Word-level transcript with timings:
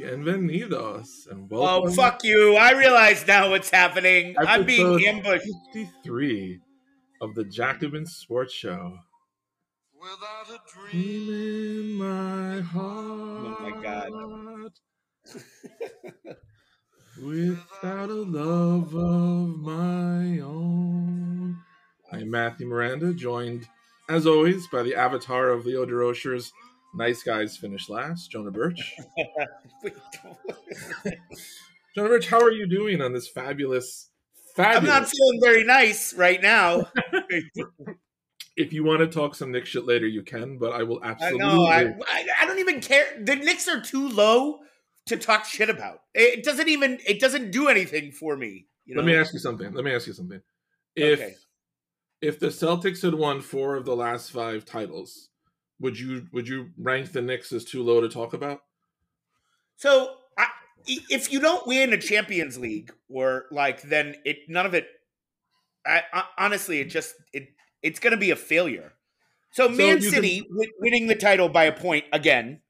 Bienvenidos 0.00 1.30
and 1.30 1.46
oh, 1.52 1.60
welcome. 1.60 1.90
Oh, 1.90 1.92
fuck 1.92 2.24
you. 2.24 2.56
I 2.56 2.72
realize 2.72 3.26
now 3.26 3.50
what's 3.50 3.68
happening. 3.68 4.34
I'm 4.38 4.64
being 4.64 4.94
Episode 4.94 5.02
ambushed. 5.06 5.44
53 5.74 6.58
of 7.20 7.34
the 7.34 7.44
Jacobin 7.44 8.06
Sports 8.06 8.54
Show. 8.54 8.96
Without 10.00 10.48
a 10.48 10.58
dream. 10.72 11.26
Dream 11.26 11.28
in 11.28 11.92
my 11.98 12.60
heart. 12.62 12.88
Oh 12.88 13.56
my 13.60 13.82
God. 13.82 14.72
Without 17.22 18.08
a 18.08 18.22
love 18.22 18.94
of 18.94 19.58
my 19.58 20.40
own. 20.40 21.58
I'm 22.10 22.30
Matthew 22.30 22.68
Miranda, 22.68 23.12
joined 23.12 23.68
as 24.08 24.26
always 24.26 24.66
by 24.68 24.82
the 24.82 24.94
avatar 24.94 25.50
of 25.50 25.66
Leo 25.66 25.84
Durocher's 25.84 26.50
Nice 26.94 27.22
Guys 27.22 27.56
Finish 27.56 27.88
Last, 27.88 28.30
Jonah 28.30 28.50
Birch. 28.50 28.94
Jonah 31.94 32.08
Birch, 32.08 32.28
how 32.28 32.40
are 32.40 32.52
you 32.52 32.66
doing 32.66 33.00
on 33.00 33.12
this 33.12 33.28
fabulous, 33.28 34.10
fabulous? 34.56 34.78
I'm 34.78 34.84
not 34.86 35.08
feeling 35.08 35.40
very 35.42 35.64
nice 35.64 36.14
right 36.14 36.42
now. 36.42 36.88
if 38.56 38.72
you 38.72 38.84
want 38.84 39.00
to 39.00 39.06
talk 39.06 39.34
some 39.34 39.52
Nick 39.52 39.66
shit 39.66 39.86
later, 39.86 40.06
you 40.06 40.22
can, 40.22 40.58
but 40.58 40.72
I 40.72 40.82
will 40.82 41.02
absolutely. 41.02 41.38
know. 41.38 41.64
I, 41.66 41.94
I, 42.06 42.26
I 42.42 42.46
don't 42.46 42.58
even 42.58 42.80
care. 42.80 43.06
The 43.20 43.36
Knicks 43.36 43.68
are 43.68 43.80
too 43.80 44.08
low 44.08 44.58
to 45.06 45.16
talk 45.16 45.44
shit 45.44 45.70
about. 45.70 46.02
It 46.14 46.44
doesn't 46.44 46.68
even. 46.68 46.98
It 47.06 47.20
doesn't 47.20 47.50
do 47.50 47.68
anything 47.68 48.12
for 48.12 48.36
me. 48.36 48.66
You 48.84 48.94
know? 48.94 49.02
Let 49.02 49.06
me 49.06 49.16
ask 49.16 49.32
you 49.32 49.38
something. 49.38 49.72
Let 49.72 49.84
me 49.84 49.94
ask 49.94 50.06
you 50.06 50.12
something. 50.12 50.40
If 50.94 51.20
Okay. 51.20 51.34
if 52.20 52.38
the 52.38 52.48
Celtics 52.48 53.02
had 53.02 53.14
won 53.14 53.40
four 53.40 53.76
of 53.76 53.84
the 53.84 53.96
last 53.96 54.30
five 54.30 54.64
titles, 54.64 55.29
would 55.80 55.98
you 55.98 56.26
would 56.32 56.46
you 56.46 56.70
rank 56.78 57.12
the 57.12 57.22
Knicks 57.22 57.52
as 57.52 57.64
too 57.64 57.82
low 57.82 58.00
to 58.00 58.08
talk 58.08 58.32
about? 58.32 58.62
So, 59.76 60.16
I, 60.36 60.46
if 60.86 61.32
you 61.32 61.40
don't 61.40 61.66
win 61.66 61.92
a 61.92 61.98
Champions 61.98 62.58
League, 62.58 62.92
or 63.08 63.46
like, 63.50 63.82
then 63.82 64.16
it 64.24 64.38
none 64.48 64.66
of 64.66 64.74
it. 64.74 64.86
I, 65.86 66.02
I 66.12 66.24
honestly, 66.38 66.80
it 66.80 66.86
just 66.90 67.14
it 67.32 67.48
it's 67.82 67.98
going 67.98 68.12
to 68.12 68.18
be 68.18 68.30
a 68.30 68.36
failure. 68.36 68.92
So, 69.52 69.68
Man 69.68 70.00
City 70.00 70.40
wi- 70.42 70.70
winning 70.78 71.06
the 71.06 71.16
title 71.16 71.48
by 71.48 71.64
a 71.64 71.72
point 71.72 72.04
again. 72.12 72.60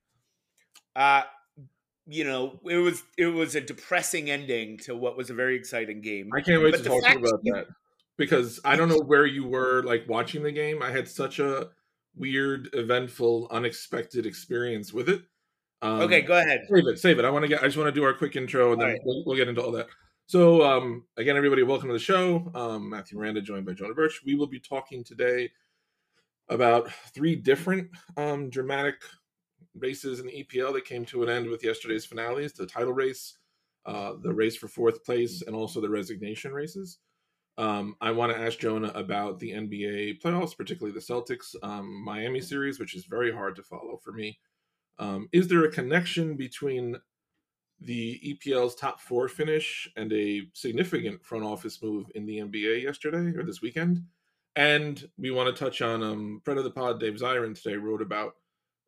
Uh, 0.94 1.22
you 2.06 2.24
know, 2.24 2.60
it 2.64 2.76
was 2.78 3.02
it 3.18 3.26
was 3.26 3.54
a 3.54 3.60
depressing 3.60 4.30
ending 4.30 4.78
to 4.78 4.96
what 4.96 5.16
was 5.16 5.30
a 5.30 5.34
very 5.34 5.56
exciting 5.56 6.00
game. 6.00 6.30
I 6.34 6.40
can't 6.40 6.62
wait 6.62 6.72
But 6.72 6.84
to 6.84 6.88
talk 6.88 7.02
to 7.02 7.08
you 7.08 7.14
fact 7.14 7.18
about 7.26 7.40
you- 7.42 7.52
that 7.54 7.66
because 8.16 8.60
I 8.64 8.76
don't 8.76 8.88
know 8.88 9.00
where 9.00 9.26
you 9.26 9.46
were 9.46 9.82
like 9.82 10.08
watching 10.08 10.42
the 10.42 10.52
game. 10.52 10.82
I 10.82 10.90
had 10.90 11.08
such 11.08 11.38
a 11.38 11.70
weird, 12.14 12.68
eventful, 12.72 13.48
unexpected 13.50 14.26
experience 14.26 14.92
with 14.92 15.08
it. 15.08 15.22
Um, 15.82 16.00
okay, 16.00 16.22
go 16.22 16.38
ahead. 16.38 16.66
save 16.68 16.86
it, 16.86 16.98
save 16.98 17.18
it. 17.18 17.24
I 17.24 17.30
want 17.30 17.44
to 17.44 17.48
get. 17.48 17.62
I 17.62 17.66
just 17.66 17.78
want 17.78 17.88
to 17.88 17.92
do 17.92 18.04
our 18.04 18.12
quick 18.12 18.36
intro, 18.36 18.72
and 18.72 18.80
then 18.80 18.88
All 18.88 18.92
right. 18.92 19.00
we'll, 19.04 19.24
we'll 19.24 19.36
get 19.36 19.48
into 19.48 19.62
all 19.62 19.72
that. 19.72 19.86
So, 20.26 20.62
um, 20.62 21.04
again, 21.16 21.36
everybody, 21.36 21.62
welcome 21.62 21.88
to 21.88 21.92
the 21.92 21.98
show. 21.98 22.50
Um, 22.54 22.90
Matthew 22.90 23.18
Miranda, 23.18 23.40
joined 23.40 23.66
by 23.66 23.72
Jonah 23.72 23.94
Birch. 23.94 24.20
We 24.24 24.34
will 24.34 24.46
be 24.46 24.60
talking 24.60 25.02
today 25.02 25.50
about 26.48 26.90
three 27.14 27.34
different 27.34 27.90
um, 28.16 28.50
dramatic 28.50 28.96
races 29.74 30.20
in 30.20 30.26
the 30.26 30.44
EPL 30.44 30.74
that 30.74 30.84
came 30.84 31.04
to 31.06 31.22
an 31.22 31.30
end 31.30 31.48
with 31.48 31.64
yesterday's 31.64 32.04
finales: 32.04 32.52
the 32.52 32.66
title 32.66 32.92
race, 32.92 33.38
uh, 33.86 34.12
the 34.22 34.32
race 34.32 34.56
for 34.56 34.68
fourth 34.68 35.02
place, 35.04 35.42
and 35.46 35.56
also 35.56 35.80
the 35.80 35.88
relegation 35.88 36.52
races. 36.52 36.98
Um, 37.58 37.96
I 38.00 38.10
want 38.12 38.32
to 38.32 38.40
ask 38.40 38.58
Jonah 38.58 38.92
about 38.94 39.38
the 39.38 39.50
NBA 39.50 40.22
playoffs, 40.22 40.56
particularly 40.56 40.94
the 40.94 41.04
Celtics 41.04 41.54
um, 41.62 42.02
Miami 42.04 42.40
series, 42.40 42.78
which 42.78 42.94
is 42.94 43.04
very 43.04 43.32
hard 43.32 43.56
to 43.56 43.62
follow 43.62 43.98
for 44.02 44.12
me. 44.12 44.38
Um, 44.98 45.28
is 45.32 45.48
there 45.48 45.64
a 45.64 45.70
connection 45.70 46.36
between 46.36 46.96
the 47.80 48.20
EPL's 48.24 48.74
top 48.74 49.00
four 49.00 49.28
finish 49.28 49.90
and 49.96 50.12
a 50.12 50.42
significant 50.52 51.24
front 51.24 51.44
office 51.44 51.82
move 51.82 52.06
in 52.14 52.26
the 52.26 52.38
NBA 52.38 52.82
yesterday 52.82 53.36
or 53.36 53.42
this 53.42 53.62
weekend? 53.62 54.04
And 54.56 55.08
we 55.16 55.30
want 55.30 55.54
to 55.54 55.64
touch 55.64 55.80
on 55.80 56.02
um, 56.02 56.40
friend 56.44 56.58
of 56.58 56.64
the 56.64 56.70
pod, 56.70 57.00
Dave 57.00 57.14
Zirin, 57.14 57.60
today 57.60 57.76
wrote 57.76 58.02
about 58.02 58.34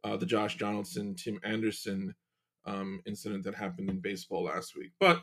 uh, 0.05 0.17
the 0.17 0.27
Josh 0.27 0.59
Donaldson, 0.59 1.15
Tim 1.15 1.41
Anderson 1.45 2.15
um, 2.67 3.01
incident 3.07 3.45
that 3.45 3.55
happened 3.55 3.89
in 3.89 4.01
baseball 4.01 4.45
last 4.45 4.77
week. 4.77 4.91
But 4.99 5.23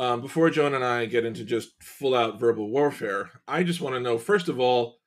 um, 0.00 0.22
before 0.22 0.48
Joan 0.48 0.74
and 0.74 0.82
I 0.84 1.04
get 1.04 1.26
into 1.26 1.44
just 1.44 1.80
full 1.82 2.14
out 2.14 2.40
verbal 2.40 2.70
warfare, 2.70 3.30
I 3.46 3.62
just 3.62 3.82
want 3.82 3.94
to 3.94 4.00
know 4.00 4.16
first 4.16 4.48
of 4.48 4.58
all, 4.58 4.98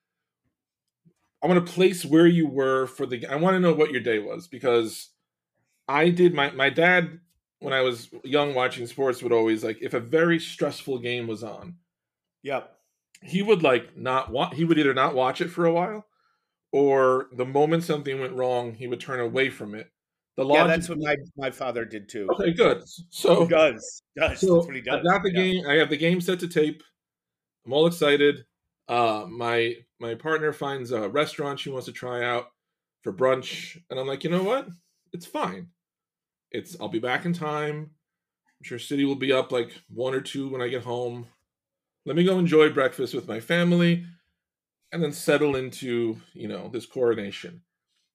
I 1.43 1.47
want 1.47 1.65
to 1.65 1.73
place 1.73 2.05
where 2.05 2.27
you 2.27 2.47
were 2.47 2.85
for 2.85 3.05
the. 3.07 3.25
I 3.25 3.35
want 3.35 3.55
to 3.55 3.59
know 3.59 3.73
what 3.73 3.91
your 3.91 4.01
day 4.01 4.19
was 4.19 4.47
because 4.47 5.09
I 5.87 6.09
did 6.09 6.33
my 6.33 6.51
my 6.51 6.69
dad 6.69 7.19
when 7.59 7.73
I 7.73 7.81
was 7.81 8.09
young 8.23 8.53
watching 8.53 8.85
sports 8.85 9.23
would 9.23 9.33
always 9.33 9.63
like 9.63 9.79
if 9.81 9.93
a 9.95 9.99
very 9.99 10.39
stressful 10.39 10.99
game 10.99 11.25
was 11.27 11.43
on, 11.43 11.77
Yep. 12.43 12.71
he 13.23 13.41
would 13.41 13.63
like 13.63 13.97
not 13.97 14.29
want 14.31 14.53
he 14.53 14.63
would 14.63 14.77
either 14.77 14.93
not 14.93 15.15
watch 15.15 15.41
it 15.41 15.49
for 15.49 15.65
a 15.65 15.73
while 15.73 16.05
or 16.71 17.27
the 17.33 17.45
moment 17.45 17.83
something 17.83 18.19
went 18.19 18.33
wrong 18.33 18.73
he 18.73 18.87
would 18.87 18.99
turn 18.99 19.19
away 19.19 19.49
from 19.49 19.73
it 19.75 19.89
the 20.35 20.45
Yeah, 20.45 20.67
that's 20.67 20.89
what 20.89 20.99
my, 20.99 21.15
my 21.37 21.51
father 21.51 21.85
did 21.85 22.09
too. 22.09 22.27
okay 22.31 22.53
good 22.53 22.83
so 23.09 23.43
He 23.43 23.49
does. 23.49 24.01
Does. 24.15 24.39
so 24.39 24.55
that's 24.55 24.67
what 24.67 24.75
he 24.75 24.81
does. 24.81 24.99
I 24.99 25.03
got 25.13 25.23
the 25.23 25.31
Yeah. 25.31 25.41
game. 25.41 25.67
I 25.67 25.73
have 25.75 25.89
the 25.89 25.97
game 25.97 26.21
set 26.21 26.39
to 26.41 26.47
tape. 26.47 26.83
I'm 27.65 27.73
all 27.73 27.87
excited. 27.87 28.45
Uh, 28.87 29.25
my 29.29 29.75
my 29.99 30.15
partner 30.15 30.51
finds 30.51 30.91
a 30.91 31.07
restaurant 31.07 31.59
she 31.59 31.69
wants 31.69 31.85
to 31.85 31.93
try 31.93 32.23
out 32.23 32.47
for 33.01 33.13
brunch, 33.13 33.81
and 33.89 33.99
I'm 33.99 34.07
like, 34.07 34.23
you 34.23 34.29
know 34.29 34.43
what? 34.43 34.67
It's 35.13 35.25
fine. 35.25 35.69
It's 36.51 36.75
I'll 36.79 36.89
be 36.89 36.99
back 36.99 37.25
in 37.25 37.33
time. 37.33 37.91
I'm 38.59 38.63
sure 38.63 38.79
City 38.79 39.05
will 39.05 39.15
be 39.15 39.31
up 39.31 39.51
like 39.51 39.71
one 39.89 40.13
or 40.13 40.21
two 40.21 40.49
when 40.49 40.61
I 40.61 40.67
get 40.67 40.83
home. 40.83 41.27
Let 42.05 42.15
me 42.15 42.23
go 42.25 42.37
enjoy 42.37 42.69
breakfast 42.71 43.13
with 43.13 43.27
my 43.27 43.39
family, 43.39 44.05
and 44.91 45.01
then 45.01 45.13
settle 45.13 45.55
into 45.55 46.17
you 46.33 46.47
know 46.49 46.67
this 46.69 46.85
coronation. 46.85 47.61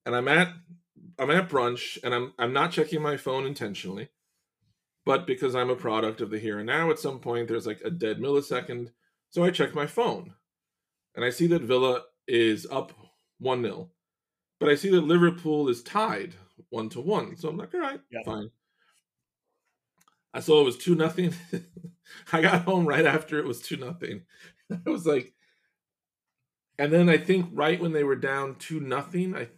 And 0.04 0.14
I'm 0.14 0.28
at 0.28 0.48
I'm 1.18 1.30
at 1.30 1.48
brunch, 1.48 1.98
and 2.02 2.14
I'm 2.14 2.32
I'm 2.38 2.52
not 2.52 2.72
checking 2.72 3.02
my 3.02 3.16
phone 3.16 3.46
intentionally 3.46 4.08
but 5.08 5.26
because 5.26 5.54
I'm 5.54 5.70
a 5.70 5.74
product 5.74 6.20
of 6.20 6.28
the 6.28 6.38
here 6.38 6.58
and 6.58 6.66
now, 6.66 6.90
at 6.90 6.98
some 6.98 7.18
point 7.18 7.48
there's 7.48 7.66
like 7.66 7.80
a 7.82 7.90
dead 7.90 8.18
millisecond. 8.18 8.90
So 9.30 9.42
I 9.42 9.50
check 9.50 9.74
my 9.74 9.86
phone 9.86 10.34
and 11.16 11.24
I 11.24 11.30
see 11.30 11.46
that 11.46 11.62
Villa 11.62 12.02
is 12.26 12.66
up 12.70 12.92
1 13.38 13.62
0. 13.62 13.90
But 14.60 14.68
I 14.68 14.74
see 14.74 14.90
that 14.90 15.00
Liverpool 15.00 15.70
is 15.70 15.82
tied 15.82 16.34
1 16.68 16.90
to 16.90 17.00
1. 17.00 17.38
So 17.38 17.48
I'm 17.48 17.56
like, 17.56 17.72
all 17.72 17.80
right, 17.80 18.00
Yep. 18.10 18.24
fine. 18.26 18.50
I 20.34 20.40
saw 20.40 20.60
it 20.60 20.64
was 20.64 20.76
2 20.76 20.94
nothing. 20.94 21.32
I 22.32 22.42
got 22.42 22.64
home 22.66 22.86
right 22.86 23.06
after 23.06 23.38
it 23.38 23.46
was 23.46 23.62
2 23.62 23.78
nothing. 23.78 24.24
I 24.70 24.90
was 24.90 25.06
like, 25.06 25.32
and 26.78 26.92
then 26.92 27.08
I 27.08 27.16
think 27.16 27.48
right 27.54 27.80
when 27.80 27.92
they 27.92 28.04
were 28.04 28.14
down 28.14 28.56
2 28.56 28.78
nothing, 28.80 29.34
I 29.34 29.48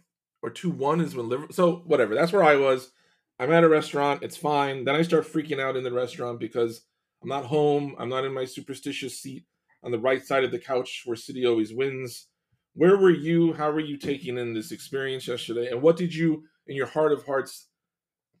or 0.41 0.49
2 0.49 0.69
1 0.69 1.01
is 1.01 1.15
when 1.15 1.29
Liverpool. 1.29 1.53
So 1.53 1.83
whatever, 1.85 2.15
that's 2.15 2.33
where 2.33 2.43
I 2.43 2.55
was. 2.55 2.91
I'm 3.39 3.51
at 3.51 3.63
a 3.63 3.69
restaurant. 3.69 4.23
It's 4.23 4.37
fine. 4.37 4.83
Then 4.85 4.95
I 4.95 5.01
start 5.01 5.25
freaking 5.25 5.59
out 5.59 5.75
in 5.75 5.83
the 5.83 5.91
restaurant 5.91 6.39
because 6.39 6.81
I'm 7.23 7.29
not 7.29 7.45
home. 7.45 7.95
I'm 7.97 8.09
not 8.09 8.25
in 8.25 8.33
my 8.33 8.45
superstitious 8.45 9.19
seat 9.19 9.45
on 9.83 9.91
the 9.91 9.99
right 9.99 10.23
side 10.23 10.43
of 10.43 10.51
the 10.51 10.59
couch 10.59 11.03
where 11.05 11.15
City 11.15 11.45
always 11.45 11.73
wins. 11.73 12.27
Where 12.73 12.97
were 12.97 13.11
you? 13.11 13.53
How 13.53 13.71
were 13.71 13.79
you 13.79 13.97
taking 13.97 14.37
in 14.37 14.53
this 14.53 14.71
experience 14.71 15.27
yesterday? 15.27 15.69
And 15.71 15.81
what 15.81 15.97
did 15.97 16.13
you, 16.13 16.43
in 16.67 16.75
your 16.75 16.85
heart 16.85 17.11
of 17.11 17.25
hearts, 17.25 17.67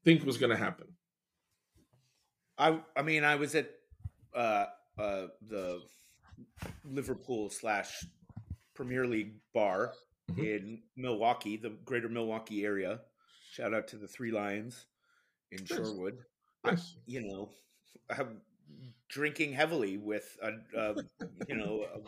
think 0.03 0.23
was 0.23 0.37
going 0.37 0.51
to 0.51 0.57
happen? 0.57 0.87
I 2.57 2.79
I 2.95 3.01
mean 3.01 3.23
I 3.23 3.35
was 3.35 3.55
at 3.55 3.69
uh 4.35 4.65
uh 4.99 5.27
the 5.47 5.81
Liverpool 6.85 7.49
slash 7.49 8.05
Premier 8.75 9.05
League 9.05 9.33
bar 9.53 9.93
Mhm. 10.31 10.45
in 10.45 10.83
Milwaukee, 10.95 11.57
the 11.57 11.69
greater 11.85 12.09
Milwaukee 12.09 12.65
area. 12.65 13.01
Shout 13.51 13.73
out 13.73 13.87
to 13.89 13.97
the 13.97 14.07
Three 14.07 14.31
Lions 14.31 14.85
in. 15.51 15.59
Shorewood. 15.65 16.17
Nice. 16.63 16.95
You 17.05 17.21
know, 17.21 17.49
I'm 18.09 18.41
drinking 19.09 19.53
heavily 19.53 19.97
with 19.97 20.37
a, 20.41 20.51
a 20.77 20.95
you 21.47 21.55
know 21.55 21.85
a 21.93 21.99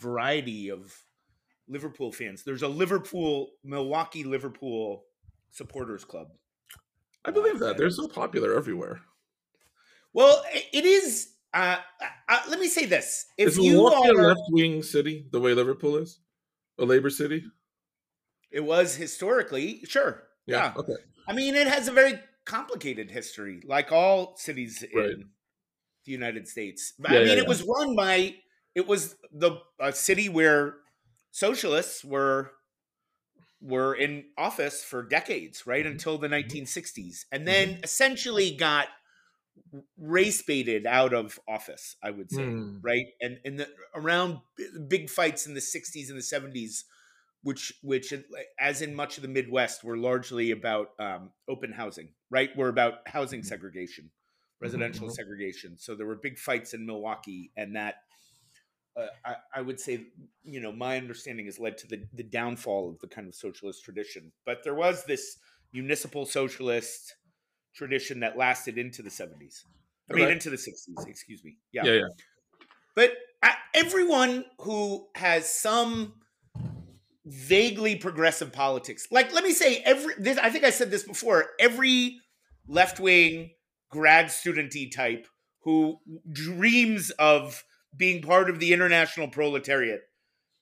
variety 0.00 0.70
of 0.70 0.92
Liverpool 1.68 2.12
fans. 2.12 2.42
There's 2.42 2.62
a 2.62 2.68
Liverpool 2.68 3.52
Milwaukee 3.62 4.24
Liverpool 4.24 5.04
supporters 5.50 6.04
club. 6.04 6.28
I 7.24 7.30
believe 7.30 7.58
that. 7.60 7.76
They're 7.76 7.90
so 7.90 8.08
popular 8.08 8.56
everywhere. 8.56 9.00
Well, 10.12 10.42
it 10.72 10.84
is. 10.84 11.34
Uh, 11.52 11.76
uh, 12.28 12.40
let 12.48 12.58
me 12.58 12.68
say 12.68 12.86
this: 12.86 13.26
if 13.36 13.48
is 13.50 13.58
you 13.58 13.72
Milwaukee 13.74 14.08
a 14.08 14.12
left 14.12 14.40
wing 14.48 14.82
city 14.82 15.26
the 15.30 15.40
way 15.40 15.54
Liverpool 15.54 15.96
is? 15.96 16.20
A 16.78 16.84
labor 16.84 17.10
city? 17.10 17.44
It 18.50 18.60
was 18.60 18.96
historically 18.96 19.84
sure. 19.84 20.28
Yeah. 20.46 20.74
Okay. 20.76 20.94
I 21.28 21.32
mean, 21.32 21.54
it 21.54 21.66
has 21.66 21.88
a 21.88 21.92
very 21.92 22.20
complicated 22.44 23.10
history, 23.10 23.62
like 23.64 23.92
all 23.92 24.36
cities 24.36 24.82
in 24.82 25.30
the 26.04 26.12
United 26.12 26.48
States. 26.48 26.94
Yeah, 27.08 27.20
I 27.20 27.24
mean, 27.24 27.38
yeah, 27.38 27.42
it 27.42 27.48
was 27.48 27.62
run 27.64 27.96
by. 27.96 28.36
It 28.74 28.86
was 28.86 29.16
the 29.32 29.60
a 29.80 29.92
city 29.92 30.28
where 30.28 30.78
socialists 31.32 32.04
were 32.04 32.52
were 33.60 33.94
in 33.94 34.24
office 34.38 34.82
for 34.82 35.02
decades, 35.02 35.66
right 35.66 35.84
Mhm. 35.84 35.90
until 35.92 36.18
the 36.18 36.28
1960s, 36.28 37.26
and 37.30 37.46
then 37.46 37.78
essentially 37.82 38.56
got 38.56 38.88
race 39.96 40.42
baited 40.42 40.86
out 40.86 41.12
of 41.14 41.38
office. 41.48 41.96
I 42.02 42.10
would 42.10 42.30
say, 42.30 42.42
Hmm. 42.42 42.78
right, 42.82 43.06
and 43.20 43.40
and 43.44 43.60
the, 43.60 43.68
around 43.94 44.40
b- 44.56 44.68
big 44.88 45.10
fights 45.10 45.46
in 45.46 45.54
the 45.54 45.60
60s 45.60 46.08
and 46.10 46.18
the 46.18 46.22
70s, 46.22 46.84
which 47.42 47.72
which 47.82 48.12
as 48.58 48.82
in 48.82 48.94
much 48.94 49.16
of 49.16 49.22
the 49.22 49.28
Midwest 49.28 49.82
were 49.84 49.96
largely 49.96 50.50
about 50.50 50.90
um, 50.98 51.30
open 51.48 51.72
housing, 51.72 52.10
right? 52.30 52.54
Were 52.56 52.68
about 52.68 53.06
housing 53.06 53.42
segregation, 53.42 54.10
residential 54.60 55.08
mhm. 55.08 55.12
segregation. 55.12 55.76
So 55.78 55.94
there 55.94 56.06
were 56.06 56.16
big 56.16 56.38
fights 56.38 56.74
in 56.74 56.86
Milwaukee, 56.86 57.50
and 57.56 57.76
that 57.76 57.96
uh, 58.96 59.06
I, 59.24 59.34
I 59.56 59.60
would 59.62 59.80
say, 59.80 60.06
you 60.42 60.60
know, 60.60 60.72
my 60.72 60.96
understanding 60.96 61.46
has 61.46 61.58
led 61.58 61.78
to 61.78 61.86
the, 61.86 62.04
the 62.12 62.22
downfall 62.22 62.90
of 62.90 62.98
the 63.00 63.06
kind 63.06 63.28
of 63.28 63.34
socialist 63.34 63.84
tradition. 63.84 64.32
But 64.44 64.58
there 64.64 64.74
was 64.74 65.04
this 65.04 65.38
municipal 65.72 66.26
socialist 66.26 67.14
tradition 67.74 68.20
that 68.20 68.36
lasted 68.36 68.78
into 68.78 69.02
the 69.02 69.10
70s. 69.10 69.64
I 70.10 70.14
mean, 70.14 70.28
into 70.28 70.50
the 70.50 70.56
60s, 70.56 71.06
excuse 71.06 71.44
me. 71.44 71.56
Yeah. 71.72 71.84
Yeah, 71.84 71.92
yeah. 71.92 72.08
But 72.96 73.12
I, 73.42 73.54
everyone 73.74 74.44
who 74.58 75.06
has 75.14 75.48
some 75.48 76.14
vaguely 77.24 77.96
progressive 77.96 78.52
politics, 78.52 79.06
like 79.10 79.32
let 79.32 79.44
me 79.44 79.52
say, 79.52 79.82
every 79.84 80.14
this, 80.18 80.38
I 80.38 80.50
think 80.50 80.64
I 80.64 80.70
said 80.70 80.90
this 80.90 81.02
before, 81.02 81.46
every 81.58 82.20
left 82.66 83.00
wing 83.00 83.50
grad 83.90 84.26
studenty 84.26 84.90
type 84.90 85.26
who 85.62 85.98
dreams 86.30 87.10
of 87.18 87.64
being 87.96 88.22
part 88.22 88.48
of 88.48 88.58
the 88.60 88.72
international 88.72 89.28
proletariat 89.28 90.00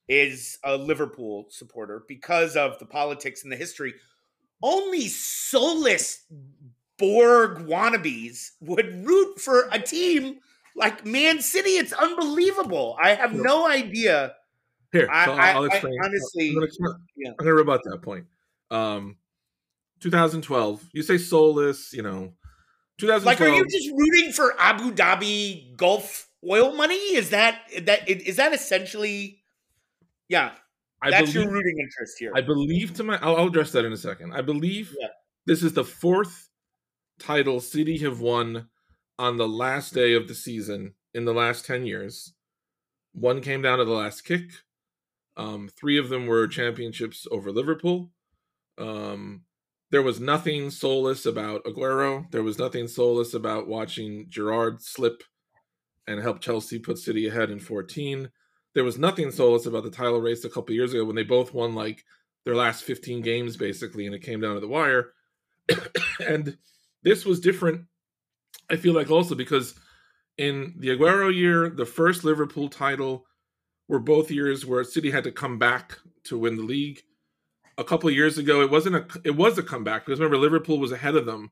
is 0.07 0.57
a 0.63 0.75
Liverpool 0.75 1.45
supporter 1.49 2.03
because 2.07 2.55
of 2.55 2.79
the 2.79 2.85
politics 2.85 3.43
and 3.43 3.51
the 3.51 3.55
history. 3.55 3.93
Only 4.61 5.07
soulless 5.07 6.25
Borg 6.97 7.59
wannabes 7.67 8.51
would 8.59 9.05
root 9.05 9.39
for 9.39 9.69
a 9.71 9.79
team 9.79 10.39
like 10.75 11.05
Man 11.05 11.41
City. 11.41 11.71
It's 11.71 11.93
unbelievable. 11.93 12.97
I 13.01 13.13
have 13.13 13.33
no 13.33 13.67
idea. 13.67 14.33
Here, 14.91 15.07
I, 15.11 15.25
so 15.25 15.31
I- 15.33 15.35
I'll, 15.51 15.55
I'll 15.57 15.63
I 15.63 15.67
explain. 15.67 15.97
honestly, 16.03 16.47
I'm 16.49 16.53
gonna, 16.55 16.65
explain- 16.65 16.95
yeah. 17.15 17.31
Gonna 17.37 17.53
rebut 17.53 17.81
that 17.85 18.01
point. 18.01 18.25
Um, 18.71 19.17
2012. 20.01 20.89
You 20.93 21.03
say 21.03 21.17
soulless, 21.17 21.93
you 21.93 22.01
know. 22.01 22.33
2012. 22.99 23.25
like, 23.25 23.41
are 23.41 23.53
you 23.55 23.65
just 23.65 23.89
rooting 23.95 24.31
for 24.33 24.53
Abu 24.59 24.91
Dhabi 24.91 25.75
Gulf 25.77 26.27
oil 26.49 26.73
money? 26.73 26.95
Is 26.95 27.29
that 27.29 27.61
that 27.83 28.09
is 28.09 28.35
that 28.37 28.53
essentially? 28.53 29.41
Yeah, 30.27 30.51
I 31.01 31.09
that's 31.11 31.31
believe, 31.33 31.45
your 31.45 31.53
rooting 31.53 31.77
interest 31.79 32.17
here. 32.19 32.31
I 32.35 32.41
believe 32.41 32.93
to 32.95 33.03
my. 33.03 33.17
I'll, 33.21 33.37
I'll 33.37 33.47
address 33.47 33.71
that 33.71 33.85
in 33.85 33.93
a 33.93 33.97
second. 33.97 34.33
I 34.33 34.41
believe 34.41 34.93
Yeah. 34.99 35.07
this 35.45 35.63
is 35.63 35.73
the 35.73 35.83
fourth 35.85 36.49
title 37.19 37.59
City 37.61 37.97
have 37.99 38.19
won 38.19 38.67
on 39.17 39.37
the 39.37 39.47
last 39.47 39.93
day 39.93 40.13
of 40.13 40.27
the 40.27 40.35
season 40.35 40.93
in 41.13 41.25
the 41.25 41.33
last 41.33 41.65
10 41.65 41.85
years. 41.85 42.33
One 43.13 43.41
came 43.41 43.61
down 43.61 43.79
to 43.79 43.85
the 43.85 43.91
last 43.91 44.21
kick. 44.23 44.43
Um, 45.39 45.69
three 45.69 45.97
of 45.97 46.09
them 46.09 46.27
were 46.27 46.49
championships 46.49 47.25
over 47.31 47.49
Liverpool. 47.49 48.11
Um, 48.77 49.43
there 49.89 50.01
was 50.01 50.19
nothing 50.19 50.69
soulless 50.69 51.25
about 51.25 51.63
Aguero. 51.63 52.29
There 52.29 52.43
was 52.43 52.59
nothing 52.59 52.89
soulless 52.89 53.33
about 53.33 53.65
watching 53.65 54.25
Gerrard 54.27 54.81
slip 54.83 55.23
and 56.07 56.19
help 56.19 56.41
Chelsea 56.41 56.77
put 56.77 56.97
City 56.97 57.25
ahead 57.29 57.51
in 57.51 57.59
14. 57.61 58.29
There 58.75 58.83
was 58.83 58.97
nothing 58.97 59.31
soulless 59.31 59.65
about 59.65 59.83
the 59.83 59.89
title 59.89 60.19
race 60.19 60.43
a 60.43 60.49
couple 60.49 60.75
years 60.75 60.93
ago 60.93 61.05
when 61.05 61.15
they 61.15 61.23
both 61.23 61.53
won 61.53 61.73
like 61.73 62.03
their 62.43 62.55
last 62.55 62.83
15 62.83 63.21
games 63.21 63.55
basically 63.55 64.07
and 64.07 64.13
it 64.13 64.21
came 64.21 64.41
down 64.41 64.55
to 64.55 64.59
the 64.59 64.67
wire. 64.67 65.13
and 66.27 66.57
this 67.03 67.23
was 67.23 67.39
different, 67.39 67.85
I 68.69 68.75
feel 68.75 68.93
like 68.93 69.09
also 69.09 69.35
because 69.35 69.73
in 70.37 70.75
the 70.79 70.89
Aguero 70.89 71.33
year, 71.33 71.69
the 71.69 71.85
first 71.85 72.25
Liverpool 72.25 72.67
title 72.67 73.25
were 73.89 73.99
both 73.99 74.31
years 74.31 74.65
where 74.65 74.83
City 74.85 75.11
had 75.11 75.25
to 75.25 75.31
come 75.31 75.57
back 75.57 75.97
to 76.25 76.37
win 76.37 76.55
the 76.55 76.63
league. 76.63 77.01
A 77.77 77.83
couple 77.83 78.09
years 78.11 78.37
ago, 78.37 78.61
it 78.61 78.69
wasn't 78.69 78.95
a 78.95 79.05
it 79.25 79.35
was 79.35 79.57
a 79.57 79.63
comeback 79.63 80.05
because 80.05 80.19
remember 80.19 80.37
Liverpool 80.37 80.79
was 80.79 80.91
ahead 80.91 81.15
of 81.15 81.25
them, 81.25 81.51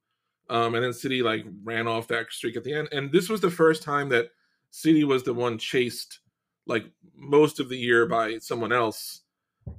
um, 0.50 0.76
and 0.76 0.84
then 0.84 0.94
City 0.94 1.24
like 1.24 1.46
ran 1.64 1.88
off 1.88 2.08
that 2.10 2.32
streak 2.32 2.56
at 2.56 2.64
the 2.64 2.74
end. 2.74 2.90
And 2.92 3.12
this 3.12 3.28
was 3.28 3.42
the 3.42 3.50
first 3.50 3.82
time 3.82 4.10
that 4.10 4.28
City 4.70 5.04
was 5.04 5.24
the 5.24 5.34
one 5.34 5.58
chased 5.58 6.20
like 6.66 6.86
most 7.16 7.60
of 7.60 7.70
the 7.70 7.78
year 7.78 8.06
by 8.06 8.38
someone 8.40 8.74
else. 8.74 9.22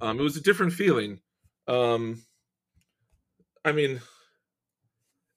Um, 0.01 0.19
it 0.19 0.23
was 0.23 0.37
a 0.37 0.43
different 0.43 0.73
feeling. 0.73 1.21
Um, 1.67 2.23
I 3.63 3.73
mean, 3.73 4.01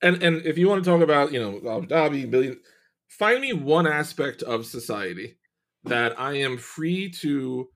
and 0.02 0.24
and 0.24 0.46
if 0.46 0.58
you 0.58 0.70
want 0.70 0.84
to 0.84 0.90
talk 0.90 1.02
about 1.02 1.34
you 1.34 1.42
know 1.42 1.58
Abu 1.58 1.88
Dhabi 1.88 2.32
billion, 2.32 2.58
find 3.10 3.42
me 3.42 3.52
one 3.52 3.86
aspect 3.86 4.42
of 4.44 4.66
society 4.66 5.36
that 5.84 6.20
I 6.20 6.34
am 6.38 6.58
free 6.58 7.10
to. 7.22 7.70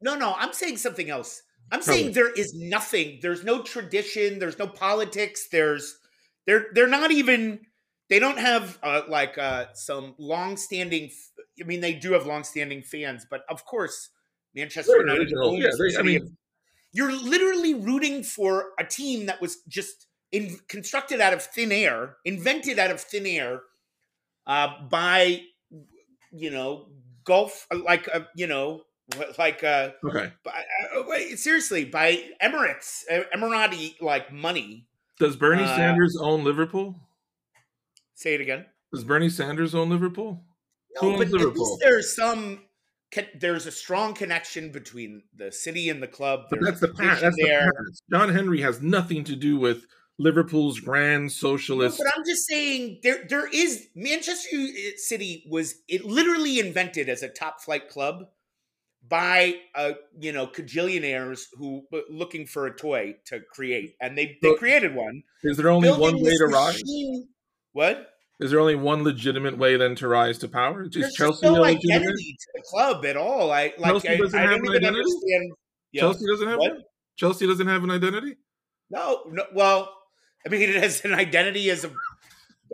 No, 0.00 0.14
no, 0.14 0.34
I'm 0.36 0.52
saying 0.52 0.78
something 0.78 1.10
else. 1.10 1.42
I'm 1.72 1.80
Tell 1.82 1.94
saying 1.94 2.12
there 2.12 2.32
is 2.32 2.54
nothing. 2.54 3.18
There's 3.22 3.44
no 3.44 3.62
tradition. 3.62 4.38
There's 4.38 4.58
no 4.58 4.66
politics. 4.66 5.48
There's 5.52 5.98
they're 6.46 6.66
they're 6.74 6.88
not 6.88 7.10
even. 7.10 7.60
They 8.08 8.18
don't 8.18 8.38
have 8.38 8.76
uh, 8.82 9.02
like 9.08 9.38
uh, 9.38 9.66
some 9.74 10.16
long-standing. 10.18 11.10
I 11.60 11.64
mean, 11.64 11.80
they 11.80 11.94
do 11.94 12.12
have 12.14 12.26
long-standing 12.26 12.82
fans, 12.82 13.24
but 13.30 13.42
of 13.48 13.64
course, 13.64 14.08
Manchester 14.54 14.92
They're 15.06 15.06
United. 15.22 15.30
Yeah, 15.62 15.68
they- 15.78 15.96
I 15.98 16.02
mean- 16.02 16.36
you're 16.92 17.12
literally 17.12 17.74
rooting 17.74 18.24
for 18.24 18.70
a 18.80 18.84
team 18.84 19.26
that 19.26 19.40
was 19.40 19.62
just 19.68 20.08
in, 20.32 20.58
constructed 20.66 21.20
out 21.20 21.32
of 21.32 21.40
thin 21.40 21.70
air, 21.70 22.16
invented 22.24 22.80
out 22.80 22.90
of 22.90 23.00
thin 23.00 23.26
air 23.26 23.60
uh, 24.48 24.68
by 24.90 25.42
you 26.32 26.50
know 26.50 26.88
Gulf, 27.24 27.66
like 27.72 28.08
uh, 28.12 28.20
you 28.34 28.46
know, 28.46 28.82
like. 29.38 29.62
Uh, 29.64 29.90
Okay, 30.04 30.32
by, 30.44 30.50
uh, 30.96 31.02
wait, 31.06 31.38
seriously, 31.38 31.84
by 31.84 32.22
Emirates, 32.42 33.02
uh, 33.10 33.22
Emirati 33.36 34.00
like 34.00 34.32
money. 34.32 34.86
does 35.18 35.36
Bernie 35.36 35.64
Uh, 35.64 35.76
Sanders 35.76 36.16
own 36.20 36.44
Liverpool? 36.44 36.96
Say 38.14 38.34
it 38.34 38.40
again. 38.40 38.66
Does 38.92 39.04
Bernie 39.04 39.28
Sanders 39.30 39.74
own 39.74 39.88
Liverpool? 39.90 40.42
No, 41.00 41.16
but 41.16 41.28
at 41.28 41.32
least 41.32 41.78
there's 41.80 42.14
some. 42.16 42.62
There's 43.34 43.66
a 43.66 43.72
strong 43.72 44.14
connection 44.14 44.70
between 44.70 45.22
the 45.34 45.50
city 45.50 45.88
and 45.88 46.00
the 46.02 46.06
club. 46.06 46.44
But 46.50 46.60
that's 46.62 46.80
the 46.80 46.88
past. 46.88 47.22
That's 47.22 47.36
the 47.36 47.44
there. 47.44 47.70
John 48.10 48.28
Henry 48.28 48.60
has 48.60 48.80
nothing 48.82 49.24
to 49.24 49.34
do 49.36 49.56
with 49.58 49.86
Liverpool's 50.20 50.80
grand 50.80 51.22
No, 51.24 51.28
socialist. 51.28 51.98
but 51.98 52.06
I'm 52.14 52.22
just 52.26 52.46
saying 52.46 53.00
there 53.02 53.24
there 53.28 53.48
is 53.48 53.88
Manchester 53.94 54.48
City 54.96 55.44
was 55.48 55.74
it 55.88 56.04
literally 56.04 56.58
invented 56.60 57.08
as 57.08 57.22
a 57.22 57.28
top 57.28 57.60
flight 57.62 57.88
club 57.88 58.26
by 59.08 59.54
uh 59.74 59.92
you 60.20 60.30
know 60.32 60.46
cajillionaires 60.46 61.44
who 61.54 61.82
were 61.90 62.02
looking 62.10 62.46
for 62.46 62.66
a 62.66 62.76
toy 62.76 63.14
to 63.26 63.40
create 63.52 63.94
and 64.00 64.16
they 64.16 64.36
they 64.42 64.50
So- 64.50 64.56
created 64.56 64.94
one 64.94 65.22
Is 65.42 65.56
there 65.56 65.70
only 65.70 65.88
building 65.88 66.16
one 66.16 66.22
way 66.22 66.36
to 66.36 66.46
rise? 66.46 66.82
what 67.72 68.10
Is 68.40 68.50
there 68.50 68.60
only 68.60 68.74
one 68.76 69.02
legitimate 69.04 69.56
way 69.56 69.76
then 69.78 69.94
to 69.96 70.08
rise 70.08 70.36
to 70.38 70.48
power? 70.48 70.82
Is 70.84 70.90
There's 70.92 71.14
Chelsea 71.14 71.42
just 71.46 71.54
no 71.54 71.64
identity 71.64 72.36
to 72.40 72.46
the 72.54 72.62
club 72.70 73.04
at 73.06 73.16
all. 73.16 73.50
I 73.52 73.72
like. 73.78 73.92
Chelsea 73.92 74.08
I, 74.10 74.16
doesn't 74.18 74.38
I 74.38 74.42
have 74.42 74.50
don't 74.50 74.60
an 74.60 74.64
even 74.66 74.76
identity? 74.84 74.98
understand. 74.98 75.52
Chelsea 75.94 76.26
doesn't 76.26 76.48
have 76.48 76.58
What? 76.58 76.72
Chelsea 77.16 77.46
doesn't 77.46 77.66
have 77.66 77.84
an 77.84 77.90
identity. 77.90 78.36
No, 78.90 79.22
no. 79.30 79.44
Well, 79.54 79.92
I 80.44 80.48
mean, 80.48 80.62
it 80.62 80.74
has 80.76 81.04
an 81.04 81.14
identity 81.14 81.70
as 81.70 81.84
a 81.84 81.92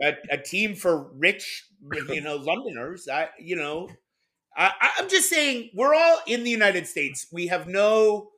a, 0.01 0.13
a 0.31 0.37
team 0.37 0.75
for 0.75 1.11
rich, 1.13 1.65
you 2.09 2.21
know, 2.21 2.35
Londoners. 2.35 3.07
I, 3.11 3.29
you 3.39 3.55
know, 3.55 3.89
I, 4.55 4.71
I'm 4.97 5.09
just 5.09 5.29
saying 5.29 5.71
we're 5.73 5.95
all 5.95 6.19
in 6.27 6.43
the 6.43 6.51
United 6.51 6.87
States. 6.87 7.27
We 7.31 7.47
have 7.47 7.67
no, 7.67 8.29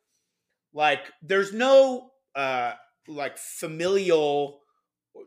like, 0.73 1.11
there's 1.21 1.53
no, 1.53 2.11
uh, 2.35 2.73
like 3.07 3.37
familial. 3.37 4.61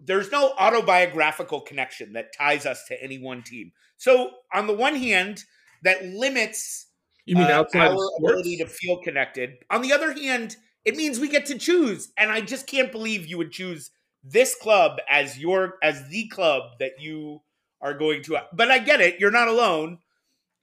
There's 0.05 0.31
no 0.31 0.55
autobiographical 0.59 1.61
connection 1.61 2.15
that 2.15 2.33
ties 2.37 2.67
us 2.67 2.85
to 2.89 3.03
any 3.03 3.19
one 3.19 3.43
team. 3.43 3.73
So, 3.99 4.31
on 4.53 4.67
the 4.67 4.75
one 4.75 4.97
hand, 4.97 5.45
that 5.83 6.05
limits 6.05 6.87
You 7.27 7.37
mean 7.37 7.49
uh, 7.51 7.51
outside 7.51 7.89
our 7.89 7.95
of 7.95 8.01
sports? 8.17 8.33
ability 8.33 8.57
to 8.59 8.67
feel 8.67 8.99
connected. 9.03 9.59
On 9.71 9.83
the 9.83 9.93
other 9.93 10.13
hand, 10.13 10.57
it 10.85 10.97
means 10.97 11.21
we 11.21 11.29
get 11.29 11.47
to 11.47 11.59
choose, 11.59 12.13
and 12.17 12.31
I 12.31 12.41
just 12.41 12.67
can't 12.67 12.91
believe 12.93 13.27
you 13.27 13.39
would 13.39 13.53
choose 13.53 13.91
this 14.25 14.55
club 14.55 14.99
as 15.11 15.39
your 15.39 15.79
as 15.83 16.09
the 16.09 16.29
club 16.29 16.73
that 16.81 17.01
you 17.01 17.41
are 17.81 17.95
going 17.95 18.23
to. 18.25 18.39
But 18.53 18.71
I 18.71 18.79
get 18.79 19.01
it; 19.01 19.19
you're 19.21 19.31
not 19.31 19.49
alone. 19.49 19.99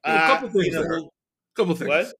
Well, 0.05 0.15
a 0.15 0.19
Uh, 0.19 0.27
couple 0.27 0.49
things 0.49 0.65
you 0.67 0.71
know, 0.73 1.11
couple 1.55 1.75
things. 1.75 1.89
What? 1.89 2.13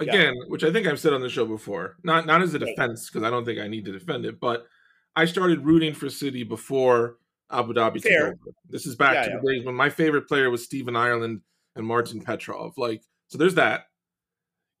Yeah. 0.00 0.08
Again, 0.10 0.34
which 0.48 0.64
I 0.64 0.72
think 0.72 0.86
I've 0.86 0.98
said 0.98 1.12
on 1.12 1.20
the 1.20 1.28
show 1.28 1.46
before, 1.46 1.96
not 2.02 2.26
not 2.26 2.42
as 2.42 2.54
a 2.54 2.58
defense 2.58 3.08
because 3.08 3.22
I 3.24 3.30
don't 3.30 3.44
think 3.44 3.60
I 3.60 3.68
need 3.68 3.84
to 3.84 3.92
defend 3.92 4.24
it, 4.24 4.40
but 4.40 4.66
I 5.14 5.26
started 5.26 5.64
rooting 5.64 5.94
for 5.94 6.08
City 6.10 6.42
before 6.42 7.18
Abu 7.50 7.72
Dhabi 7.74 8.02
took 8.02 8.10
over. 8.12 8.38
This 8.68 8.86
is 8.86 8.96
back 8.96 9.14
Yeah, 9.14 9.24
to 9.24 9.30
yeah. 9.30 9.38
the 9.42 9.52
days 9.52 9.64
when 9.64 9.74
my 9.76 9.90
favorite 9.90 10.26
player 10.26 10.50
was 10.50 10.64
Stephen 10.64 10.96
Ireland 10.96 11.42
and 11.76 11.86
Martin 11.86 12.20
Petrov. 12.20 12.76
Like, 12.78 13.02
so 13.28 13.38
there's 13.38 13.54
that. 13.56 13.84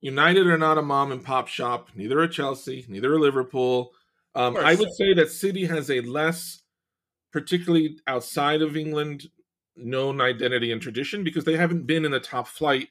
United 0.02 0.46
are 0.48 0.58
not 0.58 0.78
a 0.78 0.82
mom 0.82 1.12
and 1.12 1.24
pop 1.24 1.48
shop. 1.48 1.88
Neither 1.94 2.20
are 2.20 2.28
Chelsea. 2.28 2.84
Neither 2.88 3.14
are 3.14 3.20
Liverpool. 3.20 3.92
Um, 4.34 4.56
I 4.56 4.74
would 4.74 4.92
say 4.94 5.14
that 5.14 5.30
City 5.30 5.64
has 5.66 5.90
a 5.90 6.00
less, 6.00 6.62
particularly 7.32 7.98
outside 8.06 8.62
of 8.62 8.76
England, 8.76 9.28
known 9.76 10.20
identity 10.20 10.72
and 10.72 10.82
tradition 10.82 11.24
because 11.24 11.44
they 11.44 11.56
haven't 11.56 11.86
been 11.86 12.04
in 12.04 12.10
the 12.10 12.20
top 12.20 12.48
flight 12.48 12.88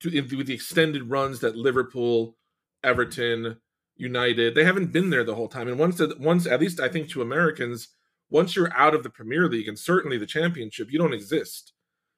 to 0.00 0.08
in, 0.16 0.28
with 0.36 0.46
the 0.46 0.54
extended 0.54 1.10
runs 1.10 1.40
that 1.40 1.56
Liverpool, 1.56 2.36
Everton, 2.82 3.58
United. 3.96 4.54
They 4.54 4.64
haven't 4.64 4.92
been 4.92 5.10
there 5.10 5.24
the 5.24 5.34
whole 5.34 5.48
time. 5.48 5.68
And 5.68 5.78
once, 5.78 6.00
once 6.18 6.46
at 6.46 6.60
least 6.60 6.80
I 6.80 6.88
think 6.88 7.10
to 7.10 7.22
Americans, 7.22 7.88
once 8.30 8.56
you're 8.56 8.72
out 8.74 8.94
of 8.94 9.02
the 9.02 9.10
Premier 9.10 9.48
League 9.48 9.68
and 9.68 9.78
certainly 9.78 10.16
the 10.16 10.26
Championship, 10.26 10.90
you 10.90 10.98
don't 10.98 11.12
exist. 11.12 11.72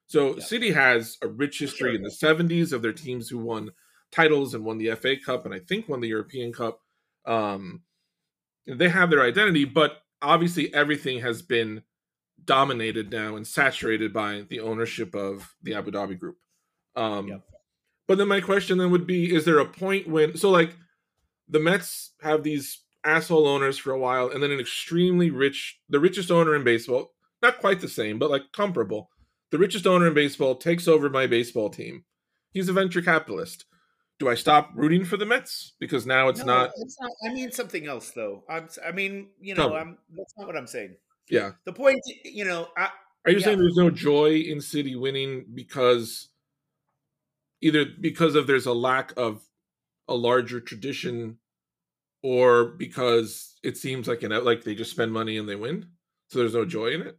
So 0.07 0.37
Yeah. 0.37 0.45
City 0.45 0.71
has 0.73 1.19
a 1.23 1.29
rich 1.29 1.59
history 1.59 1.97
in 1.97 2.03
the 2.03 2.11
70s 2.11 2.73
of 2.73 2.83
their 2.83 2.93
teams 2.93 3.29
who 3.29 3.39
won 3.39 3.73
titles 4.13 4.55
and 4.55 4.65
won 4.65 4.79
the 4.79 4.95
FA 4.95 5.17
Cup 5.17 5.45
and 5.45 5.55
I 5.55 5.59
think 5.59 5.89
won 5.89 6.01
the 6.01 6.09
European 6.09 6.53
Cup. 6.53 6.81
Um, 7.27 7.83
they 8.67 8.89
have 8.89 9.11
their 9.11 9.23
identity, 9.23 9.65
but 9.65 10.03
obviously 10.21 10.73
everything 10.73 11.21
has 11.21 11.43
been 11.43 11.83
dominated 12.45 13.11
now 13.11 13.37
and 13.37 13.47
saturated 13.47 14.13
by 14.13 14.45
the 14.49 14.61
ownership 14.61 15.15
of 15.15 15.55
the 15.63 15.75
Abu 15.75 15.91
Dhabi 15.91 16.19
group. 16.19 16.37
Um, 16.95 17.29
Yep. 17.29 17.43
But 18.09 18.19
then 18.19 18.29
my 18.29 18.41
question 18.41 18.79
then 18.79 18.91
would 18.91 19.07
be: 19.07 19.35
Is 19.35 19.45
there 19.45 19.59
a 19.59 19.65
point 19.65 20.09
when 20.09 20.37
so 20.37 20.51
like 20.51 20.77
the 21.49 21.61
Mets 21.61 22.13
have 22.21 22.43
these 22.43 22.83
asshole 23.05 23.47
owners 23.47 23.79
for 23.79 23.93
a 23.93 23.99
while, 23.99 24.29
and 24.29 24.43
then 24.43 24.51
an 24.51 24.61
extremely 24.61 25.31
rich, 25.31 25.81
the 25.89 26.01
richest 26.01 26.31
owner 26.31 26.55
in 26.55 26.65
baseball, 26.65 27.15
not 27.41 27.59
quite 27.59 27.81
the 27.81 27.89
same, 27.89 28.19
but 28.19 28.31
like 28.31 28.53
comparable. 28.53 29.11
The 29.51 29.59
richest 29.59 29.87
owner 29.87 30.09
in 30.09 30.15
baseball 30.15 30.57
takes 30.57 30.89
over 30.89 31.09
my 31.11 31.27
baseball 31.27 31.71
team. 31.71 32.05
He's 32.53 32.69
a 32.69 32.73
venture 32.73 33.03
capitalist. 33.03 33.65
Do 34.23 34.29
I 34.29 34.37
stop 34.37 34.71
rooting 34.77 35.05
for 35.05 35.17
the 35.17 35.27
Mets 35.27 35.73
because 35.81 36.07
now 36.07 36.29
it's 36.29 36.45
No, 36.45 36.59
not? 36.59 36.71
It's 36.77 36.97
not. 37.01 37.11
I 37.29 37.35
mean 37.35 37.51
something 37.51 37.89
else 37.89 38.11
though. 38.11 38.45
I'm. 38.49 38.69
I 38.87 38.93
mean, 38.93 39.31
you 39.41 39.57
know. 39.57 39.75
I'm. 39.75 39.99
That's 40.17 40.33
not 40.39 40.47
what 40.47 40.57
I'm 40.57 40.69
saying. 40.69 40.95
Yeah. 41.29 41.55
The 41.65 41.73
point, 41.73 41.99
you 42.25 42.45
know, 42.45 42.69
I, 42.77 42.91
Are 43.25 43.33
you 43.33 43.39
Yeah. 43.39 43.47
saying 43.47 43.59
there's 43.59 43.75
no 43.75 43.91
joy 43.91 44.35
in 44.37 44.61
City 44.61 44.95
winning 44.95 45.47
because 45.53 46.29
either 47.61 47.85
because 48.01 48.37
of 48.37 48.47
there's 48.47 48.67
a 48.67 48.73
lack 48.73 49.13
of 49.17 49.43
a 50.07 50.15
larger 50.15 50.61
tradition 50.61 51.39
or 52.23 52.67
because 52.67 53.59
it 53.65 53.77
seems 53.77 54.07
like 54.07 54.23
an 54.23 54.45
like 54.45 54.63
they 54.63 54.77
just 54.77 54.93
spend 54.93 55.13
money 55.13 55.37
and 55.37 55.49
they 55.49 55.57
win? 55.57 55.87
So 56.29 56.39
there's 56.39 56.55
no 56.55 56.65
joy 56.65 56.93
in 56.93 57.03
it? 57.03 57.19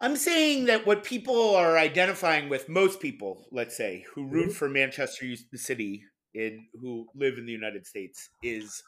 I'm 0.00 0.16
saying 0.16 0.64
that 0.66 0.86
what 0.86 1.04
people 1.04 1.54
are 1.54 1.76
identifying 1.76 2.48
with, 2.48 2.68
most 2.68 3.00
people, 3.00 3.46
let's 3.52 3.76
say, 3.76 4.04
who 4.14 4.26
root 4.26 4.50
Mhm. 4.50 4.54
for 4.54 4.68
Manchester 4.68 5.26
City 5.54 6.04
and 6.34 6.66
who 6.80 7.06
live 7.14 7.36
in 7.36 7.44
the 7.44 7.52
United 7.52 7.86
States, 7.86 8.30
is 8.42 8.82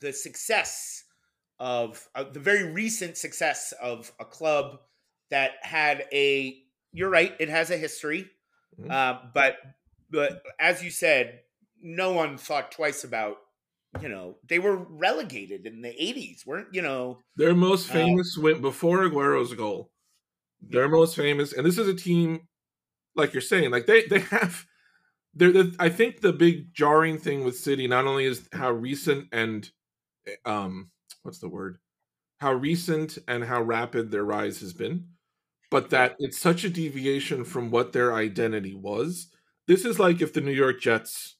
the 0.00 0.12
success 0.12 1.04
of 1.58 2.08
uh, 2.14 2.24
the 2.24 2.40
very 2.40 2.72
recent 2.72 3.16
success 3.18 3.72
of 3.72 4.12
a 4.18 4.24
club 4.24 4.80
that 5.30 5.52
had 5.62 6.06
a. 6.12 6.64
You're 6.92 7.10
right; 7.10 7.36
it 7.38 7.48
has 7.48 7.70
a 7.70 7.76
history, 7.76 8.30
Mhm. 8.80 8.90
uh, 8.90 9.30
but 9.34 9.58
but 10.10 10.42
as 10.58 10.82
you 10.82 10.90
said, 10.90 11.44
no 11.80 12.12
one 12.12 12.38
thought 12.38 12.72
twice 12.72 13.04
about. 13.04 13.38
You 14.00 14.08
know, 14.08 14.38
they 14.44 14.58
were 14.58 14.76
relegated 14.76 15.66
in 15.66 15.82
the 15.82 15.94
'80s, 15.98 16.44
weren't 16.46 16.74
you 16.74 16.82
know? 16.82 17.24
Their 17.36 17.54
most 17.54 17.88
Uh, 17.88 17.92
famous 17.92 18.36
win 18.36 18.60
before 18.60 19.04
Aguero's 19.04 19.54
goal. 19.54 19.92
Their 20.62 20.88
most 20.88 21.16
famous, 21.16 21.52
and 21.52 21.66
this 21.66 21.78
is 21.78 21.88
a 21.88 21.94
team, 21.94 22.48
like 23.16 23.34
you're 23.34 23.42
saying, 23.42 23.70
like 23.70 23.86
they 23.86 24.06
they 24.06 24.20
have. 24.20 24.66
They're 25.34 25.52
the, 25.52 25.76
I 25.80 25.90
think 25.90 26.20
the 26.20 26.32
big 26.32 26.74
jarring 26.74 27.18
thing 27.18 27.44
with 27.44 27.58
City 27.58 27.88
not 27.88 28.06
only 28.06 28.24
is 28.26 28.48
how 28.52 28.72
recent 28.72 29.28
and, 29.32 29.70
um, 30.44 30.90
what's 31.22 31.40
the 31.40 31.48
word, 31.48 31.78
how 32.40 32.52
recent 32.54 33.18
and 33.28 33.44
how 33.44 33.62
rapid 33.62 34.10
their 34.10 34.24
rise 34.24 34.60
has 34.60 34.72
been, 34.74 35.08
but 35.70 35.90
that 35.90 36.16
it's 36.20 36.38
such 36.38 36.64
a 36.64 36.70
deviation 36.70 37.44
from 37.44 37.70
what 37.70 37.92
their 37.92 38.14
identity 38.14 38.74
was. 38.74 39.28
This 39.68 39.84
is 39.84 39.98
like 40.00 40.22
if 40.22 40.32
the 40.34 40.40
New 40.42 40.52
York 40.52 40.80
Jets 40.80 41.38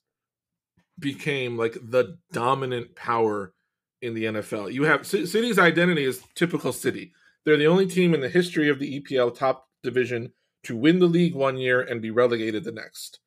became 1.02 1.59
like 1.59 1.75
the 1.75 2.16
dominant 2.32 2.97
power 2.97 3.52
in 4.00 4.14
the 4.14 4.25
NFL. 4.25 4.73
You 4.73 4.85
have 4.85 5.06
C- 5.06 5.26
City's 5.26 5.59
identity 5.59 6.04
is 6.04 6.23
typical 6.35 6.73
City. 6.73 7.12
They're 7.44 7.56
the 7.56 7.66
only 7.66 7.87
team 7.87 8.14
in 8.14 8.21
the 8.21 8.28
history 8.28 8.68
of 8.68 8.78
the 8.78 9.00
EPL 9.00 9.35
top 9.35 9.68
division 9.82 10.32
to 10.64 10.76
win 10.76 10.99
the 10.99 11.06
league 11.06 11.35
one 11.35 11.56
year 11.56 11.80
and 11.80 12.00
be 12.00 12.11
relegated 12.11 12.64
the 12.64 12.73
next. 12.73 13.21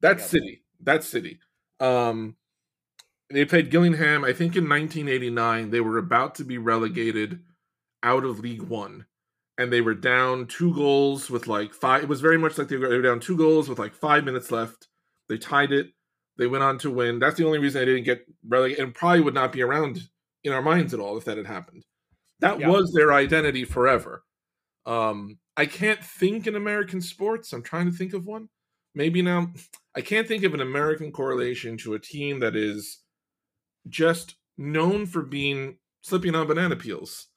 That's. 0.00 0.24
City. 0.26 0.62
That's 0.80 1.08
City. 1.08 1.40
Um, 1.80 2.36
they 3.30 3.44
played 3.44 3.70
Gillingham. 3.70 4.24
I 4.24 4.32
think 4.32 4.56
in 4.56 4.68
1989 4.68 5.70
they 5.70 5.80
were 5.80 5.98
about 5.98 6.34
to 6.36 6.44
be 6.44 6.58
relegated 6.58 7.40
out 8.02 8.24
of 8.24 8.40
League 8.40 8.62
One, 8.62 9.06
and 9.58 9.72
they 9.72 9.80
were 9.80 9.94
down 9.94 10.46
two 10.46 10.74
goals 10.74 11.28
with 11.28 11.46
like 11.46 11.74
five. 11.74 12.04
It 12.04 12.08
was 12.08 12.20
very 12.20 12.38
much 12.38 12.56
like 12.56 12.68
they 12.68 12.76
were, 12.76 12.88
they 12.88 12.96
were 12.96 13.02
down 13.02 13.20
two 13.20 13.36
goals 13.36 13.68
with 13.68 13.78
like 13.78 13.94
five 13.94 14.24
minutes 14.24 14.50
left. 14.50 14.88
They 15.28 15.38
tied 15.38 15.72
it. 15.72 15.88
They 16.38 16.46
went 16.46 16.64
on 16.64 16.78
to 16.78 16.90
win. 16.90 17.18
That's 17.18 17.36
the 17.36 17.46
only 17.46 17.58
reason 17.58 17.80
they 17.80 17.86
didn't 17.86 18.04
get 18.04 18.26
relegated, 18.46 18.84
and 18.84 18.94
probably 18.94 19.20
would 19.20 19.34
not 19.34 19.52
be 19.52 19.62
around 19.62 20.00
in 20.44 20.52
our 20.52 20.62
minds 20.62 20.92
at 20.94 21.00
all 21.00 21.16
if 21.16 21.24
that 21.24 21.36
had 21.38 21.46
happened. 21.46 21.84
That 22.40 22.60
Yeah. 22.60 22.68
was 22.68 22.92
their 22.92 23.12
identity 23.12 23.64
forever. 23.64 24.24
Um, 24.84 25.38
I 25.56 25.66
can't 25.66 26.04
think 26.04 26.46
in 26.46 26.54
American 26.54 27.00
sports. 27.00 27.52
I'm 27.52 27.62
trying 27.62 27.86
to 27.86 27.96
think 27.96 28.12
of 28.12 28.26
one. 28.26 28.48
Maybe 28.94 29.22
now 29.22 29.52
I 29.94 30.00
can't 30.02 30.28
think 30.28 30.44
of 30.44 30.54
an 30.54 30.60
American 30.60 31.12
correlation 31.12 31.76
to 31.78 31.94
a 31.94 31.98
team 31.98 32.40
that 32.40 32.54
is 32.54 33.02
just 33.88 34.36
known 34.58 35.06
for 35.06 35.22
being 35.22 35.78
slipping 36.02 36.34
on 36.34 36.46
banana 36.46 36.76
peels. 36.76 37.28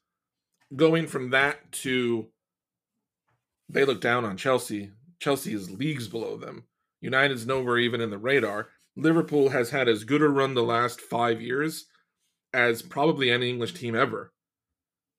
Going 0.75 1.07
from 1.07 1.29
that 1.31 1.71
to 1.83 2.31
they 3.69 3.85
look 3.85 4.01
down 4.01 4.25
on 4.25 4.35
Chelsea. 4.37 4.91
Chelsea 5.19 5.53
is 5.53 5.69
leagues 5.71 6.07
below 6.07 6.37
them. 6.37 6.67
United's 7.01 7.45
nowhere 7.45 7.77
even 7.77 8.01
in 8.01 8.09
the 8.09 8.17
radar. 8.17 8.69
Liverpool 9.01 9.49
has 9.49 9.69
had 9.69 9.87
as 9.87 10.03
good 10.03 10.21
a 10.21 10.29
run 10.29 10.53
the 10.53 10.63
last 10.63 11.01
five 11.01 11.41
years 11.41 11.85
as 12.53 12.81
probably 12.81 13.29
any 13.31 13.49
English 13.49 13.73
team 13.73 13.95
ever, 13.95 14.33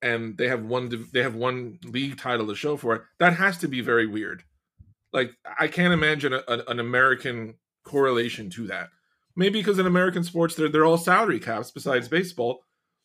and 0.02 0.36
they 0.36 0.48
have 0.48 0.64
one 0.64 1.06
they 1.12 1.22
have 1.22 1.34
one 1.34 1.78
league 1.84 2.18
title 2.18 2.46
to 2.48 2.54
show 2.54 2.76
for 2.76 2.94
it. 2.96 3.02
That 3.18 3.34
has 3.34 3.58
to 3.58 3.68
be 3.68 3.80
very 3.80 4.06
weird. 4.06 4.44
Like 5.12 5.32
I 5.58 5.68
can't 5.68 5.92
imagine 5.92 6.32
a, 6.32 6.42
a- 6.48 6.64
an 6.68 6.80
American 6.80 7.54
correlation 7.84 8.50
to 8.50 8.66
that. 8.68 8.88
Maybe 9.36 9.60
because 9.60 9.78
in 9.78 9.86
American 9.86 10.24
sports 10.24 10.54
they're 10.54 10.68
they're 10.68 10.84
all 10.84 10.98
salary 10.98 11.40
caps 11.40 11.70
besides 11.70 12.08
baseball, 12.08 12.60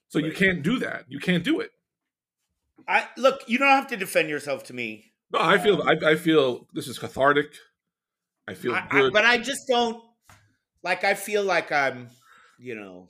so 0.09 0.19
you 0.19 0.31
can't 0.31 0.63
do 0.63 0.79
that. 0.79 1.05
You 1.07 1.19
can't 1.19 1.43
do 1.43 1.59
it. 1.59 1.71
I 2.87 3.07
look. 3.17 3.41
You 3.47 3.57
don't 3.57 3.69
have 3.69 3.87
to 3.87 3.97
defend 3.97 4.29
yourself 4.29 4.63
to 4.65 4.73
me. 4.73 5.11
No, 5.31 5.39
I 5.39 5.57
feel 5.57 5.81
um, 5.81 5.87
I, 5.87 6.11
I 6.11 6.15
feel 6.15 6.67
this 6.73 6.87
is 6.87 6.99
cathartic. 6.99 7.53
I 8.47 8.53
feel 8.53 8.73
I, 8.75 8.85
I, 8.89 8.99
good. 9.01 9.13
but 9.13 9.25
I 9.25 9.37
just 9.37 9.67
don't 9.67 10.03
like. 10.85 11.03
I 11.03 11.13
feel 11.15 11.43
like 11.43 11.71
I'm, 11.73 12.09
you 12.57 12.75
know. 12.75 13.09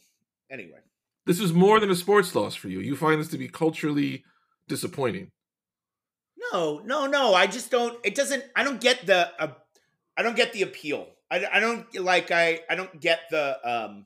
Anyway, 0.49 0.79
this 1.25 1.39
is 1.39 1.53
more 1.53 1.79
than 1.79 1.91
a 1.91 1.95
sports 1.95 2.33
loss 2.33 2.55
for 2.55 2.69
you. 2.69 2.79
You 2.79 2.95
find 2.95 3.19
this 3.21 3.27
to 3.29 3.37
be 3.37 3.47
culturally 3.47 4.23
disappointing. 4.67 5.29
no, 6.51 6.81
no, 6.85 7.05
no. 7.05 7.33
I 7.33 7.45
just 7.47 7.69
don't. 7.69 7.99
It 8.03 8.15
doesn't. 8.15 8.43
I 8.55 8.63
don't 8.63 8.81
get 8.81 9.05
the. 9.05 9.29
Uh, 9.39 9.53
I 10.17 10.23
don't 10.23 10.35
get 10.35 10.53
the 10.53 10.61
appeal. 10.63 11.07
I, 11.29 11.45
I 11.53 11.59
don't 11.59 11.85
like. 11.99 12.31
I 12.31 12.61
I 12.69 12.75
don't 12.75 12.99
get 13.01 13.21
the 13.29 13.57
um 13.69 14.05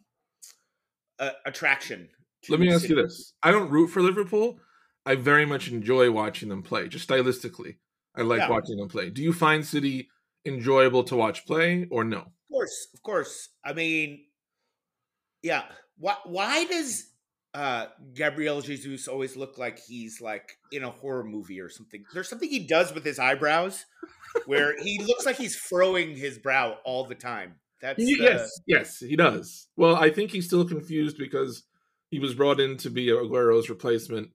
uh, 1.19 1.31
attraction. 1.45 2.09
Let 2.47 2.59
me 2.59 2.73
ask 2.73 2.87
you 2.87 2.95
this: 2.95 3.33
I 3.43 3.51
don't 3.51 3.69
root 3.69 3.87
for 3.89 4.01
Liverpool. 4.01 4.59
I 5.05 5.15
very 5.15 5.45
much 5.45 5.69
enjoy 5.71 6.09
watching 6.11 6.49
them 6.49 6.63
play. 6.63 6.87
Just 6.87 7.07
stylistically, 7.09 7.77
I 8.15 8.21
like 8.21 8.39
Yeah. 8.39 8.49
watching 8.49 8.77
them 8.77 8.87
play. 8.87 9.09
Do 9.09 9.21
you 9.21 9.33
find 9.33 9.65
City 9.65 10.09
enjoyable 10.45 11.03
to 11.05 11.15
watch 11.15 11.45
play, 11.45 11.87
or 11.91 12.03
no? 12.03 12.31
Of 12.49 12.53
course, 12.53 12.87
of 12.93 13.03
course. 13.03 13.49
I 13.63 13.73
mean, 13.73 14.25
yeah. 15.43 15.63
Why? 15.97 16.15
Why 16.25 16.65
does 16.65 17.05
uh 17.53 17.87
Gabriel 18.13 18.61
Jesus 18.61 19.07
always 19.07 19.35
look 19.35 19.57
like 19.57 19.79
he's 19.79 20.21
like 20.21 20.57
in 20.71 20.83
a 20.83 20.89
horror 20.91 21.23
movie 21.23 21.59
or 21.61 21.69
something? 21.69 22.03
There's 22.13 22.29
something 22.29 22.49
he 22.49 22.65
does 22.67 22.93
with 22.93 23.03
his 23.05 23.19
eyebrows 23.19 23.85
where 24.45 24.75
he 24.81 24.99
looks 25.03 25.25
like 25.25 25.37
he's 25.37 25.55
furrowing 25.55 26.15
his 26.15 26.37
brow 26.37 26.77
all 26.85 27.05
the 27.05 27.15
time. 27.15 27.55
That's 27.81 27.97
the- 27.97 28.17
yes, 28.19 28.49
yes, 28.67 28.97
he 28.97 29.15
does. 29.15 29.67
Well, 29.77 29.95
I 29.95 30.09
think 30.09 30.31
he's 30.31 30.45
still 30.47 30.65
confused 30.67 31.17
because 31.17 31.63
he 32.11 32.19
was 32.19 32.33
brought 32.33 32.59
in 32.59 32.77
to 32.77 32.89
be 32.89 33.09
Aguero's 33.11 33.69
replacement, 33.69 34.29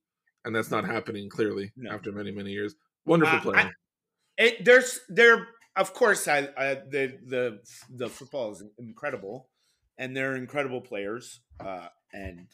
and 0.44 0.54
that's 0.54 0.70
not 0.70 0.84
happening 0.86 1.28
clearly 1.28 1.72
No. 1.76 1.90
after 1.90 2.12
many 2.12 2.30
many 2.30 2.52
years. 2.52 2.74
Wonderful 3.06 3.38
Uh, 3.38 3.42
player. 3.42 3.72
It, 4.38 4.64
there's 4.64 5.00
there. 5.08 5.48
Of 5.76 5.92
course, 5.94 6.28
I, 6.28 6.48
I 6.56 6.74
the 6.74 7.18
the 7.26 7.58
the 7.90 8.08
football 8.08 8.52
is 8.52 8.62
incredible, 8.78 9.48
and 9.98 10.16
they're 10.16 10.36
incredible 10.36 10.80
players. 10.80 11.40
Uh, 11.58 11.88
and 12.12 12.46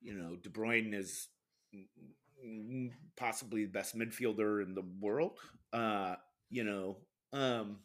you 0.00 0.14
know, 0.14 0.36
De 0.36 0.48
Bruyne 0.48 0.94
is 0.94 1.28
possibly 3.16 3.64
the 3.64 3.70
best 3.70 3.96
midfielder 3.96 4.62
in 4.64 4.74
the 4.74 4.82
world. 5.00 5.38
Uh, 5.72 6.14
you 6.48 6.64
know, 6.64 6.96
um, 7.32 7.78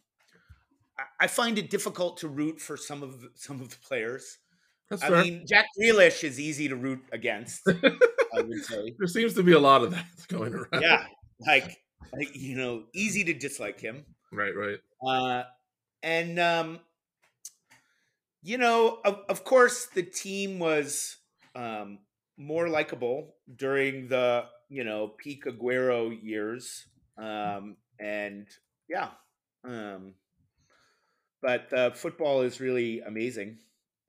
I- 0.98 1.26
I 1.26 1.28
find 1.28 1.58
it 1.58 1.70
difficult 1.70 2.18
to 2.18 2.28
root 2.28 2.60
for 2.62 2.78
some 2.78 3.04
of 3.04 3.22
the, 3.22 3.30
some 3.36 3.62
of 3.62 3.70
the 3.70 3.78
players. 3.78 4.38
That's 4.90 5.04
I 5.04 5.10
fair. 5.10 5.24
mean, 5.24 5.46
Jack 5.48 5.66
Grealish 5.80 6.24
is 6.24 6.40
easy 6.40 6.68
to 6.70 6.76
root 6.76 7.02
against. 7.12 7.62
I 7.68 8.42
would 8.42 8.64
say, 8.66 8.94
there 8.98 9.08
seems 9.08 9.34
to 9.36 9.44
be 9.44 9.54
a 9.54 9.60
lot 9.60 9.84
of 9.84 9.92
that 9.92 10.06
going 10.28 10.54
around. 10.54 10.82
yeah, 10.82 11.06
like, 11.46 11.78
like 12.14 12.36
you 12.36 12.56
know, 12.56 12.84
easy 12.94 13.24
to 13.26 13.34
dislike 13.34 13.80
him. 13.80 14.06
Right, 14.32 14.55
right. 14.55 14.79
Uh, 15.05 15.44
and 16.03 16.39
um, 16.39 16.79
you 18.41 18.58
know, 18.58 19.00
of, 19.03 19.20
of 19.29 19.44
course, 19.44 19.88
the 19.88 20.03
team 20.03 20.60
was 20.60 21.17
um, 21.55 22.00
more 22.38 22.70
likable 22.70 23.36
during 23.55 24.08
the 24.08 24.46
you 24.70 24.84
know 24.84 25.08
peak 25.08 25.46
Aguero 25.46 26.12
years, 26.24 26.86
um, 27.17 27.77
and 28.00 28.48
yeah, 28.88 29.10
um, 29.63 30.13
but 31.41 31.72
uh, 31.74 31.91
football 31.91 32.41
is 32.41 32.60
really 32.60 33.01
amazing. 33.01 33.60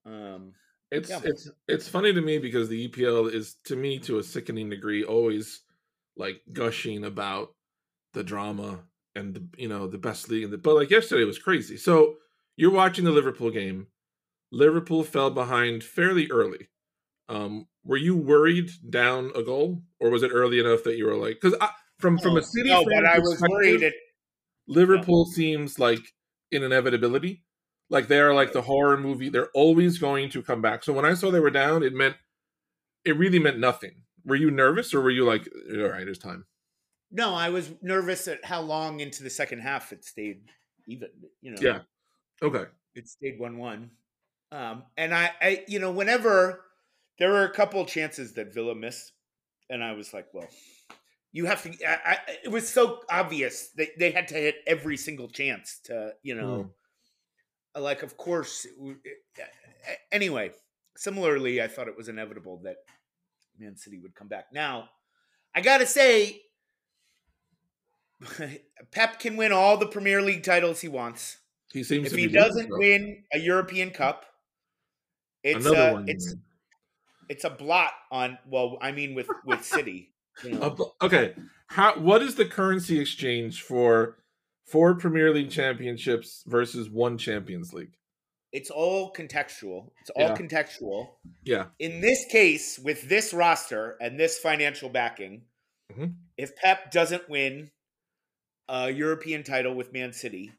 Um, 0.04 0.54
It's 0.90 1.10
Yeah. 1.10 1.20
it's 1.24 1.50
it's 1.68 1.88
funny 1.88 2.12
to 2.12 2.20
me 2.20 2.38
because 2.38 2.68
the 2.68 2.88
EPL 2.88 3.26
is 3.26 3.56
to 3.64 3.76
me 3.76 3.98
to 4.00 4.18
a 4.18 4.22
sickening 4.22 4.70
degree 4.70 5.04
always 5.04 5.62
like 6.16 6.42
gushing 6.52 7.04
about 7.04 7.54
the 8.12 8.22
drama 8.24 8.84
and 9.16 9.34
the 9.34 9.48
you 9.56 9.68
know 9.68 9.86
the 9.88 9.98
best 9.98 10.28
league 10.28 10.44
in 10.44 10.50
the 10.50 10.58
but 10.58 10.74
like 10.74 10.90
yesterday 10.90 11.24
was 11.24 11.38
crazy. 11.38 11.76
So 11.76 12.16
you're 12.56 12.70
watching 12.70 13.04
the 13.04 13.10
Liverpool 13.10 13.50
game. 13.50 13.88
Liverpool 14.52 15.02
fell 15.02 15.30
behind 15.30 15.82
fairly 15.82 16.30
early. 16.30 16.68
Um, 17.28 17.66
were 17.84 17.96
you 17.96 18.16
worried 18.16 18.70
down 18.88 19.32
a 19.34 19.42
goal, 19.42 19.82
or 19.98 20.10
was 20.10 20.22
it 20.22 20.30
early 20.32 20.60
enough 20.60 20.84
that 20.84 20.96
you 20.96 21.06
were 21.06 21.16
like, 21.16 21.38
because 21.40 21.58
from 21.98 22.18
from 22.18 22.36
a 22.36 22.42
city 22.42 22.70
no, 22.70 22.84
but 22.84 23.04
I 23.04 23.18
was 23.18 23.42
worried. 23.48 23.82
It, 23.82 23.94
Liverpool 24.68 25.24
seems 25.26 25.78
like 25.78 26.00
an 26.52 26.62
inevitability. 26.62 27.44
Like 27.88 28.08
they 28.08 28.18
are 28.18 28.34
like 28.34 28.52
the 28.52 28.62
horror 28.62 28.96
movie. 28.96 29.28
They're 29.28 29.50
always 29.54 29.98
going 29.98 30.30
to 30.30 30.42
come 30.42 30.60
back. 30.60 30.84
So 30.84 30.92
when 30.92 31.04
I 31.04 31.14
saw 31.14 31.30
they 31.30 31.40
were 31.40 31.50
down, 31.50 31.82
it 31.82 31.94
meant 31.94 32.16
it 33.04 33.16
really 33.16 33.38
meant 33.38 33.58
nothing. 33.58 34.02
Were 34.24 34.36
you 34.36 34.50
nervous 34.50 34.92
or 34.92 35.00
were 35.00 35.10
you 35.10 35.24
like, 35.24 35.48
all 35.72 35.88
right, 35.88 36.06
it's 36.06 36.18
time? 36.18 36.46
No, 37.10 37.34
I 37.34 37.50
was 37.50 37.70
nervous 37.82 38.28
at 38.28 38.44
how 38.44 38.60
long 38.60 39.00
into 39.00 39.22
the 39.22 39.30
second 39.30 39.60
half 39.60 39.92
it 39.92 40.04
stayed 40.04 40.42
even. 40.86 41.08
You 41.40 41.52
know, 41.52 41.58
Yeah. 41.60 41.80
Okay. 42.42 42.64
it 42.94 43.08
stayed 43.08 43.38
one 43.38 43.58
one. 43.58 43.90
Um, 44.52 44.84
and 44.96 45.14
I, 45.14 45.32
I, 45.40 45.64
you 45.66 45.78
know, 45.78 45.90
whenever 45.90 46.64
there 47.18 47.30
were 47.30 47.44
a 47.44 47.52
couple 47.52 47.84
chances 47.84 48.34
that 48.34 48.54
Villa 48.54 48.74
missed, 48.74 49.12
and 49.68 49.82
I 49.82 49.92
was 49.92 50.14
like, 50.14 50.26
well, 50.32 50.48
you 51.32 51.46
have 51.46 51.62
to. 51.64 51.70
I, 51.86 52.12
I, 52.12 52.18
it 52.44 52.50
was 52.50 52.68
so 52.68 53.00
obvious 53.10 53.70
they 53.76 53.90
they 53.98 54.10
had 54.10 54.28
to 54.28 54.34
hit 54.34 54.56
every 54.66 54.96
single 54.96 55.28
chance 55.28 55.80
to, 55.84 56.12
you 56.22 56.34
hmm. 56.34 56.40
know, 56.40 56.70
uh, 57.74 57.80
like 57.80 58.02
of 58.02 58.16
course. 58.16 58.64
it 58.64 58.96
it- 59.04 59.16
uh, 59.38 59.42
uh, 59.42 59.94
anyway, 60.10 60.50
similarly, 60.96 61.62
I 61.62 61.68
thought 61.68 61.86
it 61.88 61.96
was 61.96 62.08
inevitable 62.08 62.60
that 62.64 62.76
Man 63.58 63.76
City 63.76 63.98
would 64.00 64.14
come 64.14 64.28
back. 64.28 64.46
Now, 64.52 64.88
I 65.54 65.60
gotta 65.60 65.86
say. 65.86 66.42
Pep 68.92 69.18
can 69.20 69.36
win 69.36 69.52
all 69.52 69.76
the 69.76 69.86
Premier 69.86 70.22
League 70.22 70.42
titles 70.42 70.80
he 70.80 70.88
wants 70.88 71.38
He 71.72 71.82
seems 71.82 72.06
if 72.06 72.12
to 72.12 72.18
he 72.18 72.26
doesn't 72.28 72.68
so. 72.70 72.78
win 72.78 73.24
a 73.32 73.38
European 73.38 73.90
Cup, 73.90 74.24
it's 75.42 75.64
another 75.66 75.90
a, 75.90 75.92
one. 75.92 76.08
it's 76.08 76.26
mean. 76.28 76.42
it's 77.28 77.44
a 77.44 77.50
blot 77.50 77.92
on. 78.10 78.38
Well, 78.48 78.78
I 78.80 78.92
mean, 78.92 79.14
with 79.14 79.28
with 79.44 79.64
City, 79.64 80.12
you 80.44 80.50
know. 80.52 80.62
Uh, 81.00 81.04
okay. 81.06 81.34
How 81.68 81.98
what 81.98 82.22
is 82.22 82.36
the 82.36 82.46
currency 82.46 82.98
exchange 83.00 83.62
for 83.62 84.16
four 84.64 84.94
Premier 84.94 85.32
League 85.32 85.50
championships 85.50 86.42
versus 86.46 86.88
one 86.90 87.18
Champions 87.18 87.72
League? 87.72 87.92
it's 88.52 88.70
all 88.70 89.12
contextual. 89.12 89.90
It's 90.00 90.08
all 90.10 90.28
Yeah. 90.28 90.34
contextual. 90.34 91.08
Yeah. 91.44 91.66
In 91.78 92.00
this 92.00 92.24
case, 92.30 92.78
with 92.78 93.06
this 93.06 93.34
roster 93.34 93.98
and 94.00 94.18
this 94.18 94.38
financial 94.38 94.88
backing, 94.88 95.42
Mhm. 95.92 96.14
if 96.38 96.56
Pep 96.56 96.90
doesn't 96.90 97.28
win 97.28 97.70
a 98.68 98.90
European 98.90 99.42
title 99.42 99.74
with 99.74 99.92
Man 99.92 100.12
City, 100.12 100.52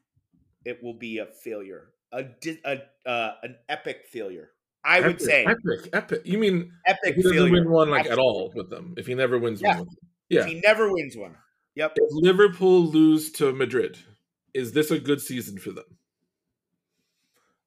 it 0.64 0.82
will 0.82 0.94
be 0.94 1.18
a 1.18 1.26
failure, 1.26 1.90
a 2.12 2.22
di- 2.24 2.60
a 2.64 2.78
uh, 3.08 3.32
an 3.42 3.56
epic 3.68 4.06
failure. 4.10 4.50
I 4.84 5.00
would 5.00 5.16
Epic, 5.16 5.20
say 5.20 5.44
epic, 5.44 5.90
epic. 5.92 6.22
You 6.24 6.38
mean 6.38 6.72
epic 6.86 7.16
he 7.16 7.22
doesn't 7.22 7.36
failure. 7.36 7.52
win 7.52 7.70
one 7.70 7.90
like 7.90 8.06
at 8.06 8.18
all 8.18 8.52
with 8.54 8.70
them? 8.70 8.94
If 8.96 9.06
he 9.06 9.14
never 9.14 9.38
wins 9.38 9.60
Yeah. 9.60 9.70
one 9.70 9.78
with 9.80 9.88
them? 9.90 10.08
Yeah. 10.28 10.40
If 10.40 10.46
he 10.46 10.60
never 10.60 10.92
wins 10.92 11.16
one. 11.16 11.34
Yep. 11.74 11.92
If 11.96 12.08
Liverpool 12.12 12.82
lose 12.86 13.30
to 13.32 13.52
Madrid, 13.52 13.98
is 14.54 14.72
this 14.72 14.90
a 14.90 14.98
good 14.98 15.20
season 15.20 15.58
for 15.58 15.72
them? 15.72 15.84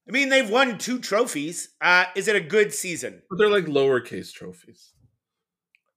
I 0.07 0.11
mean, 0.11 0.29
they've 0.29 0.49
won 0.49 0.77
two 0.77 0.99
trophies. 0.99 1.69
Uh, 1.79 2.05
is 2.15 2.27
it 2.27 2.35
a 2.35 2.41
good 2.41 2.73
season? 2.73 3.21
But 3.29 3.37
they're 3.37 3.49
like 3.49 3.65
lowercase 3.65 4.33
trophies. 4.33 4.93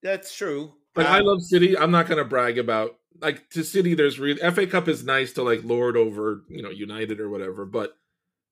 That's 0.03 0.37
true. 0.37 0.75
Like 0.95 1.07
I 1.07 1.21
Um, 1.21 1.27
love 1.27 1.43
City. 1.43 1.77
I'm 1.77 1.91
not 1.91 2.07
going 2.07 2.19
to 2.19 2.25
brag 2.25 2.59
about 2.59 2.99
like 3.21 3.49
to 3.51 3.63
City. 3.65 3.95
There's 3.95 4.19
really 4.19 4.41
FA 4.41 4.67
Cup 4.67 4.89
is 4.89 5.05
nice 5.05 5.33
to 5.35 5.43
like 5.43 5.61
lord 5.65 5.97
over 5.97 6.43
you 6.49 6.63
know 6.63 6.71
United 6.71 7.21
or 7.21 7.29
whatever, 7.31 7.65
but 7.65 7.93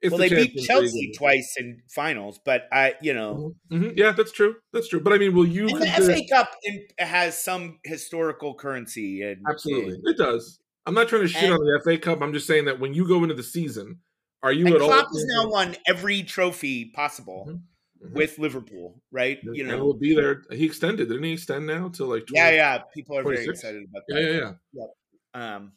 well, 0.04 0.18
the 0.18 0.28
they 0.28 0.46
beat 0.48 0.64
Chelsea 0.64 0.92
League. 0.92 1.16
twice 1.16 1.54
in 1.58 1.80
finals, 1.94 2.40
but 2.44 2.64
I, 2.72 2.94
you 3.00 3.14
know, 3.14 3.54
Mhm. 3.70 3.94
Yeah, 3.96 4.10
that's 4.12 4.32
true. 4.32 4.56
That's 4.72 4.88
true. 4.88 4.98
But 5.00 5.12
I 5.12 5.18
mean, 5.18 5.32
will 5.34 5.46
you 5.46 5.68
and 5.68 5.80
the 5.80 5.86
consider? 5.86 6.14
FA 6.14 6.22
Cup 6.28 6.50
in, 6.64 6.84
has 6.98 7.40
some 7.40 7.78
historical 7.84 8.54
currency. 8.56 9.22
And 9.22 9.40
Absolutely, 9.48 9.94
and, 9.94 10.08
it 10.08 10.16
does. 10.18 10.58
I'm 10.86 10.94
not 10.94 11.08
trying 11.08 11.22
to 11.22 11.28
shit 11.28 11.44
And- 11.44 11.52
on 11.54 11.60
the 11.60 11.80
FA 11.84 11.96
Cup. 11.98 12.20
I'm 12.20 12.32
just 12.32 12.48
saying 12.48 12.64
that 12.64 12.80
when 12.80 12.94
you 12.94 13.06
go 13.06 13.22
into 13.22 13.34
the 13.36 13.44
season, 13.44 14.00
are 14.42 14.52
you 14.52 14.66
and 14.66 14.74
at 14.74 14.80
all? 14.80 14.88
Klopp 14.88 15.06
has 15.06 15.24
now 15.28 15.48
won 15.48 15.76
every 15.86 16.24
trophy 16.24 16.86
possible 16.86 17.46
Mhm. 17.48 17.60
Mhm. 18.04 18.14
with 18.14 18.38
Liverpool, 18.38 19.02
right? 19.10 19.38
You 19.52 19.64
know, 19.64 19.74
and 19.74 19.82
will 19.82 19.94
be 19.94 20.14
there. 20.14 20.42
He 20.50 20.64
extended, 20.66 21.08
didn't 21.08 21.22
he? 21.24 21.32
Extend 21.32 21.66
now 21.66 21.88
to 21.90 22.04
like 22.04 22.26
20, 22.26 22.48
yeah, 22.48 22.50
yeah. 22.50 22.78
People 22.94 23.16
are 23.18 23.24
very 23.24 23.46
excited 23.46 23.82
about 23.88 24.02
that. 24.08 24.20
yeah, 24.20 24.28
that. 24.28 24.40
yeah, 24.40 24.52
yeah. 24.72 25.54
um 25.56 25.72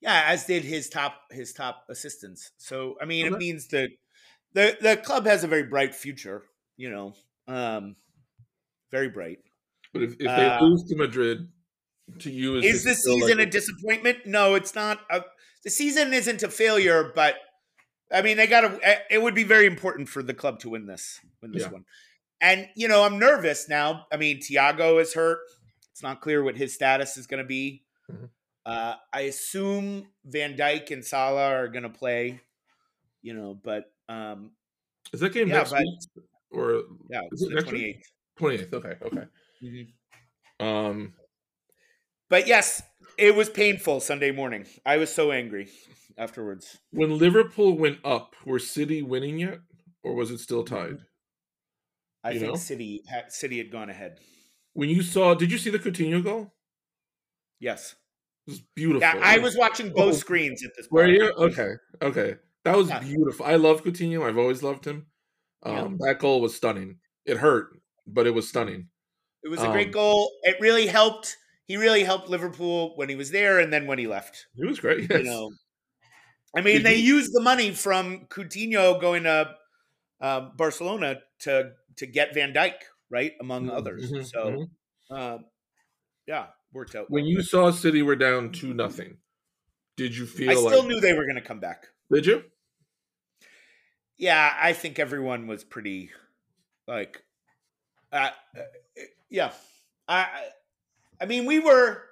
yeah 0.00 0.24
as 0.28 0.46
did 0.46 0.64
his 0.64 0.88
top 0.88 1.22
his 1.30 1.52
top 1.52 1.84
assistants 1.90 2.52
so 2.58 2.96
i 3.00 3.04
mean 3.04 3.26
Okay. 3.26 3.34
it 3.34 3.38
means 3.38 3.68
that 3.68 3.90
the 4.54 4.76
the 4.80 4.96
club 4.96 5.26
has 5.26 5.44
a 5.44 5.48
very 5.48 5.64
bright 5.64 5.94
future 5.94 6.44
you 6.76 6.90
know 6.90 7.14
um 7.48 7.96
very 8.92 9.08
bright 9.08 9.38
But 9.92 10.02
if, 10.02 10.16
if 10.20 10.34
they 10.34 10.50
Uh, 10.50 10.58
lose 10.58 10.84
to 10.84 10.96
Madrid, 10.96 11.50
to 12.20 12.30
you 12.30 12.56
is, 12.58 12.66
is 12.66 12.84
this 12.84 13.02
the 13.04 13.12
season 13.12 13.40
like 13.40 13.40
a 13.40 13.46
disappointment 13.46 14.26
no 14.26 14.54
it's 14.54 14.74
not 14.74 15.00
a, 15.10 15.22
the 15.64 15.70
season 15.70 16.12
isn't 16.12 16.42
a 16.42 16.48
failure 16.48 17.12
but 17.14 17.36
i 18.12 18.22
mean 18.22 18.36
they 18.36 18.46
gotta 18.46 18.78
it 19.10 19.22
would 19.22 19.34
be 19.34 19.44
very 19.44 19.66
important 19.66 20.08
for 20.08 20.22
the 20.22 20.34
club 20.34 20.58
to 20.60 20.68
win 20.70 20.86
this 20.86 21.20
win 21.40 21.52
this 21.52 21.62
Yeah. 21.62 21.70
one 21.70 21.84
and 22.40 22.68
you 22.76 22.88
know 22.88 23.02
i'm 23.04 23.18
nervous 23.18 23.68
now 23.68 24.06
i 24.12 24.16
mean 24.16 24.38
thiago 24.40 25.00
is 25.00 25.14
hurt 25.14 25.40
it's 25.90 26.02
not 26.02 26.20
clear 26.20 26.42
what 26.42 26.56
his 26.56 26.74
status 26.74 27.16
is 27.16 27.26
going 27.26 27.42
to 27.42 27.46
be 27.46 27.84
Mhm. 28.10 28.28
uh, 28.66 28.96
i 29.12 29.20
assume 29.22 30.06
van 30.24 30.56
dijk 30.56 30.90
and 30.90 31.04
salah 31.04 31.48
are 31.54 31.68
going 31.68 31.84
to 31.84 31.88
play 31.90 32.40
you 33.22 33.34
know 33.34 33.54
but 33.54 33.84
um 34.08 34.52
is 35.12 35.20
that 35.20 35.32
game 35.32 35.48
yeah, 35.48 35.58
next 35.58 35.70
but- 35.70 35.80
week 35.80 36.24
or 36.50 36.82
yeah 37.08 37.20
Is 37.32 37.40
it's 37.40 37.42
it 37.42 37.48
the 37.48 37.54
next 37.54 37.72
week? 37.72 37.96
28th 37.96 38.02
twenty 38.36 38.56
eighth? 38.56 38.74
Okay, 38.74 38.94
okay. 39.02 39.26
Um, 40.60 41.14
but 42.28 42.46
yes 42.46 42.82
it 43.18 43.34
was 43.34 43.48
painful 43.50 44.00
sunday 44.00 44.30
morning 44.32 44.66
i 44.86 44.96
was 44.96 45.12
so 45.12 45.32
angry 45.32 45.68
afterwards 46.18 46.78
when 46.90 47.18
Liverpool 47.18 47.76
went 47.76 47.98
up, 48.04 48.34
were 48.44 48.58
City 48.58 49.02
winning 49.02 49.38
yet, 49.38 49.58
or 50.02 50.14
was 50.14 50.30
it 50.30 50.38
still 50.38 50.64
tied? 50.64 50.98
i 52.24 52.30
You 52.32 52.38
think 52.40 52.52
know? 52.52 52.56
city 52.56 53.02
city 53.28 53.58
had 53.58 53.70
gone 53.70 53.90
ahead 53.90 54.18
When 54.74 54.88
you 54.88 55.02
saw, 55.02 55.34
did 55.34 55.50
you 55.52 55.58
see 55.58 55.70
the 55.70 55.78
Coutinho 55.78 56.22
goal? 56.22 56.52
yes 57.60 57.94
It 58.46 58.50
was 58.52 58.60
beautiful. 58.74 59.00
Yeah, 59.02 59.20
I 59.22 59.38
was 59.38 59.56
watching 59.56 59.92
both 59.92 60.14
Oh. 60.14 60.18
screens 60.18 60.64
at 60.64 60.70
this 60.76 60.88
point. 60.88 60.92
Were 61.02 61.06
you 61.08 61.32
okay? 61.32 61.72
Okay, 62.02 62.36
that 62.64 62.76
was 62.76 62.88
Yeah. 62.88 62.98
beautiful. 63.00 63.46
I 63.46 63.54
love 63.56 63.84
Coutinho. 63.84 64.22
I've 64.28 64.38
always 64.38 64.62
loved 64.64 64.84
him. 64.84 65.06
Um, 65.62 65.96
That 65.98 66.18
goal 66.18 66.40
was 66.40 66.56
stunning. 66.56 66.98
It 67.24 67.36
hurt, 67.36 67.78
but 68.06 68.26
it 68.26 68.32
was 68.34 68.48
stunning. 68.48 68.88
It 69.44 69.48
was 69.48 69.62
a 69.62 69.70
great 69.70 69.88
Um, 69.88 69.92
goal. 69.92 70.32
It 70.42 70.56
really 70.60 70.86
helped. 70.86 71.36
He 71.68 71.76
really 71.76 72.02
helped 72.02 72.28
Liverpool 72.28 72.96
when 72.96 73.08
he 73.08 73.14
was 73.14 73.30
there 73.30 73.60
and 73.60 73.72
then 73.72 73.86
when 73.86 73.98
he 73.98 74.06
left. 74.08 74.46
It 74.56 74.66
was 74.66 74.80
great. 74.80 75.02
You 75.02 75.18
yes. 75.18 75.24
know, 75.24 75.50
I 76.56 76.60
mean, 76.60 76.82
they 76.82 76.96
used 76.96 77.32
the 77.32 77.40
money 77.40 77.70
from 77.72 78.26
Coutinho 78.26 79.00
going 79.00 79.24
to 79.24 79.56
um, 80.20 80.52
Barcelona 80.56 81.20
to 81.40 81.72
to 81.96 82.06
get 82.06 82.34
Van 82.34 82.52
Dijk, 82.52 82.74
right, 83.10 83.32
among 83.40 83.66
Mhm, 83.66 83.76
others. 83.76 84.10
mhm, 84.12 84.24
so, 84.26 84.68
mhm. 85.10 85.16
um, 85.16 85.44
yeah, 86.26 86.48
worked 86.72 86.94
out. 86.94 87.10
when 87.10 87.24
well. 87.24 87.30
you 87.30 87.42
saw 87.42 87.70
City 87.70 88.02
were 88.02 88.16
down 88.16 88.52
two 88.52 88.74
nothing, 88.74 89.18
did 89.96 90.16
you 90.16 90.26
feel 90.26 90.50
I 90.50 90.54
still 90.54 90.82
like? 90.82 90.88
knew 90.88 91.00
they 91.00 91.12
were 91.14 91.24
going 91.24 91.36
to 91.36 91.42
come 91.42 91.60
back. 91.60 91.88
Did 92.12 92.26
you? 92.26 92.44
Yeah, 94.16 94.54
I 94.60 94.72
think 94.72 94.98
everyone 94.98 95.46
was 95.46 95.64
pretty 95.64 96.10
like 96.86 97.24
uh, 98.12 98.30
uh, 98.56 98.60
yeah. 99.30 99.52
I- 100.08 100.50
I 101.20 101.26
mean 101.26 101.46
we 101.46 101.58
were 101.60 102.02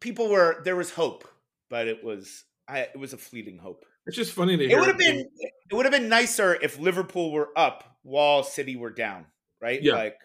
people 0.00 0.28
were 0.28 0.62
there 0.64 0.76
was 0.76 0.90
hope, 0.90 1.26
but 1.70 1.88
it 1.88 2.04
was 2.04 2.44
I, 2.72 2.78
it 2.80 2.98
was 2.98 3.12
a 3.12 3.18
fleeting 3.18 3.58
hope. 3.58 3.84
It's 4.06 4.16
just 4.16 4.32
funny 4.32 4.56
to 4.56 4.66
hear. 4.66 4.78
It 4.78 4.80
would 4.80 4.88
have 4.88 4.98
been 4.98 5.28
it 5.70 5.74
would 5.74 5.84
have 5.84 5.92
been 5.92 6.08
nicer 6.08 6.54
if 6.54 6.78
Liverpool 6.78 7.30
were 7.30 7.50
up 7.54 7.84
while 8.02 8.42
City 8.42 8.76
were 8.76 8.90
down, 8.90 9.26
right? 9.60 9.82
Yeah. 9.82 9.94
Like 9.94 10.16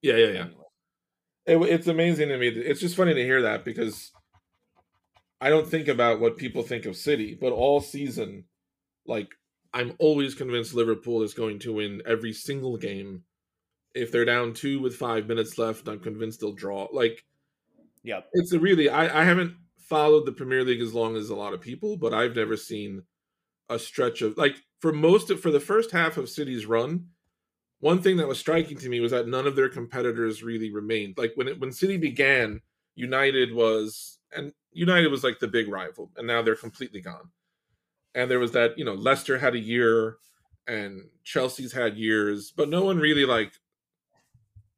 Yeah, 0.00 0.16
yeah, 0.16 0.26
yeah. 0.26 0.46
It, 1.46 1.56
it's 1.58 1.86
amazing 1.86 2.28
to 2.28 2.38
me. 2.38 2.48
It's 2.48 2.80
just 2.80 2.96
funny 2.96 3.14
to 3.14 3.22
hear 3.22 3.42
that 3.42 3.64
because 3.64 4.10
I 5.40 5.50
don't 5.50 5.68
think 5.68 5.88
about 5.88 6.20
what 6.20 6.38
people 6.38 6.62
think 6.62 6.86
of 6.86 6.96
City, 6.96 7.36
but 7.38 7.52
all 7.52 7.80
season, 7.80 8.44
like 9.06 9.28
I'm 9.74 9.92
always 9.98 10.34
convinced 10.34 10.74
Liverpool 10.74 11.22
is 11.22 11.34
going 11.34 11.58
to 11.60 11.74
win 11.74 12.02
every 12.06 12.32
single 12.32 12.78
game. 12.78 13.24
If 13.94 14.10
they're 14.10 14.24
down 14.24 14.54
two 14.54 14.80
with 14.80 14.96
five 14.96 15.26
minutes 15.26 15.58
left, 15.58 15.86
I'm 15.86 16.00
convinced 16.00 16.40
they'll 16.40 16.52
draw. 16.52 16.88
Like 16.92 17.24
yeah, 18.02 18.20
it's 18.32 18.52
a 18.52 18.58
really 18.58 18.88
I, 18.88 19.20
I 19.20 19.24
haven't 19.24 19.54
followed 19.88 20.26
the 20.26 20.32
Premier 20.32 20.64
League 20.64 20.80
as 20.80 20.94
long 20.94 21.16
as 21.16 21.30
a 21.30 21.34
lot 21.34 21.54
of 21.54 21.60
people, 21.60 21.96
but 21.96 22.12
I've 22.12 22.36
never 22.36 22.56
seen 22.56 23.02
a 23.68 23.78
stretch 23.78 24.22
of 24.22 24.36
like 24.36 24.56
for 24.80 24.92
most 24.92 25.30
of 25.30 25.40
for 25.40 25.50
the 25.50 25.60
first 25.60 25.90
half 25.90 26.16
of 26.16 26.28
City's 26.28 26.66
run. 26.66 27.06
One 27.80 28.02
thing 28.02 28.16
that 28.16 28.26
was 28.26 28.38
striking 28.38 28.76
to 28.78 28.88
me 28.88 29.00
was 29.00 29.12
that 29.12 29.28
none 29.28 29.46
of 29.46 29.54
their 29.54 29.68
competitors 29.68 30.42
really 30.42 30.70
remained. 30.70 31.16
Like 31.16 31.32
when 31.36 31.48
it 31.48 31.60
when 31.60 31.72
City 31.72 31.96
began, 31.96 32.60
United 32.94 33.54
was 33.54 34.18
and 34.34 34.52
United 34.72 35.10
was 35.10 35.24
like 35.24 35.38
the 35.38 35.48
big 35.48 35.68
rival, 35.68 36.10
and 36.16 36.26
now 36.26 36.42
they're 36.42 36.56
completely 36.56 37.00
gone. 37.00 37.30
And 38.14 38.30
there 38.30 38.40
was 38.40 38.52
that 38.52 38.76
you 38.78 38.84
know 38.84 38.94
Leicester 38.94 39.38
had 39.38 39.54
a 39.54 39.60
year, 39.60 40.16
and 40.66 41.02
Chelsea's 41.24 41.72
had 41.72 41.96
years, 41.96 42.52
but 42.54 42.68
no 42.68 42.84
one 42.84 42.98
really 42.98 43.24
like 43.24 43.52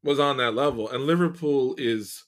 was 0.03 0.21
on 0.21 0.37
that 0.39 0.55
level. 0.55 0.89
And 0.89 1.05
Liverpool 1.05 1.75
is 1.79 2.25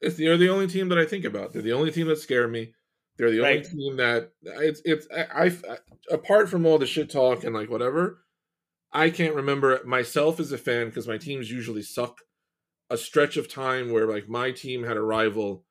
it's 0.00 0.16
they're 0.16 0.36
the 0.36 0.48
only 0.50 0.66
team 0.66 0.88
that 0.90 0.98
I 0.98 1.04
think 1.06 1.24
about. 1.24 1.52
They're 1.52 1.62
the 1.62 1.72
only 1.72 1.90
team 1.90 2.06
that 2.08 2.18
scare 2.18 2.48
me. 2.48 2.72
They're 3.16 3.30
the 3.30 3.40
Right. 3.40 3.56
only 3.58 3.68
team 3.68 3.96
that 3.96 4.30
it's 4.42 4.82
it's 4.84 5.06
I, 5.14 5.46
I 5.46 5.78
apart 6.10 6.48
from 6.48 6.66
all 6.66 6.78
the 6.78 6.86
shit 6.86 7.10
talk 7.10 7.44
and 7.44 7.54
like 7.54 7.70
whatever, 7.70 8.22
I 8.92 9.10
can't 9.10 9.34
remember 9.34 9.80
myself 9.84 10.38
as 10.40 10.52
a 10.52 10.58
fan 10.58 10.86
because 10.86 11.08
my 11.08 11.18
teams 11.18 11.50
usually 11.50 11.82
suck. 11.82 12.18
A 12.88 12.96
stretch 12.96 13.36
of 13.36 13.48
time 13.52 13.90
where 13.90 14.06
like 14.06 14.28
my 14.28 14.52
team 14.52 14.84
had 14.84 14.96
a 14.96 15.02
rival, 15.02 15.64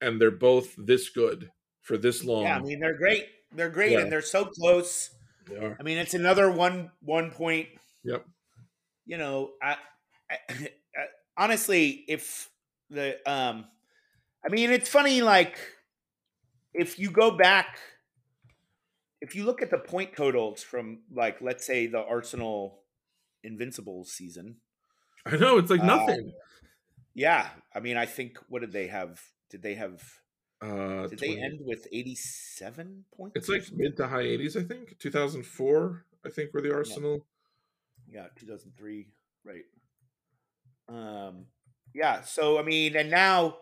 and 0.00 0.20
they're 0.20 0.32
both 0.32 0.74
this 0.76 1.08
good 1.10 1.50
for 1.82 1.96
this 1.96 2.24
long. 2.24 2.42
Yeah, 2.42 2.56
I 2.56 2.60
mean 2.60 2.80
they're 2.80 2.96
great. 2.98 3.28
They're 3.52 3.70
great 3.70 3.92
Yeah. 3.92 4.00
and 4.00 4.10
they're 4.10 4.20
so 4.20 4.46
close. 4.46 5.10
They 5.48 5.58
are. 5.58 5.76
I 5.78 5.82
mean 5.84 5.98
it's 5.98 6.14
another 6.14 6.50
one 6.50 6.90
one 7.00 7.30
point. 7.30 7.68
Yep. 8.02 8.24
You 9.04 9.18
know, 9.18 9.52
I, 9.62 9.76
I, 10.28 10.38
I 10.50 11.06
honestly 11.38 12.04
if 12.08 12.50
the 12.90 13.18
um 13.30 13.66
I 14.44 14.50
mean 14.50 14.70
it's 14.70 14.88
funny 14.88 15.22
like 15.22 15.58
if 16.74 16.98
you 16.98 17.10
go 17.10 17.36
back 17.36 17.78
if 19.20 19.34
you 19.34 19.44
look 19.44 19.62
at 19.62 19.70
the 19.70 19.78
point 19.78 20.14
totals 20.16 20.62
from 20.62 21.00
like 21.10 21.40
let's 21.40 21.66
say 21.66 21.86
the 21.86 21.98
Arsenal 22.02 22.82
Invincibles 23.42 24.10
season, 24.12 24.56
I 25.24 25.36
know 25.36 25.58
it's 25.58 25.70
like 25.70 25.80
Uh, 25.80 25.86
nothing. 25.86 26.32
yeah, 27.14 27.50
I 27.74 27.80
mean 27.80 27.96
I 27.96 28.06
think 28.06 28.38
what 28.48 28.60
did 28.60 28.72
they 28.72 28.88
have? 28.88 29.20
Did 29.50 29.62
they 29.62 29.74
have 29.74 30.02
Uh, 30.60 31.06
did 31.06 31.18
they 31.18 31.38
end 31.38 31.60
with 31.62 31.86
87 31.92 33.04
points? 33.16 33.36
It's 33.36 33.48
like 33.48 33.64
mid 33.72 33.96
to 33.98 34.08
high 34.08 34.24
80s, 34.24 34.56
I 34.56 34.62
think. 34.62 34.98
2004, 34.98 36.04
I 36.24 36.30
think, 36.30 36.52
were 36.54 36.60
the 36.62 36.74
Arsenal. 36.74 37.26
yeah 38.08 38.28
2003 38.36 39.08
right 39.44 39.64
um 40.88 41.46
yeah 41.96 42.20
so 42.22 42.58
i 42.58 42.62
mean 42.62 42.94
and 42.94 43.10
now 43.10 43.56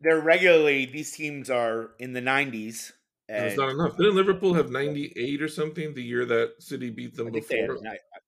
they're 0.00 0.20
regularly 0.20 0.84
these 0.86 1.10
teams 1.12 1.48
are 1.50 1.90
in 1.98 2.12
the 2.12 2.20
90s 2.20 2.92
And 3.28 3.38
and 3.38 3.46
it's 3.46 3.56
not 3.58 3.70
enough. 3.70 3.96
Didn't 3.96 4.14
Liverpool 4.16 4.54
have 4.54 4.70
98 4.70 5.42
or 5.42 5.48
something 5.48 5.92
the 5.94 6.02
year 6.02 6.24
that 6.24 6.54
City 6.60 6.88
beat 6.90 7.14
them 7.16 7.30
they 7.32 7.40
had, 7.40 7.48
before? 7.48 7.78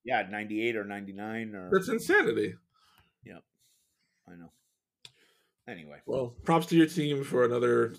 yeah 0.04 0.26
98 0.28 0.76
or 0.76 0.84
99 0.84 1.54
or 1.54 1.70
That's 1.72 1.88
insanity. 1.88 2.54
Yeah, 3.24 3.38
I 4.28 4.34
know 4.36 4.50
anyway 5.68 5.98
Well, 6.06 6.34
props 6.44 6.66
to 6.66 6.76
your 6.76 6.86
team 6.86 7.22
for 7.24 7.44
another. 7.44 7.94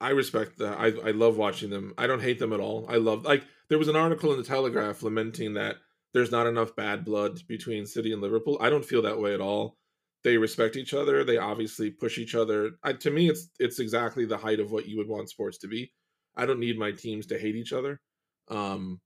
I 0.00 0.10
respect 0.10 0.58
that. 0.58 0.76
I 0.78 0.88
I 1.08 1.12
love 1.12 1.36
watching 1.38 1.70
them. 1.70 1.94
I 1.96 2.06
don't 2.06 2.22
hate 2.22 2.38
them 2.38 2.52
at 2.52 2.60
all. 2.60 2.86
I 2.88 2.96
love 2.96 3.24
like 3.24 3.42
there 3.68 3.78
was 3.78 3.88
an 3.88 3.96
article 3.96 4.30
in 4.32 4.38
the 4.38 4.44
Telegraph 4.44 5.02
lamenting 5.02 5.54
that 5.54 5.76
there's 6.12 6.30
not 6.30 6.46
enough 6.46 6.76
bad 6.76 7.04
blood 7.04 7.40
between 7.48 7.86
City 7.86 8.12
and 8.12 8.20
Liverpool. 8.22 8.58
I 8.60 8.68
don't 8.70 8.84
feel 8.84 9.02
that 9.02 9.18
way 9.20 9.32
at 9.34 9.40
all. 9.40 9.78
They 10.26 10.36
respect 10.36 10.74
each 10.74 10.92
other. 10.92 11.22
They 11.22 11.38
obviously 11.38 11.88
push 11.88 12.18
each 12.18 12.34
other. 12.34 12.72
I, 12.82 12.94
to 12.94 13.12
me, 13.12 13.28
it's 13.28 13.48
it's 13.60 13.78
exactly 13.78 14.24
the 14.24 14.36
height 14.36 14.58
of 14.58 14.72
what 14.72 14.88
you 14.88 14.96
would 14.96 15.06
want 15.06 15.30
sports 15.30 15.56
to 15.58 15.68
be. 15.68 15.92
I 16.36 16.46
don't 16.46 16.58
need 16.58 16.76
my 16.76 16.90
teams 16.90 17.26
to 17.26 17.38
hate 17.38 17.54
each 17.54 17.72
other. 17.72 18.00
Um, 18.48 19.00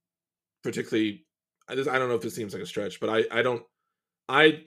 particularly, 0.64 1.26
I 1.68 1.74
just 1.74 1.90
I 1.90 1.98
don't 1.98 2.08
know 2.08 2.14
if 2.14 2.22
this 2.22 2.34
seems 2.34 2.54
like 2.54 2.62
a 2.62 2.66
stretch, 2.66 3.00
but 3.00 3.10
I 3.10 3.38
I 3.38 3.42
don't 3.42 3.62
I 4.30 4.62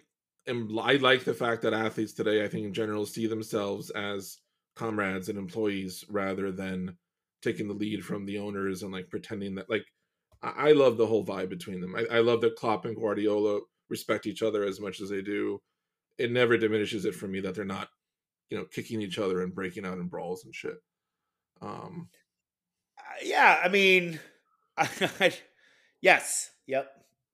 am 0.46 0.78
I 0.78 0.98
like 0.98 1.24
the 1.24 1.34
fact 1.34 1.64
that 1.64 1.74
athletes 1.74 2.14
today, 2.14 2.46
I 2.46 2.48
think 2.50 2.68
in 2.68 2.74
general, 2.76 3.08
see 3.08 3.26
themselves 3.26 3.90
as 3.90 4.38
comrades 4.76 5.30
and 5.30 5.40
employees 5.40 6.06
rather 6.08 6.52
than 6.52 6.96
taking 7.42 7.68
the 7.68 7.74
lead 7.74 8.06
from 8.06 8.28
the 8.28 8.38
owners 8.38 8.84
and 8.84 8.92
like 8.92 9.10
pretending 9.10 9.56
that 9.56 9.72
like 9.72 9.86
I, 10.44 10.70
I 10.70 10.72
love 10.74 10.98
the 10.98 11.08
whole 11.08 11.26
vibe 11.26 11.50
between 11.50 11.82
them. 11.82 11.96
I, 11.96 12.18
I 12.18 12.20
love 12.20 12.42
that 12.42 12.58
Klopp 12.58 12.86
and 12.86 12.96
Guardiola 12.96 13.62
respect 13.90 14.28
each 14.28 14.44
other 14.44 14.64
as 14.64 14.80
much 14.80 15.02
as 15.02 15.10
they 15.10 15.24
do. 15.24 15.60
It 16.18 16.32
never 16.32 16.58
diminishes 16.58 17.06
it 17.06 17.16
for 17.16 17.28
me 17.28 17.40
that 17.42 17.56
they're 17.56 17.66
not, 17.66 17.90
you 18.50 18.58
know, 18.58 18.66
kicking 18.66 19.02
each 19.02 19.20
other 19.20 19.42
and 19.42 19.56
breaking 19.56 19.86
out 19.86 20.00
in 20.00 20.08
brawls 20.08 20.46
and 20.46 20.56
shit. 20.56 20.78
Um, 21.62 22.10
Uh, 22.98 23.02
yeah 23.24 23.60
i 23.64 23.68
mean 23.70 24.20
I, 24.78 25.34
yes 26.02 26.52
yep 26.68 26.92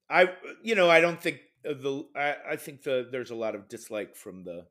i 0.08 0.34
you 0.62 0.74
know 0.74 0.90
i 0.90 1.00
don't 1.00 1.20
think 1.20 1.40
the 1.62 2.08
i, 2.16 2.52
I 2.52 2.56
think 2.56 2.82
the 2.82 3.08
there's 3.10 3.30
a 3.30 3.34
lot 3.36 3.54
of 3.54 3.68
dislike 3.68 4.16
from 4.16 4.44
the 4.44 4.68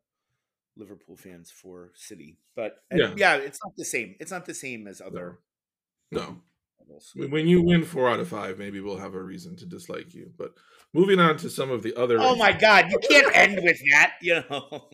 liverpool 0.78 1.17
fans 1.17 1.52
for 1.52 1.91
city 1.95 2.39
but 2.56 2.84
Yeah. 2.91 3.13
yeah 3.17 3.36
it's 3.38 3.60
not 3.63 3.74
the 3.78 3.86
same 3.86 4.15
it's 4.19 4.32
not 4.32 4.45
the 4.45 4.54
same 4.56 4.88
as 4.88 5.02
other 5.02 5.39
no, 6.12 6.41
when 7.15 7.47
you 7.47 7.62
win 7.62 7.84
four 7.84 8.10
out 8.10 8.19
of 8.19 8.28
five, 8.28 8.58
maybe 8.58 8.80
we'll 8.80 8.97
have 8.97 9.13
a 9.15 9.21
reason 9.21 9.56
to 9.58 9.65
dislike 9.65 10.13
you. 10.13 10.32
But 10.38 10.52
moving 10.93 11.19
on 11.19 11.38
to 11.38 11.49
some 11.49 11.71
of 11.71 11.84
the 11.84 11.95
other. 11.95 12.17
Oh 12.19 12.36
my 12.36 12.52
God! 12.52 12.86
You 12.89 12.99
can't 12.99 13.36
end 13.36 13.60
with 13.63 13.80
that. 13.91 14.13
You 14.21 14.43
know, 14.49 14.89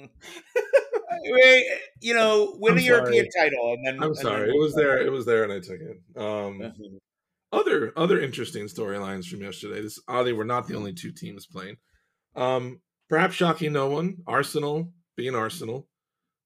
you 2.01 2.13
know, 2.13 2.55
win 2.59 2.73
I'm 2.73 2.77
a 2.77 2.81
European 2.81 3.27
title, 3.35 3.73
and 3.73 3.85
then 3.85 3.95
I'm 3.97 4.09
and 4.09 4.17
sorry, 4.17 4.47
then 4.47 4.55
it 4.55 4.59
was 4.59 4.75
there. 4.75 5.01
It 5.01 5.11
was 5.11 5.25
there, 5.25 5.43
and 5.43 5.53
I 5.53 5.59
took 5.59 5.79
it. 5.79 5.97
Um, 6.15 6.59
Mhm. 6.59 6.99
other 7.51 7.93
other 7.95 8.19
interesting 8.19 8.65
storylines 8.65 9.27
from 9.27 9.41
yesterday. 9.41 9.81
This 9.81 9.99
oddly, 10.07 10.33
we're 10.33 10.43
not 10.43 10.67
the 10.67 10.75
only 10.75 10.93
two 10.93 11.11
teams 11.11 11.45
playing. 11.45 11.77
Um, 12.35 12.81
perhaps 13.09 13.35
shocking 13.35 13.73
no 13.73 13.89
one. 13.89 14.17
Arsenal, 14.27 14.91
being 15.15 15.35
Arsenal, 15.35 15.87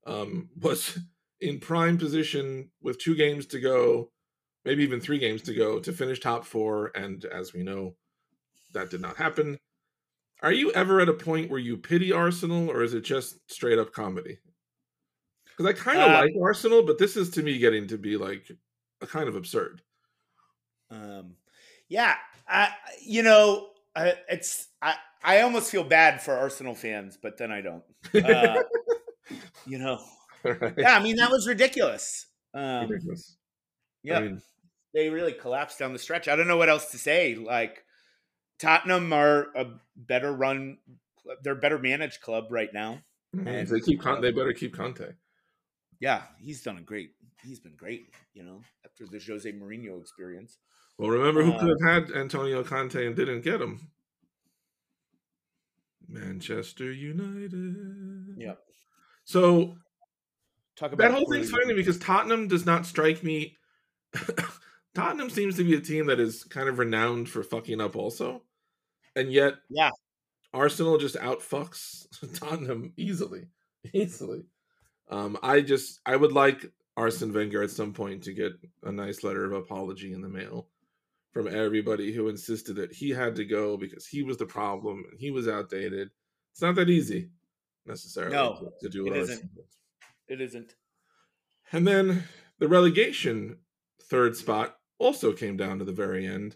um, 0.05 0.49
was 0.59 0.99
in 1.41 1.59
prime 1.59 1.97
position 1.97 2.71
with 2.81 2.99
two 2.99 3.15
games 3.15 3.45
to 3.47 3.59
go, 3.59 4.11
maybe 4.65 4.83
even 4.83 4.99
three 4.99 5.19
games 5.19 5.41
to 5.43 5.53
go 5.53 5.79
to 5.79 5.93
finish 5.93 6.19
top 6.19 6.45
four. 6.45 6.91
And 6.95 7.23
as 7.25 7.53
we 7.53 7.63
know, 7.63 7.95
that 8.73 8.89
did 8.89 9.01
not 9.01 9.17
happen. 9.17 9.57
Are 10.41 10.51
you 10.53 10.71
ever 10.71 11.01
at 11.01 11.09
a 11.09 11.13
point 11.13 11.49
where 11.49 11.59
you 11.59 11.77
pity 11.77 12.11
Arsenal, 12.13 12.69
or 12.71 12.83
is 12.83 12.93
it 12.93 13.01
just 13.01 13.39
straight 13.51 13.79
up 13.79 13.91
comedy? 13.93 14.39
Because 15.45 15.65
I 15.65 15.73
kind 15.73 16.01
of 16.01 16.09
Uh, 16.09 16.21
like 16.21 16.31
Arsenal, 16.41 16.83
but 16.83 16.97
this 16.97 17.17
is 17.17 17.29
to 17.31 17.43
me 17.43 17.57
getting 17.57 17.87
to 17.87 17.97
be 17.97 18.17
like 18.17 18.49
a 19.01 19.07
kind 19.07 19.27
of 19.27 19.35
absurd. 19.35 19.81
Um, 20.89 21.35
yeah, 21.87 22.15
I, 22.47 22.69
you 23.01 23.23
know, 23.23 23.69
I, 23.95 24.13
it's 24.29 24.69
I, 24.81 24.95
I 25.23 25.41
almost 25.41 25.71
feel 25.71 25.83
bad 25.83 26.21
for 26.21 26.33
Arsenal 26.33 26.75
fans, 26.75 27.17
but 27.21 27.37
then 27.37 27.51
I 27.51 27.61
don't. 27.61 27.83
Uh, 28.23 28.63
you 29.65 29.77
know, 29.77 29.99
Right? 30.43 30.73
yeah, 30.77 30.95
I 30.97 31.03
mean 31.03 31.17
that 31.17 31.29
was 31.31 31.47
ridiculous. 31.47 32.27
Um, 32.53 32.87
Ridiculous. 32.89 33.37
Yeah, 34.09 34.17
I 34.17 34.21
mean, 34.21 34.41
they 34.93 35.09
really 35.09 35.33
collapsed 35.33 35.79
down 35.79 35.93
the 35.93 35.99
stretch. 35.99 36.27
I 36.27 36.35
don't 36.35 36.47
know 36.47 36.57
what 36.57 36.69
else 36.69 36.91
to 36.91 36.97
say. 36.97 37.35
Like 37.35 37.83
Tottenham 38.59 39.13
are 39.13 39.47
a 39.55 39.67
better 39.95 40.33
run, 40.33 40.77
they're 41.43 41.53
a 41.53 41.59
better 41.59 41.79
managed 41.79 42.21
club 42.21 42.45
right 42.49 42.73
now. 42.73 42.99
and, 43.33 43.67
they 43.67 43.79
keep 43.79 44.01
Con- 44.01 44.15
um, 44.15 44.21
they 44.21 44.31
better 44.31 44.53
keep 44.53 44.75
Conte. 44.75 45.13
Yeah, 45.99 46.23
he's 46.39 46.63
done 46.63 46.77
a 46.77 46.81
great. 46.81 47.11
He's 47.43 47.59
been 47.59 47.75
great. 47.75 48.13
You 48.33 48.43
know, 48.43 48.61
after 48.85 49.05
the 49.05 49.23
Jose 49.25 49.51
Mourinho 49.51 50.01
experience. 50.01 50.57
Well, 50.97 51.09
remember 51.09 51.43
who 51.43 51.53
uh, 51.53 51.59
could 51.59 51.69
have 51.69 52.07
had 52.07 52.17
Antonio 52.17 52.63
Conte 52.63 53.05
and 53.05 53.15
didn't 53.15 53.41
get 53.41 53.61
him? 53.61 53.91
Manchester 56.07 56.91
United. 56.91 58.35
Yeah. 58.37 58.55
So 59.23 59.77
Talk 60.79 60.93
about 60.93 61.09
that 61.09 61.11
whole 61.11 61.29
thing's 61.29 61.51
funny 61.51 61.73
because 61.73 61.99
Tottenham 61.99 62.47
does 62.47 62.65
not 62.65 62.85
strike 62.85 63.21
me. 63.21 63.57
Tottenham 64.95 65.29
seems 65.29 65.55
to 65.57 65.63
be 65.63 65.75
a 65.75 65.81
team 65.81 66.07
that 66.07 66.19
is 66.19 66.43
kind 66.43 66.67
of 66.67 66.79
renowned 66.79 67.29
for 67.29 67.43
fucking 67.43 67.79
up, 67.81 67.95
also, 67.95 68.43
and 69.15 69.31
yet 69.31 69.55
Yeah. 69.69 69.91
Arsenal 70.53 70.97
just 70.97 71.15
outfucks 71.15 72.07
Tottenham 72.39 72.93
easily, 72.97 73.47
easily. 73.93 74.45
Um, 75.09 75.37
I 75.41 75.61
just 75.61 75.99
I 76.05 76.15
would 76.15 76.31
like 76.31 76.71
Arsene 76.97 77.33
Wenger 77.33 77.63
at 77.63 77.71
some 77.71 77.93
point 77.93 78.23
to 78.23 78.33
get 78.33 78.53
a 78.83 78.91
nice 78.91 79.23
letter 79.23 79.45
of 79.45 79.53
apology 79.53 80.13
in 80.13 80.21
the 80.21 80.29
mail 80.29 80.67
from 81.31 81.47
everybody 81.47 82.11
who 82.11 82.27
insisted 82.27 82.75
that 82.75 82.91
he 82.93 83.11
had 83.11 83.35
to 83.35 83.45
go 83.45 83.77
because 83.77 84.05
he 84.05 84.23
was 84.23 84.37
the 84.37 84.45
problem 84.45 85.05
and 85.09 85.19
he 85.19 85.31
was 85.31 85.47
outdated. 85.47 86.09
It's 86.51 86.61
not 86.61 86.75
that 86.75 86.89
easy 86.89 87.29
necessarily 87.85 88.35
No, 88.35 88.71
to, 88.81 88.87
to 88.87 88.89
do 88.89 89.07
it 89.07 89.17
isn't. 89.17 89.49
It 90.27 90.41
isn't. 90.41 90.75
And 91.71 91.87
then 91.87 92.23
the 92.59 92.67
relegation 92.67 93.57
third 94.09 94.35
spot 94.35 94.77
also 94.97 95.31
came 95.33 95.57
down 95.57 95.79
to 95.79 95.85
the 95.85 95.91
very 95.91 96.25
end. 96.25 96.55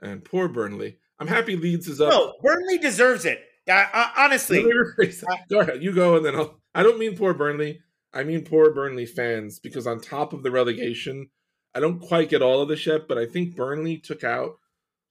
And 0.00 0.24
poor 0.24 0.48
Burnley. 0.48 0.98
I'm 1.18 1.26
happy 1.26 1.56
Leeds 1.56 1.88
is 1.88 2.00
up. 2.00 2.10
No, 2.10 2.34
Burnley 2.42 2.78
deserves 2.78 3.24
it. 3.24 3.40
Uh, 3.68 3.86
uh, 3.92 4.10
honestly, 4.16 4.62
Let 4.62 4.66
me 4.66 4.72
rephrase 4.72 5.20
that. 5.20 5.40
Go 5.50 5.60
ahead. 5.60 5.82
You 5.82 5.92
go, 5.92 6.16
and 6.16 6.24
then 6.24 6.36
I'll. 6.36 6.60
I 6.74 6.82
don't 6.82 6.98
mean 6.98 7.16
poor 7.16 7.34
Burnley. 7.34 7.80
I 8.12 8.24
mean 8.24 8.44
poor 8.44 8.72
Burnley 8.72 9.06
fans 9.06 9.58
because 9.58 9.86
on 9.86 10.00
top 10.00 10.32
of 10.32 10.42
the 10.42 10.50
relegation, 10.50 11.28
I 11.74 11.80
don't 11.80 12.00
quite 12.00 12.28
get 12.28 12.42
all 12.42 12.62
of 12.62 12.68
this 12.68 12.86
yet, 12.86 13.08
but 13.08 13.18
I 13.18 13.26
think 13.26 13.56
Burnley 13.56 13.98
took 13.98 14.24
out 14.24 14.58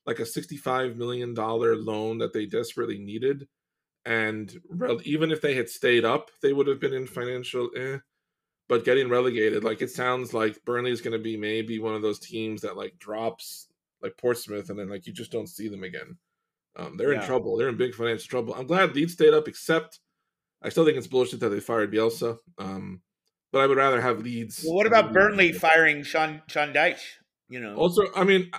like 0.06 0.19
a 0.19 0.23
$65 0.23 0.95
million 0.95 1.36
loan 1.36 2.17
that 2.19 2.34
they 2.34 2.45
desperately 2.45 2.97
needed. 2.97 3.47
And 4.06 4.54
even 5.04 5.32
if 5.32 5.41
they 5.41 5.54
had 5.54 5.69
stayed 5.69 6.06
up, 6.06 6.32
they 6.41 6.54
would 6.54 6.67
have 6.67 6.80
been 6.80 6.93
in 6.93 7.08
financial 7.08 7.69
eh. 7.76 7.97
But 8.69 8.84
getting 8.84 9.10
relegated, 9.10 9.63
like 9.63 9.82
it 9.82 9.91
sounds 9.91 10.34
like 10.34 10.63
Burnley 10.65 10.91
is 10.91 11.01
going 11.01 11.13
to 11.17 11.23
be 11.23 11.38
maybe 11.38 11.80
one 11.80 11.95
of 11.95 12.01
those 12.01 12.19
teams 12.19 12.62
that 12.62 12.75
like 12.75 12.99
drops 12.99 13.67
like 14.01 14.17
Portsmouth 14.17 14.69
and 14.69 14.77
then 14.77 14.89
like 14.89 15.08
you 15.08 15.13
just 15.13 15.32
don't 15.32 15.47
see 15.47 15.69
them 15.69 15.84
again. 15.84 16.17
Um, 16.75 16.97
they're 16.97 17.13
in 17.13 17.21
trouble. 17.23 17.58
They're 17.58 17.69
in 17.69 17.77
big 17.77 17.95
financial 17.95 18.27
trouble. 18.27 18.53
I'm 18.53 18.67
glad 18.67 18.93
Leeds 18.93 19.13
stayed 19.13 19.34
up, 19.34 19.47
except 19.47 19.99
I 20.62 20.69
still 20.69 20.86
think 20.86 20.97
it's 20.97 21.08
bullshit 21.08 21.39
that 21.39 21.49
they 21.49 21.60
fired 21.60 21.91
Bielsa. 21.91 22.38
Um, 22.60 23.01
but 23.51 23.60
I 23.60 23.67
would 23.67 23.77
rather 23.77 24.01
have 24.01 24.19
Leeds. 24.21 24.63
well, 24.65 24.75
what 24.75 24.86
about 24.86 25.13
Burnley 25.13 25.51
firing 25.53 26.03
Sean 26.03 26.41
Sean 26.47 26.73
Dyche? 26.73 27.01
You 27.49 27.62
know, 27.62 27.75
Also, 27.75 28.03
I 28.15 28.25
mean, 28.25 28.51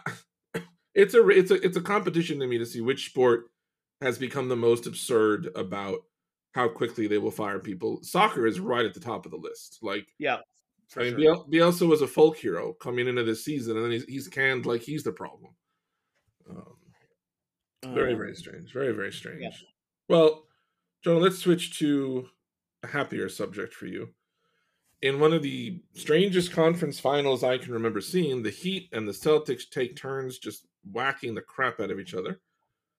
it's 0.94 1.14
a 1.14 1.28
it's 1.28 1.50
a 1.50 1.64
it's 1.64 1.76
a 1.76 1.82
competition 1.82 2.40
to 2.40 2.46
me 2.46 2.58
to 2.58 2.66
see 2.66 2.80
which 2.80 3.06
sport 3.06 3.50
has 4.00 4.18
become 4.18 4.48
the 4.48 4.56
most 4.56 4.86
absurd 4.86 5.50
about 5.54 5.98
how 6.58 6.66
quickly 6.66 7.06
they 7.06 7.18
will 7.18 7.30
fire 7.30 7.60
people. 7.60 8.00
Soccer 8.02 8.44
is 8.44 8.58
right 8.58 8.84
at 8.84 8.92
the 8.92 8.98
top 8.98 9.24
of 9.24 9.30
the 9.30 9.38
list. 9.38 9.78
Like, 9.80 10.08
yeah. 10.18 10.38
I 10.96 11.04
mean, 11.04 11.20
sure. 11.20 11.44
Bielsa 11.48 11.86
was 11.86 12.02
a 12.02 12.06
folk 12.08 12.36
hero 12.36 12.72
coming 12.72 13.06
into 13.06 13.22
this 13.22 13.44
season, 13.44 13.76
and 13.76 13.84
then 13.84 13.92
he's, 13.92 14.04
he's 14.06 14.26
canned 14.26 14.66
like 14.66 14.82
he's 14.82 15.04
the 15.04 15.12
problem. 15.12 15.52
Um, 16.50 16.74
very, 17.94 18.12
Um, 18.14 18.18
very 18.18 18.34
strange. 18.34 18.72
Very, 18.72 18.92
very 18.92 19.12
strange. 19.12 19.64
Well, 20.08 20.46
Joe, 21.04 21.18
let's 21.18 21.38
switch 21.38 21.78
to 21.78 22.26
a 22.82 22.88
happier 22.88 23.28
subject 23.28 23.72
for 23.72 23.86
you. 23.86 24.08
In 25.00 25.20
one 25.20 25.32
of 25.32 25.44
the 25.44 25.80
strangest 25.94 26.50
conference 26.50 26.98
finals 26.98 27.44
I 27.44 27.58
can 27.58 27.72
remember 27.72 28.00
seeing, 28.00 28.42
the 28.42 28.50
Heat 28.50 28.88
and 28.92 29.06
the 29.06 29.12
Celtics 29.12 29.70
take 29.70 29.94
turns 29.94 30.38
just 30.38 30.66
whacking 30.90 31.36
the 31.36 31.40
crap 31.40 31.78
out 31.78 31.92
of 31.92 32.00
each 32.00 32.14
other. 32.14 32.40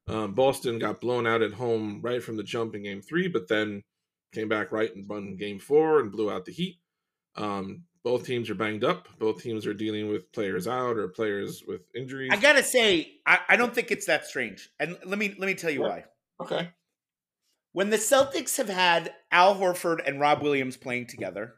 Um, 0.09 0.33
Boston 0.33 0.79
got 0.79 0.99
blown 1.01 1.27
out 1.27 1.41
at 1.41 1.53
home 1.53 1.99
right 2.01 2.21
from 2.23 2.35
the 2.37 2.43
jump 2.43 2.75
in 2.75 2.83
game 2.83 3.01
three, 3.01 3.27
but 3.27 3.47
then 3.47 3.83
came 4.33 4.49
back 4.49 4.71
right 4.71 4.93
and 4.95 5.07
won 5.07 5.35
game 5.35 5.59
four 5.59 5.99
and 5.99 6.11
blew 6.11 6.31
out 6.31 6.45
the 6.45 6.51
Heat. 6.51 6.79
Um, 7.35 7.83
both 8.03 8.25
teams 8.25 8.49
are 8.49 8.55
banged 8.55 8.83
up. 8.83 9.07
Both 9.19 9.41
teams 9.43 9.67
are 9.67 9.73
dealing 9.73 10.09
with 10.09 10.31
players 10.31 10.67
out 10.67 10.97
or 10.97 11.07
players 11.09 11.63
with 11.67 11.81
injuries. 11.95 12.31
I 12.33 12.37
gotta 12.37 12.63
say, 12.63 13.11
I, 13.25 13.39
I 13.49 13.55
don't 13.55 13.73
think 13.73 13.91
it's 13.91 14.05
that 14.07 14.25
strange. 14.25 14.69
And 14.79 14.97
let 15.05 15.19
me 15.19 15.35
let 15.37 15.47
me 15.47 15.53
tell 15.53 15.69
you 15.71 15.81
why. 15.81 16.05
okay. 16.41 16.69
When 17.73 17.91
the 17.91 17.97
Celtics 17.97 18.57
have 18.57 18.69
had 18.69 19.13
Al 19.31 19.55
Horford 19.55 19.99
and 20.07 20.19
Rob 20.19 20.41
Williams 20.41 20.75
playing 20.75 21.07
together, 21.07 21.55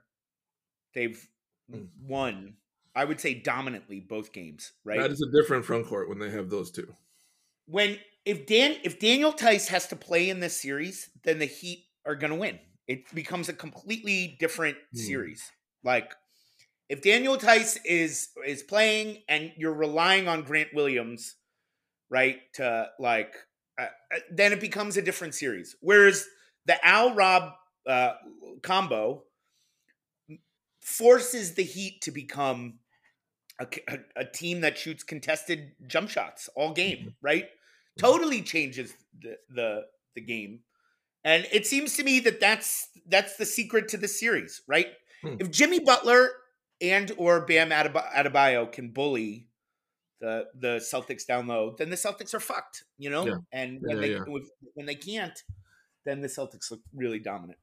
they've 0.93 1.27
Mm. 1.71 1.87
won. 2.05 2.55
I 2.93 3.05
would 3.05 3.21
say 3.21 3.33
dominantly 3.33 4.01
both 4.01 4.33
games. 4.33 4.73
Right. 4.83 4.99
That 4.99 5.11
is 5.11 5.21
a 5.21 5.31
different 5.41 5.63
front 5.63 5.87
court 5.87 6.09
when 6.09 6.19
they 6.19 6.29
have 6.29 6.49
those 6.49 6.69
two. 6.69 6.93
when 7.65 7.97
if 8.25 8.45
Dan 8.45 8.77
if 8.83 8.99
Daniel 8.99 9.31
Theis 9.31 9.67
has 9.67 9.87
to 9.87 9.95
play 9.95 10.29
in 10.29 10.39
this 10.39 10.59
series, 10.59 11.09
then 11.23 11.39
the 11.39 11.45
Heat 11.45 11.85
are 12.05 12.15
going 12.15 12.31
to 12.31 12.37
win. 12.37 12.59
It 12.87 13.13
becomes 13.13 13.49
a 13.49 13.53
completely 13.53 14.37
different 14.39 14.77
Hmm. 14.93 14.99
series. 14.99 15.51
Like 15.83 16.13
if 16.89 17.01
Daniel 17.01 17.37
Theis 17.37 17.79
is 17.85 18.29
is 18.45 18.63
playing 18.63 19.23
and 19.27 19.51
you're 19.57 19.73
relying 19.73 20.27
on 20.27 20.43
Grant 20.43 20.69
Williams, 20.73 21.35
right, 22.09 22.39
to 22.55 22.89
like 22.99 23.33
uh, 23.79 23.83
uh, 23.83 24.19
then 24.31 24.53
it 24.53 24.59
becomes 24.59 24.97
a 24.97 25.01
different 25.01 25.33
series. 25.33 25.75
Whereas 25.81 26.27
the 26.65 26.83
Al 26.85 27.15
Rob 27.15 27.53
uh, 27.87 28.13
combo 28.61 29.23
forces 30.81 31.53
the 31.55 31.63
Heat 31.63 32.01
to 32.01 32.11
become 32.11 32.79
a, 33.59 33.67
a, 33.87 33.99
a 34.17 34.25
team 34.25 34.61
that 34.61 34.77
shoots 34.77 35.03
contested 35.03 35.73
jump 35.87 36.09
shots 36.09 36.49
all 36.55 36.73
game, 36.73 37.15
right? 37.21 37.45
Totally 37.97 38.41
changes 38.41 38.93
the, 39.19 39.37
the 39.49 39.85
the 40.15 40.21
game, 40.21 40.61
and 41.23 41.47
it 41.51 41.67
seems 41.67 41.95
to 41.97 42.03
me 42.03 42.19
that 42.21 42.39
that's 42.39 42.89
that's 43.07 43.35
the 43.37 43.45
secret 43.45 43.89
to 43.89 43.97
the 43.97 44.07
series, 44.07 44.61
right? 44.67 44.87
Hmm. 45.21 45.35
If 45.39 45.51
Jimmy 45.51 45.79
Butler 45.79 46.29
and 46.81 47.11
or 47.17 47.45
Bam 47.45 47.69
Adebayo 47.69 48.71
can 48.71 48.89
bully 48.89 49.47
the 50.19 50.45
the 50.55 50.77
Celtics 50.77 51.25
down 51.25 51.47
low, 51.47 51.75
then 51.77 51.89
the 51.89 51.95
Celtics 51.95 52.33
are 52.33 52.39
fucked, 52.39 52.83
you 52.97 53.09
know. 53.09 53.25
Yeah. 53.25 53.35
And 53.51 53.79
when 53.81 53.97
Yeah, 53.97 54.01
they 54.01 54.13
yeah. 54.13 54.23
When, 54.73 54.85
they 54.85 54.95
can't, 54.95 55.37
then 56.05 56.21
the 56.21 56.27
Celtics 56.27 56.71
look 56.71 56.81
really 56.93 57.19
dominant. 57.19 57.59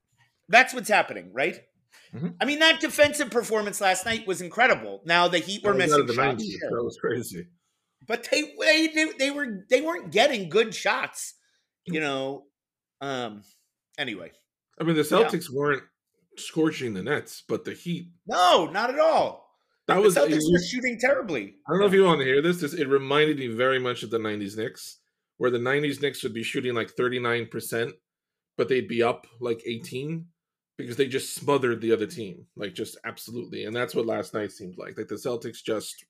That's 0.47 0.73
what's 0.73 0.89
happening, 0.89 1.31
right? 1.33 1.61
Mhm. 2.13 2.35
I 2.39 2.45
mean, 2.45 2.59
that 2.59 2.79
defensive 2.79 3.31
performance 3.31 3.81
last 3.81 4.05
night 4.05 4.27
was 4.27 4.41
incredible. 4.41 5.01
Now 5.05 5.27
the 5.27 5.39
Heat 5.39 5.63
were 5.63 5.73
That 5.73 5.87
was 5.87 5.93
out 5.93 6.07
missing 6.07 6.51
shots, 6.51 6.59
That 6.69 6.83
was 6.83 6.97
crazy. 6.97 7.47
But 8.09 8.27
they, 8.29 8.41
they 8.59 8.87
they 8.87 9.05
they 9.17 9.31
were 9.31 9.65
they 9.69 9.79
weren't 9.81 10.11
getting 10.11 10.49
good 10.49 10.75
shots, 10.75 11.35
you 11.85 12.01
know. 12.01 12.43
Um. 12.99 13.43
Anyway, 13.97 14.31
I 14.79 14.83
mean, 14.83 14.95
the 14.95 15.03
Yeah. 15.03 15.07
Celtics 15.23 15.49
weren't 15.49 15.83
scorching 16.37 16.93
the 16.93 17.03
Nets, 17.03 17.43
but 17.47 17.63
the 17.63 17.73
Heat. 17.73 18.09
no, 18.27 18.65
not 18.69 18.89
at 18.89 18.99
all. 18.99 19.47
That 19.87 19.95
The 19.95 20.01
was. 20.01 20.15
Celtics 20.15 20.37
it 20.39 20.51
were 20.51 20.59
shooting 20.69 20.97
terribly. 20.99 21.55
I 21.67 21.71
don't 21.71 21.79
know 21.79 21.85
if 21.87 21.93
you 21.93 22.03
want 22.03 22.19
to 22.19 22.25
hear 22.25 22.41
this. 22.41 22.59
this. 22.61 22.73
It 22.73 22.87
reminded 22.89 23.37
me 23.39 23.47
very 23.47 23.79
much 23.79 24.03
of 24.03 24.09
the 24.09 24.19
'90s 24.19 24.57
Knicks, 24.57 24.97
where 25.37 25.51
the 25.51 25.57
'90s 25.59 26.01
Knicks 26.01 26.23
would 26.23 26.33
be 26.33 26.43
shooting 26.43 26.73
like 26.75 26.91
39 26.91 27.47
percent, 27.47 27.93
but 28.57 28.67
they'd 28.69 28.87
be 28.87 29.01
up 29.03 29.27
like 29.39 29.61
18 29.65 30.25
because 30.77 30.95
they 30.95 31.07
just 31.07 31.35
smothered 31.35 31.81
the 31.81 31.91
other 31.91 32.05
team, 32.05 32.45
like 32.55 32.73
just 32.73 32.97
absolutely. 33.05 33.65
And 33.65 33.75
that's 33.75 33.93
what 33.95 34.05
last 34.05 34.33
night 34.33 34.51
seemed 34.51 34.77
like. 34.77 34.97
Like 34.97 35.07
the 35.09 35.15
Celtics 35.15 35.61
just, 35.63 36.05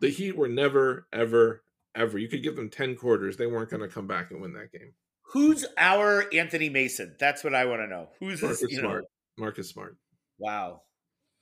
the 0.00 0.08
Heat 0.08 0.36
were 0.36 0.48
never, 0.48 1.06
ever, 1.12 1.62
ever. 1.94 2.18
You 2.18 2.28
could 2.28 2.42
give 2.42 2.56
them 2.56 2.70
10 2.70 2.96
quarters, 2.96 3.36
they 3.36 3.46
weren't 3.46 3.70
going 3.70 3.82
to 3.82 3.88
come 3.88 4.06
back 4.06 4.30
and 4.30 4.40
win 4.40 4.52
that 4.54 4.72
game. 4.72 4.92
Who's 5.32 5.64
our 5.78 6.26
Anthony 6.32 6.68
Mason? 6.68 7.16
That's 7.18 7.42
what 7.42 7.54
I 7.54 7.64
want 7.64 7.80
to 7.82 7.86
know. 7.86 8.08
Who's 8.20 8.40
this? 8.40 8.62
Marcus 8.62 8.76
know, 8.76 8.80
Smart. 8.80 9.04
Marcus 9.36 9.68
Smart. 9.68 9.96
wow, 10.38 10.82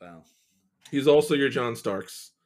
wow. 0.01 0.23
He's 0.91 1.07
also 1.07 1.35
your 1.35 1.49
John 1.49 1.77
Starks. 1.77 2.33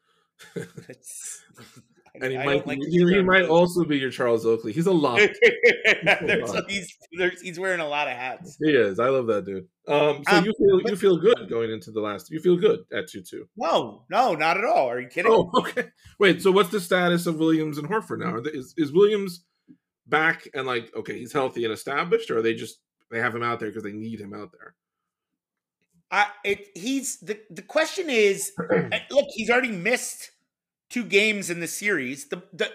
And 2.23 2.33
he 2.33 2.39
I 2.39 2.45
might 2.45 2.67
like 2.67 2.79
he, 2.79 2.99
he 2.99 3.23
might 3.23 3.45
also 3.47 3.85
be 3.85 3.99
your 3.99 4.11
Charles 4.11 4.45
Oakley. 4.47 4.73
He's 4.73 4.87
a 4.87 4.93
lot. 4.93 5.19
There's- 6.05 6.53
he's, 6.69 6.97
there's- 7.19 7.41
he's 7.41 7.59
wearing 7.59 7.81
a 7.81 7.89
lot 7.89 8.09
of 8.09 8.15
hats. 8.17 8.57
He 8.63 8.71
is. 8.71 8.99
I 8.99 9.09
love 9.09 9.27
that 9.29 9.45
dude. 9.45 9.67
Um, 9.89 10.23
so 10.29 10.37
Um, 10.37 10.45
you 10.45 10.53
feel 10.59 10.81
but- 10.83 10.91
you 10.91 10.97
feel 10.97 11.17
good 11.19 11.49
going 11.49 11.71
into 11.71 11.91
the 11.91 12.01
last. 12.01 12.31
You 12.31 12.41
feel 12.41 12.57
good 12.57 12.81
at 12.93 13.09
two 13.09 13.23
two. 13.23 13.49
No, 13.57 14.05
no, 14.11 14.35
not 14.35 14.57
at 14.57 14.65
all. 14.65 14.89
Are 14.91 15.01
you 15.01 15.09
kidding? 15.09 15.31
Oh, 15.33 15.51
okay. 15.59 15.89
Wait. 16.19 16.43
So 16.43 16.51
what's 16.51 16.71
the 16.71 16.81
status 16.81 17.27
of 17.27 17.39
Williams 17.39 17.79
and 17.79 17.89
Horford 17.89 18.19
now? 18.21 18.35
Are 18.35 18.41
they, 18.41 18.51
is 18.51 18.75
is 18.77 18.93
Williams 18.93 19.45
back 20.07 20.49
and 20.55 20.67
like 20.67 20.95
okay, 20.97 21.19
he's 21.19 21.33
healthy 21.33 21.65
and 21.65 21.73
established, 21.73 22.31
or 22.31 22.39
are 22.39 22.43
they 22.43 22.55
just 22.55 22.79
they 23.11 23.21
have 23.21 23.35
him 23.35 23.43
out 23.43 23.61
there 23.61 23.69
because 23.69 23.85
they 23.85 23.93
need 23.93 24.21
him 24.21 24.35
out 24.35 24.51
there? 24.53 24.75
I, 26.11 26.27
it, 26.45 26.69
he's 26.77 27.19
the 27.19 27.39
the 27.51 27.63
question 27.63 28.09
is, 28.09 28.53
uh, 28.73 28.91
look, 29.11 29.27
he's 29.31 29.51
already 29.51 29.73
missed 29.73 30.31
two 30.91 31.05
games 31.05 31.51
in 31.51 31.61
the 31.61 31.67
series. 31.67 32.29
The 32.29 32.43
the 32.53 32.71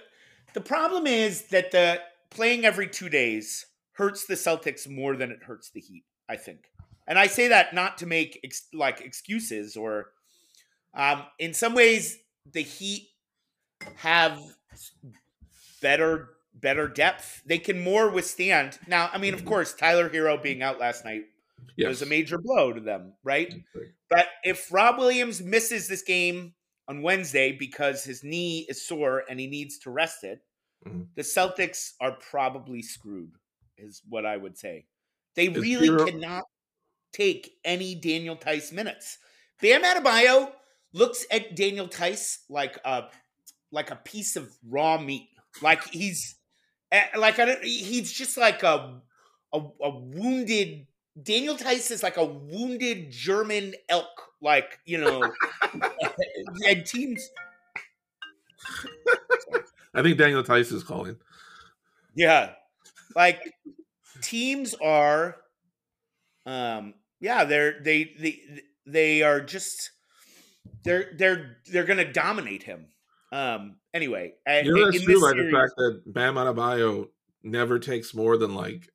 the 0.54 0.62
problem 0.62 1.08
is 1.08 1.44
that 1.50 1.72
the 1.72 2.02
playing 2.30 2.66
every 2.66 2.88
two 2.88 3.10
days 3.10 3.66
hurts 3.94 4.26
the 4.26 4.36
Celtics 4.36 4.90
more 4.90 5.16
than 5.16 5.32
it 5.32 5.44
hurts 5.44 5.70
the 5.72 5.82
Heat. 5.82 6.04
I 6.30 6.38
think, 6.38 6.72
and 7.08 7.20
I 7.20 7.28
say 7.28 7.50
that 7.50 7.74
not 7.74 7.98
to 8.00 8.06
make 8.06 8.40
ex, 8.44 8.68
like 8.74 9.02
excuses 9.02 9.76
or, 9.76 10.12
um, 10.94 11.24
in 11.40 11.54
some 11.54 11.74
ways, 11.74 12.18
the 12.52 12.62
Heat 12.62 13.10
have 13.98 14.40
better 15.82 16.30
better 16.54 16.88
depth. 16.88 17.42
They 17.46 17.58
can 17.58 17.82
more 17.84 18.10
withstand. 18.10 18.78
Now, 18.88 19.10
I 19.12 19.18
mean, 19.18 19.34
of 19.34 19.46
course, 19.46 19.74
Tyler 19.74 20.10
Herro 20.10 20.42
being 20.42 20.62
out 20.62 20.80
last 20.80 21.06
night 21.06 21.24
Yes. 21.78 21.88
was 21.88 22.02
a 22.02 22.06
major 22.06 22.38
blow 22.38 22.74
to 22.74 22.82
them, 22.82 23.14
right? 23.24 23.54
But 24.10 24.28
if 24.44 24.72
Rob 24.72 24.98
Williams 24.98 25.42
misses 25.42 25.88
this 25.88 26.02
game 26.02 26.54
on 26.88 27.02
Wednesday 27.02 27.52
because 27.52 28.04
his 28.04 28.24
knee 28.24 28.66
is 28.70 28.86
sore 28.86 29.24
and 29.30 29.40
he 29.40 29.48
needs 29.48 29.78
to 29.80 29.92
rest 29.92 30.24
it, 30.24 30.42
Mhm. 30.86 31.08
the 31.16 31.22
Celtics 31.22 31.94
are 32.02 32.14
probably 32.14 32.82
screwed, 32.82 33.34
is 33.78 34.02
what 34.10 34.26
I 34.26 34.38
would 34.38 34.58
say. 34.58 34.88
They 35.36 35.48
Is 35.48 35.58
really 35.58 35.90
Herro- 35.90 36.08
cannot 36.10 36.46
take 37.14 37.60
any 37.64 37.96
Daniel 37.96 38.36
Theis 38.38 38.72
minutes 38.72 39.18
Bam 39.62 39.84
Adebayo 39.84 40.54
looks 40.94 41.26
at 41.30 41.56
Daniel 41.56 41.88
Theis 41.88 42.40
like 42.50 42.78
a 42.84 43.12
like 43.72 43.92
a 43.92 43.96
piece 43.98 44.36
of 44.36 44.58
raw 44.68 44.98
meat. 44.98 45.30
Like 45.62 45.84
he's 45.90 46.36
eh, 46.92 47.08
like 47.18 47.38
I 47.40 47.46
don't, 47.46 47.64
he's 47.64 48.12
just 48.12 48.38
like 48.38 48.64
a, 48.64 49.02
a 49.54 49.58
a 49.60 49.90
wounded 50.00 50.88
Daniel 51.22 51.58
Theis 51.58 51.92
is 51.92 52.02
like 52.04 52.18
a 52.18 52.26
wounded 52.26 53.12
German 53.12 53.76
elk. 53.90 54.31
Like 54.42 54.80
you 54.86 54.98
know, 54.98 55.32
and 56.68 56.86
teams. 56.86 57.30
I 59.94 60.02
think 60.02 60.18
Daniel 60.18 60.44
Theis 60.44 60.72
is 60.72 60.84
calling. 60.84 61.18
Yeah, 62.16 62.54
like 63.16 63.54
teams 64.22 64.74
are, 64.82 65.38
um, 66.46 66.94
yeah, 67.20 67.44
they're 67.46 67.82
they 67.82 68.14
they 68.20 68.40
they 68.86 69.22
are 69.24 69.42
just 69.42 69.92
they're 70.84 71.12
they're 71.18 71.58
they're 71.72 71.86
gonna 71.86 72.12
dominate 72.12 72.64
him. 72.64 72.88
Um. 73.32 73.78
Anyway, 73.94 74.34
a- 74.48 74.64
You 74.64 74.74
know 74.74 74.86
in 74.86 74.92
that's 74.92 74.98
this 75.06 75.06
true 75.06 75.22
by 75.22 75.34
the 75.34 75.52
fact 75.52 75.74
that 75.78 76.02
Bam 76.06 76.36
Adebayo 76.36 77.10
never 77.44 77.78
takes 77.80 78.14
more 78.14 78.38
than 78.38 78.56
like 78.56 78.90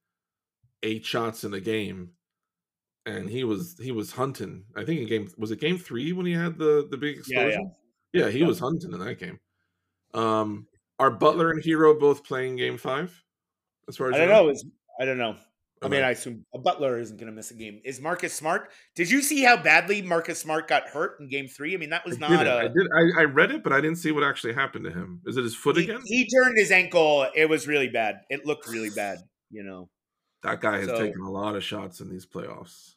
eight 0.83 1.05
shots 1.05 1.45
in 1.45 1.53
a 1.55 1.61
game, 1.61 2.11
and 3.07 3.31
he 3.31 3.45
was 3.45 3.77
he 3.81 3.93
was 3.93 4.13
hunting. 4.13 4.65
I 4.77 4.85
think 4.85 5.01
in 5.01 5.07
game 5.07 5.29
was 5.39 5.51
it 5.51 5.61
game 5.61 5.79
three 5.79 6.13
when 6.13 6.27
he 6.27 6.33
had 6.33 6.59
the 6.59 6.87
the 6.91 6.97
big 6.97 7.19
explosion. 7.19 7.51
Yeah, 8.13 8.21
yeah. 8.21 8.25
Yeah, 8.27 8.31
he 8.31 8.41
Yeah. 8.41 8.47
was 8.47 8.59
hunting 8.59 8.93
in 8.93 8.99
that 9.01 9.19
game. 9.19 9.39
Um, 10.15 10.67
are 10.99 11.11
Butler 11.11 11.51
and 11.51 11.63
Herro 11.63 11.99
both 11.99 12.25
playing 12.25 12.57
game 12.57 12.79
five? 12.79 13.23
As 13.89 13.97
far 13.97 14.09
as 14.11 14.17
I 14.17 14.19
don't 14.21 14.29
know. 14.29 14.49
Is 14.51 14.65
I 15.01 15.05
don't 15.05 15.19
know. 15.19 15.37
I 15.83 15.89
mean, 15.89 16.03
I 16.03 16.13
assume 16.13 16.47
a 16.55 16.59
Butler 16.59 16.99
isn't 16.99 17.19
going 17.19 17.27
to 17.31 17.37
miss 17.37 17.51
a 17.51 17.55
game. 17.55 17.83
Is 17.85 18.01
Marcus 18.01 18.33
Smart? 18.33 18.71
Did 18.95 19.11
you 19.11 19.21
see 19.21 19.43
how 19.43 19.59
badly 19.59 20.01
Marcus 20.01 20.41
Smart 20.41 20.69
got 20.69 20.89
hurt 20.89 21.21
in 21.21 21.29
Game 21.29 21.49
Three? 21.49 21.75
I 21.75 21.77
mean, 21.77 21.91
that 21.91 22.05
was 22.07 22.17
I 22.17 22.29
not 22.29 22.47
a. 22.47 22.53
I 22.55 22.63
did. 22.63 22.89
I, 22.97 23.21
I 23.21 23.25
read 23.25 23.51
it, 23.51 23.63
but 23.63 23.75
I 23.75 23.83
didn't 23.83 23.99
see 23.99 24.11
what 24.11 24.25
actually 24.25 24.55
happened 24.55 24.87
to 24.87 24.91
him. 24.91 25.21
Is 25.27 25.37
it 25.37 25.45
his 25.45 25.55
foot 25.55 25.77
he, 25.77 25.85
again? 25.85 26.01
he 26.07 26.27
turned 26.29 26.57
his 26.59 26.71
ankle. 26.71 27.29
It 27.35 27.51
was 27.51 27.69
really 27.69 27.89
bad. 27.89 28.23
It 28.31 28.47
looked 28.47 28.67
really 28.69 28.89
bad. 28.91 29.19
You 29.51 29.65
know. 29.65 29.91
that 30.43 30.61
guy 30.63 30.79
has 30.79 30.87
so- 30.87 30.99
taken 30.99 31.21
a 31.21 31.31
lot 31.31 31.55
of 31.55 31.63
shots 31.63 32.01
in 32.01 32.09
these 32.09 32.25
playoffs. 32.27 32.95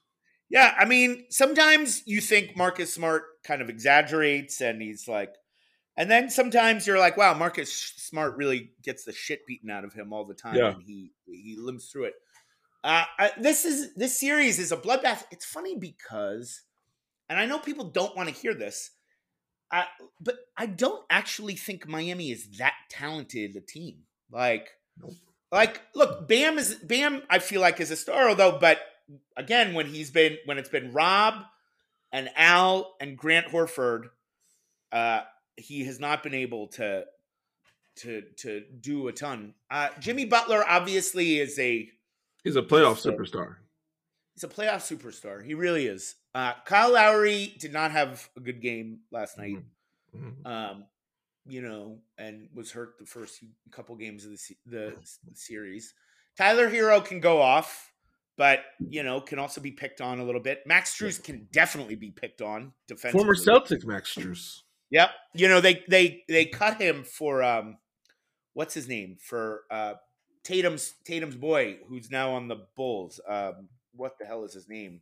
Yeah, 0.50 0.74
I 0.80 0.86
mean, 0.86 1.26
sometimes 1.30 2.02
you 2.06 2.22
think 2.22 2.58
Marcus 2.58 2.94
Smart 2.94 3.24
kind 3.44 3.62
of 3.62 3.70
exaggerates, 3.70 4.62
and 4.62 4.82
he's 4.82 5.08
like, 5.08 5.36
and 5.96 6.10
then 6.10 6.30
sometimes 6.30 6.88
you're 6.88 6.98
like, 6.98 7.18
wow, 7.18 7.34
Marcus 7.34 7.72
Smart 7.72 8.36
really 8.38 8.72
gets 8.84 9.04
the 9.04 9.14
shit 9.14 9.46
beaten 9.46 9.70
out 9.70 9.84
of 9.84 9.94
him 9.94 10.12
all 10.12 10.26
the 10.26 10.34
time, 10.34 10.56
Yeah. 10.56 10.72
and 10.72 10.82
he 10.84 11.12
he 11.26 11.56
limps 11.58 11.92
through 11.92 12.06
it. 12.06 12.14
Uh, 12.84 13.04
I, 13.20 13.32
this 13.40 13.66
is 13.66 13.94
this 13.96 14.20
series 14.20 14.58
is 14.58 14.72
a 14.72 14.78
bloodbath. 14.78 15.24
It's 15.32 15.46
funny 15.46 15.76
because, 15.78 16.62
and 17.30 17.38
I 17.40 17.46
know 17.46 17.60
people 17.60 17.86
don't 17.86 18.16
want 18.16 18.30
to 18.30 18.36
hear 18.36 18.54
this, 18.56 18.92
uh, 19.72 19.84
but 20.20 20.38
I 20.58 20.66
don't 20.66 21.04
actually 21.12 21.56
think 21.56 21.88
Miami 21.88 22.32
is 22.32 22.48
that 22.58 22.74
talented 22.90 23.56
a 23.56 23.62
team. 23.62 24.04
Like, 24.32 24.70
like, 25.52 25.82
look, 25.94 26.28
Bam 26.28 26.58
is 26.58 26.76
Bam. 26.76 27.22
I 27.30 27.40
feel 27.40 27.62
like 27.62 27.80
is 27.80 27.92
a 27.92 27.96
star, 27.98 28.30
although, 28.30 28.58
but 28.60 28.80
again, 29.38 29.74
when 29.74 29.88
he's 29.88 30.12
been 30.12 30.38
when 30.46 30.58
it's 30.58 30.70
been 30.70 30.92
Rob 30.94 31.44
and 32.12 32.30
Al 32.36 32.96
and 33.00 33.18
Grant 33.18 33.48
Horford, 33.48 34.10
uh, 34.92 35.22
he 35.58 35.84
has 35.86 36.00
not 36.00 36.24
been 36.24 36.34
able 36.34 36.68
to 36.70 37.06
to 37.98 38.22
to 38.38 38.62
do 38.80 39.08
a 39.08 39.12
ton. 39.14 39.54
Uh, 39.70 39.90
Jimmy 40.00 40.26
Butler 40.26 40.64
obviously 40.68 41.40
is 41.40 41.58
a 41.60 41.90
He's 42.44 42.56
a 42.56 42.62
playoff 42.62 43.00
So- 43.00 43.12
superstar. 43.12 43.58
he's 44.34 44.44
a 44.46 44.48
playoff 44.48 44.78
superstar. 44.98 45.44
He 45.46 45.54
really 45.54 45.88
is. 45.88 46.16
Uh, 46.34 46.54
Kyle 46.66 46.94
Lowry 46.94 47.54
did 47.60 47.74
not 47.74 47.92
have 47.92 48.30
a 48.38 48.40
good 48.40 48.62
game 48.62 49.02
last 49.12 49.38
night. 49.38 49.58
Mhm. 50.16 50.46
Um, 50.46 50.86
you 51.46 51.62
know, 51.62 52.02
and 52.18 52.48
was 52.54 52.72
hurt 52.72 52.98
the 53.00 53.06
first 53.06 53.44
couple 53.72 53.96
games 53.98 54.24
of 54.26 54.32
the 54.32 54.56
the 54.66 54.96
series. 55.34 55.94
Tyler 56.38 56.70
Herro 56.70 57.04
can 57.04 57.20
go 57.20 57.42
off, 57.42 57.92
but 58.40 58.62
you 58.80 59.04
know 59.04 59.20
can 59.20 59.38
also 59.38 59.60
be 59.60 59.70
picked 59.70 60.00
on 60.00 60.20
a 60.20 60.24
little 60.24 60.40
bit. 60.40 60.62
Max 60.66 60.98
Strus 60.98 61.22
can 61.22 61.50
definitely 61.52 61.96
be 61.96 62.10
picked 62.10 62.42
on 62.42 62.72
defensively. 62.88 63.20
Former 63.20 63.36
Celtic 63.36 63.86
Max 63.86 64.16
Strus. 64.16 64.62
Yep. 64.92 65.10
You 65.36 65.50
know, 65.50 65.60
they 65.60 65.84
they 65.90 66.24
they 66.30 66.46
cut 66.46 66.82
him 66.82 67.04
for 67.04 67.44
um 67.44 67.78
what's 68.54 68.74
his 68.74 68.88
name? 68.88 69.18
For 69.22 69.64
uh 69.70 69.96
Tatum's 70.44 70.94
Tatum's 71.06 71.36
boy 71.36 71.80
who's 71.90 72.10
now 72.10 72.32
on 72.32 72.48
the 72.48 72.66
Bulls. 72.78 73.20
Um 73.28 73.68
what 73.94 74.14
the 74.18 74.26
hell 74.26 74.46
is 74.46 74.54
his 74.54 74.70
name? 74.70 75.02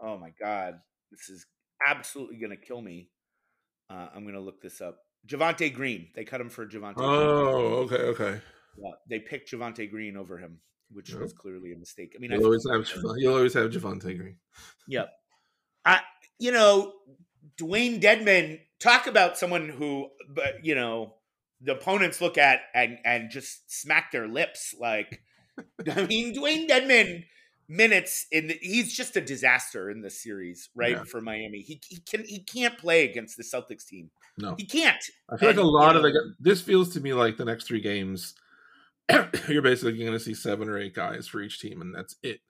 Oh 0.00 0.18
my 0.18 0.32
god. 0.38 0.78
This 1.10 1.30
is 1.30 1.46
absolutely 1.84 2.36
gonna 2.36 2.58
kill 2.58 2.82
me. 2.82 3.08
Uh, 3.88 4.08
I'm 4.14 4.26
gonna 4.26 4.40
look 4.40 4.60
this 4.60 4.82
up. 4.82 4.98
Javonte 5.26 5.72
Green. 5.72 6.08
They 6.14 6.24
cut 6.24 6.38
him 6.38 6.50
for 6.50 6.66
Javonte 6.66 6.96
Green. 6.96 7.08
Oh, 7.08 7.86
okay, 7.86 7.96
okay. 7.96 8.40
Yeah, 8.76 8.90
they 9.08 9.20
picked 9.20 9.50
Javonte 9.50 9.90
Green 9.90 10.18
over 10.18 10.36
him, 10.36 10.58
which 10.90 11.14
was 11.14 11.32
clearly 11.32 11.72
a 11.72 11.76
mistake. 11.76 12.14
I 12.16 12.18
mean, 12.18 12.32
You'll 12.32 12.44
always 12.44 12.66
have 12.70 12.86
Jav- 12.86 13.16
you'll 13.18 13.34
always 13.34 13.54
have 13.54 13.70
Javonte 13.70 14.16
Green. 14.16 14.36
Yep. 14.86 15.10
I 15.84 16.00
you 16.38 16.52
know, 16.52 16.92
Dewayne 17.56 18.00
Dedmon 18.00 18.60
talk 18.80 19.06
about 19.06 19.38
someone 19.38 19.68
who 19.68 20.08
but 20.28 20.64
you 20.64 20.74
know, 20.74 21.14
the 21.60 21.72
opponents 21.72 22.20
look 22.20 22.38
at 22.38 22.60
and 22.74 22.98
and 23.04 23.30
just 23.30 23.70
smack 23.70 24.12
their 24.12 24.28
lips 24.28 24.74
like 24.78 25.20
I 25.90 26.06
mean, 26.06 26.34
Dewayne 26.34 26.68
Dedmon 26.68 27.24
minutes 27.68 28.26
in 28.32 28.48
the, 28.48 28.58
he's 28.62 28.94
just 28.94 29.16
a 29.16 29.20
disaster 29.20 29.90
in 29.90 30.00
this 30.00 30.22
series, 30.22 30.70
right? 30.74 30.92
Yeah. 30.92 31.04
For 31.04 31.20
Miami. 31.20 31.60
He 31.60 31.80
he 31.86 32.00
can 32.00 32.24
he 32.24 32.40
can't 32.40 32.78
play 32.78 33.04
against 33.08 33.36
the 33.36 33.42
Celtics 33.42 33.86
team. 33.86 34.10
No, 34.38 34.54
He 34.56 34.64
can't. 34.64 35.02
I 35.28 35.36
feel 35.36 35.48
like 35.48 35.58
a 35.58 35.62
lot 35.62 35.94
you 35.94 35.98
of 35.98 36.02
the 36.02 36.34
this 36.40 36.60
feels 36.60 36.90
to 36.94 37.00
me 37.00 37.12
like 37.12 37.36
the 37.36 37.44
next 37.44 37.66
three 37.66 37.80
games. 37.80 38.34
you're 39.48 39.62
basically 39.62 39.96
going 39.98 40.12
to 40.12 40.20
see 40.20 40.34
seven 40.34 40.68
or 40.68 40.78
eight 40.78 40.94
guys 40.94 41.26
for 41.26 41.40
each 41.40 41.60
team, 41.60 41.80
and 41.80 41.94
that's 41.94 42.16
it. 42.22 42.40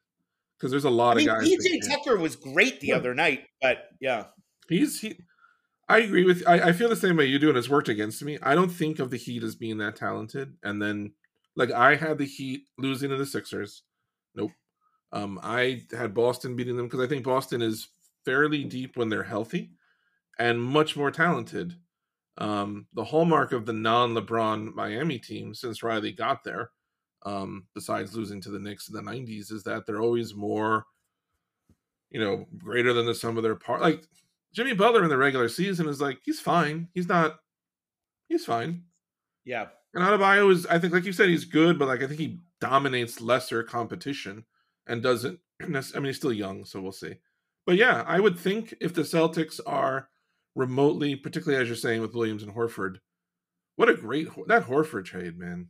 Because 0.57 0.71
there's 0.73 0.85
a 0.85 0.91
lot 0.91 1.13
I 1.17 1.21
mean, 1.21 1.29
of 1.29 1.37
guys. 1.41 1.49
PJ 1.49 1.89
Tucker 1.89 2.19
was 2.19 2.35
great 2.35 2.81
the 2.81 2.89
Yeah. 2.89 2.97
other 2.97 3.15
night, 3.15 3.45
but 3.63 3.91
yeah. 4.01 4.25
He's 4.69 5.01
he. 5.01 5.19
I 5.89 5.99
agree 5.99 6.25
with. 6.25 6.43
I, 6.47 6.69
I 6.69 6.73
feel 6.73 6.89
the 6.89 6.97
same 6.97 7.17
way 7.17 7.27
you 7.27 7.39
do, 7.39 7.49
and 7.49 7.57
it's 7.57 7.69
worked 7.69 7.89
against 7.89 8.23
me. 8.23 8.39
I 8.43 8.55
don't 8.55 8.69
think 8.69 8.99
of 8.99 9.11
the 9.11 9.17
Heat 9.17 9.43
as 9.43 9.55
being 9.55 9.79
that 9.79 9.97
talented, 9.97 10.55
and 10.63 10.83
then 10.83 11.13
like 11.57 11.71
I 11.71 11.95
had 11.95 12.19
the 12.19 12.27
Heat 12.27 12.65
losing 12.77 13.09
to 13.11 13.17
the 13.17 13.25
Sixers. 13.25 13.85
Nope. 14.35 14.51
Um, 15.13 15.41
I 15.43 15.85
had 15.97 16.13
Boston 16.13 16.57
beating 16.57 16.77
them 16.77 16.87
because 16.87 17.01
I 17.01 17.07
think 17.07 17.25
Boston 17.25 17.63
is 17.63 17.89
fairly 18.27 18.65
deep 18.65 18.97
when 18.97 19.09
they're 19.09 19.23
healthy, 19.23 19.71
and 20.39 20.61
much 20.61 20.97
more 20.97 21.11
talented. 21.11 21.75
Um, 22.39 22.87
the 22.95 23.05
hallmark 23.05 23.53
of 23.53 23.67
the 23.67 23.73
non-LeBron 23.73 24.75
Miami 24.75 25.19
team 25.19 25.55
since 25.55 25.83
Riley 25.83 26.13
got 26.13 26.45
there, 26.45 26.71
um, 27.27 27.67
besides 27.75 28.17
losing 28.17 28.41
to 28.43 28.51
the 28.51 28.61
Knicks 28.61 28.89
in 28.89 28.95
the 28.95 29.03
'90s, 29.03 29.53
is 29.53 29.65
that 29.65 29.87
they're 29.87 30.01
always 30.01 30.35
more, 30.35 30.85
you 32.11 32.21
know, 32.21 32.47
greater 32.57 32.93
than 32.93 33.07
the 33.07 33.15
sum 33.15 33.37
of 33.37 33.43
their 33.43 33.57
part. 33.57 33.81
Like 33.81 34.05
Jimmy 34.55 34.73
Butler 34.73 35.03
in 35.03 35.11
the 35.11 35.17
regular 35.17 35.49
season 35.49 35.89
is 35.89 36.01
like 36.01 36.19
he's 36.23 36.41
fine. 36.41 36.89
He's 36.95 37.09
not. 37.09 37.39
He's 38.29 38.45
fine. 38.45 38.85
Yeah. 39.45 39.67
And 39.95 40.05
Adebayo 40.05 40.53
is, 40.53 40.67
I 40.67 40.79
think, 40.79 40.93
like 40.93 41.05
you 41.05 41.13
said, 41.13 41.31
he's 41.31 41.47
good, 41.47 41.79
but 41.79 41.89
like 41.89 42.03
I 42.03 42.07
think 42.07 42.21
he 42.21 42.41
dominates 42.61 43.21
lesser 43.21 43.63
competition 43.63 44.45
and 44.87 45.03
doesn't. 45.03 45.41
I 45.63 45.67
mean, 45.67 46.05
he's 46.05 46.17
still 46.17 46.33
young, 46.33 46.65
so 46.65 46.81
we'll 46.81 46.93
see. 46.93 47.15
But 47.67 47.77
yeah, 47.77 48.05
I 48.07 48.21
would 48.21 48.39
think 48.39 48.75
if 48.81 48.95
the 48.95 49.03
Celtics 49.03 49.61
are 49.67 50.09
remotely, 50.59 51.15
particularly 51.15 51.63
as 51.63 51.69
you're 51.69 51.77
saying 51.77 52.03
with 52.03 52.15
Williams 52.15 52.43
and 52.43 52.55
Horford, 52.55 52.97
what 53.77 53.89
a 53.89 53.95
great 53.95 54.29
that 54.49 54.67
Horford 54.67 55.05
trade, 55.05 55.39
man. 55.39 55.69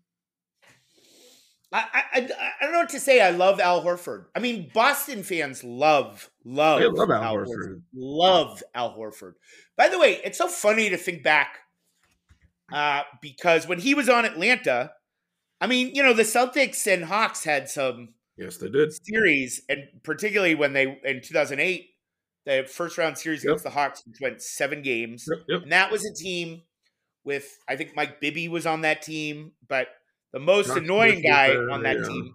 I, 1.70 1.84
I 1.92 2.18
I 2.20 2.64
don't 2.64 2.72
know 2.72 2.78
what 2.78 2.88
to 2.90 3.00
say. 3.00 3.20
I 3.20 3.28
love 3.30 3.60
Al 3.60 3.84
Horford. 3.84 4.24
I 4.34 4.40
mean, 4.40 4.70
Boston 4.72 5.22
fans 5.22 5.62
love 5.62 6.30
love, 6.42 6.80
love 6.94 7.10
Al 7.10 7.22
Al 7.22 7.36
Horford. 7.36 7.46
Horford. 7.46 7.82
Love 7.94 8.62
Al 8.74 8.96
Horford. 8.96 9.34
By 9.76 9.90
the 9.90 9.98
way, 9.98 10.20
it's 10.24 10.38
so 10.38 10.48
funny 10.48 10.88
to 10.88 10.96
think 10.96 11.22
back 11.22 11.58
uh, 12.72 13.02
because 13.20 13.68
when 13.68 13.78
he 13.80 13.94
was 13.94 14.08
on 14.08 14.24
Atlanta, 14.24 14.92
I 15.60 15.66
mean, 15.66 15.94
you 15.94 16.02
know, 16.02 16.14
the 16.14 16.22
Celtics 16.22 16.90
and 16.90 17.04
Hawks 17.04 17.44
had 17.44 17.68
some 17.68 18.14
Yes, 18.38 18.56
they 18.56 18.70
did. 18.70 18.90
series, 19.04 19.60
and 19.68 19.82
particularly 20.02 20.54
when 20.54 20.72
they 20.72 20.98
in 21.04 21.20
2008, 21.20 21.90
the 22.48 22.64
first 22.68 22.98
round 22.98 23.18
series 23.18 23.44
Yep. 23.44 23.48
against 23.50 23.64
the 23.64 23.70
Hawks, 23.70 24.02
which 24.06 24.20
went 24.20 24.42
seven 24.42 24.82
games. 24.82 25.26
Yep, 25.30 25.44
yep. 25.48 25.62
And 25.62 25.72
that 25.72 25.90
was 25.92 26.04
a 26.04 26.14
team 26.14 26.62
with 27.24 27.58
I 27.68 27.76
think 27.76 27.94
Mike 27.94 28.20
Bibby 28.20 28.48
was 28.48 28.66
on 28.66 28.80
that 28.82 29.02
team, 29.02 29.52
but 29.68 29.88
the 30.32 30.38
most 30.40 30.68
Josh 30.68 30.78
annoying 30.78 31.22
guy 31.22 31.48
there, 31.48 31.70
on 31.70 31.82
that 31.82 31.98
yeah. 31.98 32.08
team, 32.08 32.34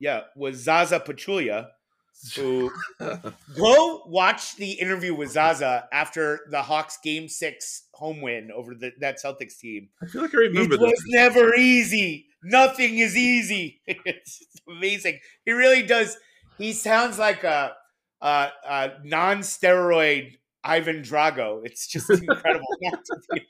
yeah, 0.00 0.20
was 0.36 0.56
Zaza 0.56 1.00
Pachulia. 1.00 1.68
Who 2.36 2.70
go 3.56 4.02
watch 4.06 4.54
the 4.56 4.72
interview 4.72 5.14
with 5.14 5.32
Zaza 5.32 5.88
after 5.92 6.40
the 6.48 6.62
Hawks 6.62 6.96
game 7.02 7.28
six 7.28 7.88
home 7.92 8.20
win 8.20 8.50
over 8.54 8.72
the, 8.74 8.92
that 9.00 9.16
Celtics 9.22 9.58
team. 9.58 9.88
I 10.00 10.06
feel 10.06 10.22
like 10.22 10.32
I 10.34 10.38
remember 10.38 10.76
It 10.76 10.80
was 10.80 10.90
this. 10.92 11.02
never 11.08 11.54
easy. 11.56 12.26
Nothing 12.42 12.98
is 12.98 13.16
easy. 13.16 13.80
It's 13.86 14.46
amazing. 14.68 15.18
He 15.44 15.50
really 15.52 15.82
does. 15.82 16.16
He 16.56 16.72
sounds 16.72 17.18
like 17.18 17.42
a, 17.42 17.72
a, 18.24 18.48
a 18.68 18.90
non-steroid 19.04 20.36
Ivan 20.64 21.02
Drago. 21.02 21.60
It's 21.64 21.86
just 21.86 22.10
incredible. 22.22 22.66
not 22.82 22.98
to 23.04 23.16
be- 23.34 23.46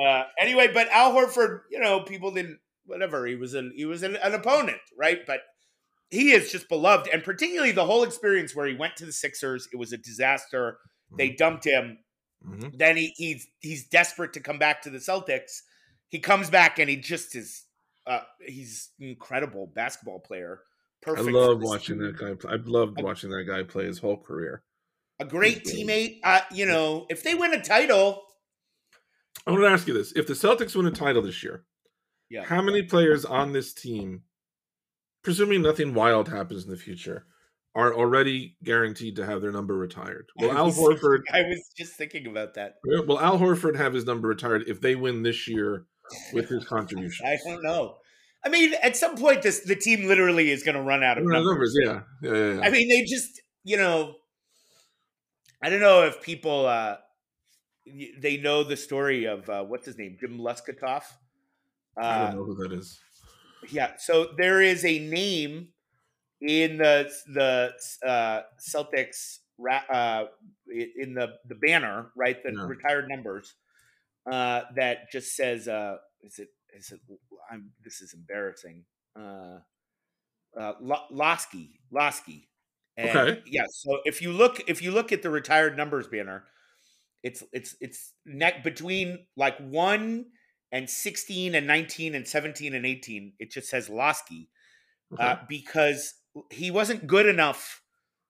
uh, 0.00 0.24
anyway, 0.38 0.68
but 0.72 0.88
Al 0.90 1.12
Horford, 1.12 1.60
you 1.70 1.80
know, 1.80 2.00
people 2.00 2.30
didn't 2.30 2.58
whatever. 2.84 3.26
He 3.26 3.34
was 3.34 3.54
an 3.54 3.72
he 3.74 3.84
was 3.84 4.02
an, 4.02 4.16
an 4.16 4.34
opponent, 4.34 4.78
right? 4.96 5.26
But 5.26 5.40
he 6.10 6.30
is 6.32 6.52
just 6.52 6.68
beloved, 6.68 7.08
and 7.12 7.24
particularly 7.24 7.72
the 7.72 7.84
whole 7.84 8.04
experience 8.04 8.54
where 8.54 8.66
he 8.66 8.74
went 8.74 8.94
to 8.96 9.06
the 9.06 9.12
Sixers. 9.12 9.68
It 9.72 9.76
was 9.76 9.92
a 9.92 9.96
disaster. 9.98 10.78
They 11.16 11.30
dumped 11.30 11.64
him. 11.64 11.98
Mhm. 12.46 12.76
Then 12.78 12.96
he 12.96 13.12
he's 13.16 13.48
he's 13.60 13.88
desperate 13.88 14.32
to 14.34 14.40
come 14.40 14.58
back 14.58 14.82
to 14.82 14.90
the 14.90 14.98
Celtics. 14.98 15.62
He 16.10 16.20
comes 16.20 16.48
back 16.50 16.78
and 16.78 16.88
he 16.88 16.96
just 16.96 17.34
is 17.34 17.64
uh 18.06 18.20
he's 18.46 18.90
an 19.00 19.08
incredible 19.08 19.66
basketball 19.74 20.20
player. 20.20 20.60
I 21.06 21.10
Perfect. 21.10 21.26
for 21.26 21.32
love 21.32 21.62
watching 21.62 21.98
team. 21.98 22.06
that 22.06 22.18
guy. 22.18 22.34
Play. 22.34 22.52
I've 22.52 22.66
loved 22.66 23.00
watching 23.00 23.30
that 23.30 23.44
guy 23.44 23.62
play 23.62 23.84
his 23.84 23.98
whole 23.98 24.16
career. 24.16 24.62
A 25.20 25.24
great 25.24 25.66
He's 25.66 25.74
teammate. 25.74 26.18
Uh, 26.24 26.40
you 26.52 26.66
know, 26.66 27.06
if 27.08 27.22
they 27.22 27.34
win 27.34 27.54
a 27.54 27.62
title, 27.62 28.22
I 29.46 29.52
want 29.52 29.62
to 29.62 29.68
ask 29.68 29.86
you 29.86 29.94
this: 29.94 30.12
If 30.16 30.26
the 30.26 30.34
Celtics 30.34 30.74
win 30.74 30.86
a 30.86 30.90
title 30.90 31.22
this 31.22 31.44
year, 31.44 31.64
yeah. 32.28 32.44
how 32.44 32.60
many 32.60 32.82
players 32.82 33.24
on 33.24 33.52
this 33.52 33.72
team, 33.72 34.22
presuming 35.22 35.62
nothing 35.62 35.94
wild 35.94 36.28
happens 36.28 36.64
in 36.64 36.70
the 36.70 36.76
future, 36.76 37.26
are 37.76 37.94
already 37.94 38.56
guaranteed 38.64 39.14
to 39.16 39.26
have 39.26 39.40
their 39.42 39.52
number 39.52 39.76
retired? 39.76 40.26
Will 40.38 40.50
Al 40.50 40.72
Horford? 40.72 41.20
I 41.32 41.42
was 41.42 41.70
just 41.76 41.94
thinking 41.94 42.26
about 42.26 42.54
that. 42.54 42.74
Will 42.84 43.20
Al 43.20 43.38
Horford 43.38 43.76
have 43.76 43.92
his 43.92 44.06
number 44.06 44.26
retired 44.26 44.64
if 44.66 44.80
they 44.80 44.96
win 44.96 45.22
this 45.22 45.46
year 45.46 45.86
with 46.32 46.48
his 46.48 46.64
contribution? 46.64 47.26
I 47.28 47.38
don't 47.44 47.62
know. 47.62 47.96
I 48.46 48.48
mean, 48.48 48.74
at 48.82 48.96
some 48.96 49.16
point, 49.16 49.42
this 49.42 49.60
the 49.60 49.76
team 49.76 50.06
literally 50.06 50.50
is 50.52 50.62
going 50.62 50.76
to 50.76 50.82
run 50.82 51.02
out 51.02 51.18
of 51.18 51.24
Numbers, 51.24 51.44
numbers. 51.46 51.76
yeah, 51.82 52.00
yeah, 52.22 52.32
yeah. 52.34 52.54
yeah. 52.54 52.62
I 52.62 52.70
mean, 52.70 52.88
they 52.88 53.02
just, 53.02 53.42
you 53.64 53.76
know, 53.76 54.16
I 55.62 55.70
don't 55.70 55.80
know 55.80 56.04
if 56.04 56.22
people 56.22 56.66
uh 56.66 56.98
they 58.20 58.36
know 58.36 58.64
the 58.64 58.76
story 58.76 59.26
of 59.26 59.48
uh, 59.48 59.64
what's 59.64 59.86
his 59.86 59.98
name, 59.98 60.16
Jim 60.20 60.38
Loscutoff. 60.38 61.04
I 61.98 62.02
Uh, 62.02 62.18
don't 62.18 62.34
know 62.34 62.44
who 62.44 62.54
that 62.56 62.72
is. 62.72 62.98
yeah, 63.70 63.96
so 63.98 64.28
there 64.36 64.60
is 64.60 64.84
a 64.84 64.98
name 64.98 65.68
in 66.40 66.78
the 66.78 67.10
the 67.34 67.74
uh, 68.06 68.42
Celtics 68.60 69.38
uh, 69.92 70.26
in 70.68 71.14
the 71.14 71.38
the 71.46 71.54
banner, 71.56 72.12
right? 72.16 72.42
The 72.42 72.52
Yeah. 72.52 72.66
retired 72.66 73.08
numbers 73.08 73.54
uh, 74.30 74.62
that 74.76 75.10
just 75.12 75.36
says, 75.36 75.68
uh, 75.68 75.98
"Is 76.22 76.38
it? 76.40 76.50
Is 76.74 76.92
it? 76.92 77.00
I'm. 77.50 77.72
This 77.84 78.00
is 78.00 78.14
embarrassing." 78.14 78.84
Uh, 79.14 79.58
uh, 80.58 80.72
Lo- 80.80 81.06
Loscy, 81.10 81.80
Loscy. 81.90 82.48
And 82.96 83.10
Okay. 83.10 83.42
Yeah. 83.46 83.66
So 83.68 84.00
if 84.04 84.22
you 84.22 84.32
look, 84.32 84.62
if 84.68 84.82
you 84.82 84.90
look 84.90 85.12
at 85.12 85.22
the 85.22 85.30
retired 85.30 85.76
numbers 85.76 86.06
banner, 86.08 86.44
it's 87.22 87.42
it's 87.52 87.76
it's 87.80 88.12
neck 88.24 88.64
between 88.64 89.26
like 89.36 89.58
one 89.58 90.26
and 90.72 90.88
16 90.90 91.54
and 91.54 91.66
19 91.66 92.14
and 92.14 92.26
17 92.26 92.74
and 92.74 92.84
18 92.84 93.34
it 93.38 93.50
just 93.52 93.68
says 93.68 93.88
Loscy 93.88 94.48
Okay. 95.14 95.22
uh, 95.22 95.36
because 95.48 96.14
he 96.50 96.72
wasn't 96.72 97.06
good 97.06 97.24
enough 97.26 97.82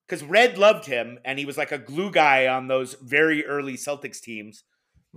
because 0.07 0.23
red 0.23 0.59
loved 0.59 0.85
him 0.85 1.19
and 1.25 1.39
he 1.39 1.47
was 1.47 1.57
like 1.57 1.73
a 1.73 1.79
glue 1.79 2.11
guy 2.11 2.47
on 2.47 2.69
those 2.69 2.95
very 3.03 3.45
early 3.47 3.75
celtics 3.75 4.21
teams 4.21 4.65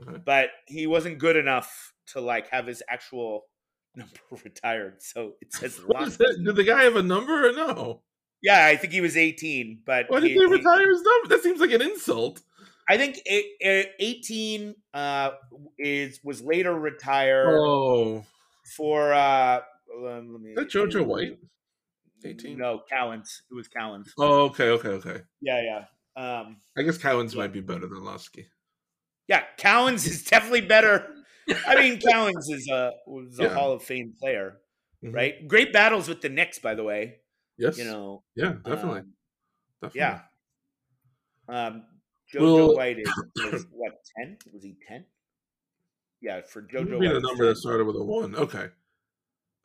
Okay. 0.01 0.17
but 0.25 0.49
he 0.67 0.87
wasn't 0.87 1.17
good 1.19 1.35
enough 1.35 1.93
to 2.13 2.21
like 2.21 2.49
have 2.49 2.67
his 2.67 2.81
actual 2.89 3.43
number 3.95 4.13
retired 4.43 4.95
so 5.01 5.33
it 5.41 5.53
says 5.53 5.77
What 5.85 6.07
is 6.07 6.17
that? 6.17 6.41
Did 6.43 6.55
the 6.55 6.63
guy 6.63 6.83
have 6.83 6.95
a 6.95 7.03
number 7.03 7.47
or 7.49 7.53
no? 7.53 8.01
yeah 8.41 8.65
i 8.67 8.75
think 8.77 8.93
he 8.93 9.01
was 9.01 9.17
18 9.17 9.81
but 9.85 10.05
Why 10.09 10.19
did 10.21 10.27
he- 10.29 10.33
he 10.35 10.39
he- 10.39 10.45
retire 10.45 10.89
his 10.89 11.01
number? 11.01 11.27
That 11.29 11.43
seems 11.43 11.59
like 11.59 11.71
an 11.71 11.81
insult. 11.81 12.41
i 12.87 12.97
think 12.97 13.17
it, 13.25 13.45
it, 13.59 13.91
18 13.99 14.75
uh, 14.93 15.31
is 15.77 16.19
was 16.23 16.41
later 16.41 16.73
retired 16.73 17.47
Oh, 17.59 18.23
for 18.77 19.13
uh 19.13 19.59
let 20.01 20.23
me 20.23 20.51
is 20.51 20.55
that 20.55 20.69
JoJo 20.69 21.05
White? 21.05 21.37
18? 22.23 22.57
No, 22.57 22.81
Cowens. 22.91 23.41
It 23.49 23.55
was 23.55 23.67
Cowens. 23.69 24.09
Oh, 24.17 24.41
okay, 24.47 24.69
okay, 24.71 24.89
okay. 24.89 25.21
Yeah, 25.41 25.61
yeah. 25.63 25.85
Um, 26.39 26.57
I 26.77 26.81
guess 26.83 26.97
Cowens 26.97 27.33
Yeah. 27.33 27.39
might 27.39 27.53
be 27.53 27.61
better 27.61 27.87
than 27.87 27.99
Lusky. 28.03 28.45
yeah, 29.27 29.43
Cowens 29.57 30.05
is 30.05 30.23
definitely 30.25 30.61
better. 30.61 31.07
I 31.67 31.75
mean, 31.75 31.99
Cowens 31.99 32.49
is 32.49 32.67
a 32.69 32.91
was 33.07 33.39
a 33.39 33.43
Yeah. 33.43 33.53
Hall 33.53 33.71
of 33.73 33.83
Fame 33.83 34.13
player, 34.19 34.57
Mhm. 35.03 35.13
right? 35.13 35.47
Great 35.47 35.71
battles 35.73 36.07
with 36.07 36.21
the 36.21 36.29
Knicks, 36.29 36.59
by 36.59 36.75
the 36.75 36.83
way. 36.83 37.19
Yes. 37.57 37.77
You 37.77 37.85
know, 37.85 38.23
yeah, 38.35 38.53
definitely. 38.63 38.99
um, 38.99 39.13
definitely. 39.81 39.99
yeah. 39.99 40.21
Um, 41.47 41.83
JoJo 42.33 42.41
Well- 42.41 42.75
White 42.75 42.99
is, 42.99 43.09
is 43.53 43.65
what 43.71 43.93
ten? 44.17 44.37
Was 44.53 44.63
he 44.63 44.75
ten? 44.87 45.05
Yeah, 46.21 46.41
for 46.41 46.61
JoJo 46.61 46.99
White. 46.99 47.13
the 47.13 47.19
number 47.21 47.45
that 47.47 47.57
started 47.57 47.85
with 47.85 47.95
a 47.95 48.03
one. 48.03 48.35
Okay. 48.35 48.67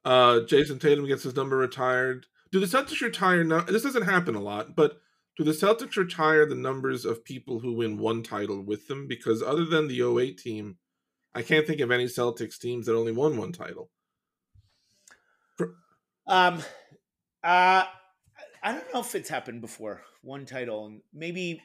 Uh, 0.05 0.41
Jayson 0.47 0.78
Tatum 0.80 1.07
gets 1.07 1.22
his 1.22 1.35
number 1.37 1.57
retired. 1.57 2.26
Do 2.53 2.61
the 2.61 2.66
Celtics 2.66 3.01
retire 3.01 3.43
now? 3.45 3.61
This 3.62 3.82
doesn't 3.82 4.03
happen 4.05 4.35
a 4.35 4.41
lot, 4.41 4.76
but 4.76 5.01
do 5.37 5.45
the 5.45 5.53
Celtics 5.53 5.97
retire 5.97 6.47
the 6.47 6.55
numbers 6.55 7.05
of 7.05 7.24
people 7.24 7.61
who 7.61 7.72
win 7.74 7.99
one 7.99 8.22
title 8.22 8.62
with 8.62 8.87
them? 8.87 9.07
Because 9.09 9.43
other 9.43 9.64
than 9.64 9.89
the 9.89 10.01
08 10.03 10.39
team, 10.39 10.78
I 11.35 11.43
can't 11.43 11.66
think 11.66 11.80
of 11.80 11.91
any 11.91 12.05
Celtics 12.05 12.59
teams 12.59 12.87
that 12.87 12.95
only 12.97 13.12
won 13.12 13.37
one 13.37 13.53
title. 13.53 13.91
Um, 16.26 16.62
uh, 17.43 17.85
I 18.62 18.72
don't 18.72 18.95
know 18.95 19.01
if 19.01 19.14
it's 19.14 19.28
happened 19.28 19.61
before. 19.61 20.03
One 20.22 20.47
title, 20.47 20.87
and 20.87 21.03
maybe 21.12 21.61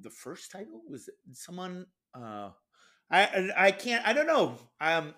the 0.00 0.10
first 0.10 0.50
title 0.50 0.82
was 0.88 1.08
it 1.08 1.14
someone. 1.32 1.86
Uh, 2.14 2.50
I 3.10 3.50
I- 3.56 3.70
can't. 3.70 4.06
I 4.06 4.12
don't 4.12 4.26
know. 4.26 4.58
Um, 4.80 5.14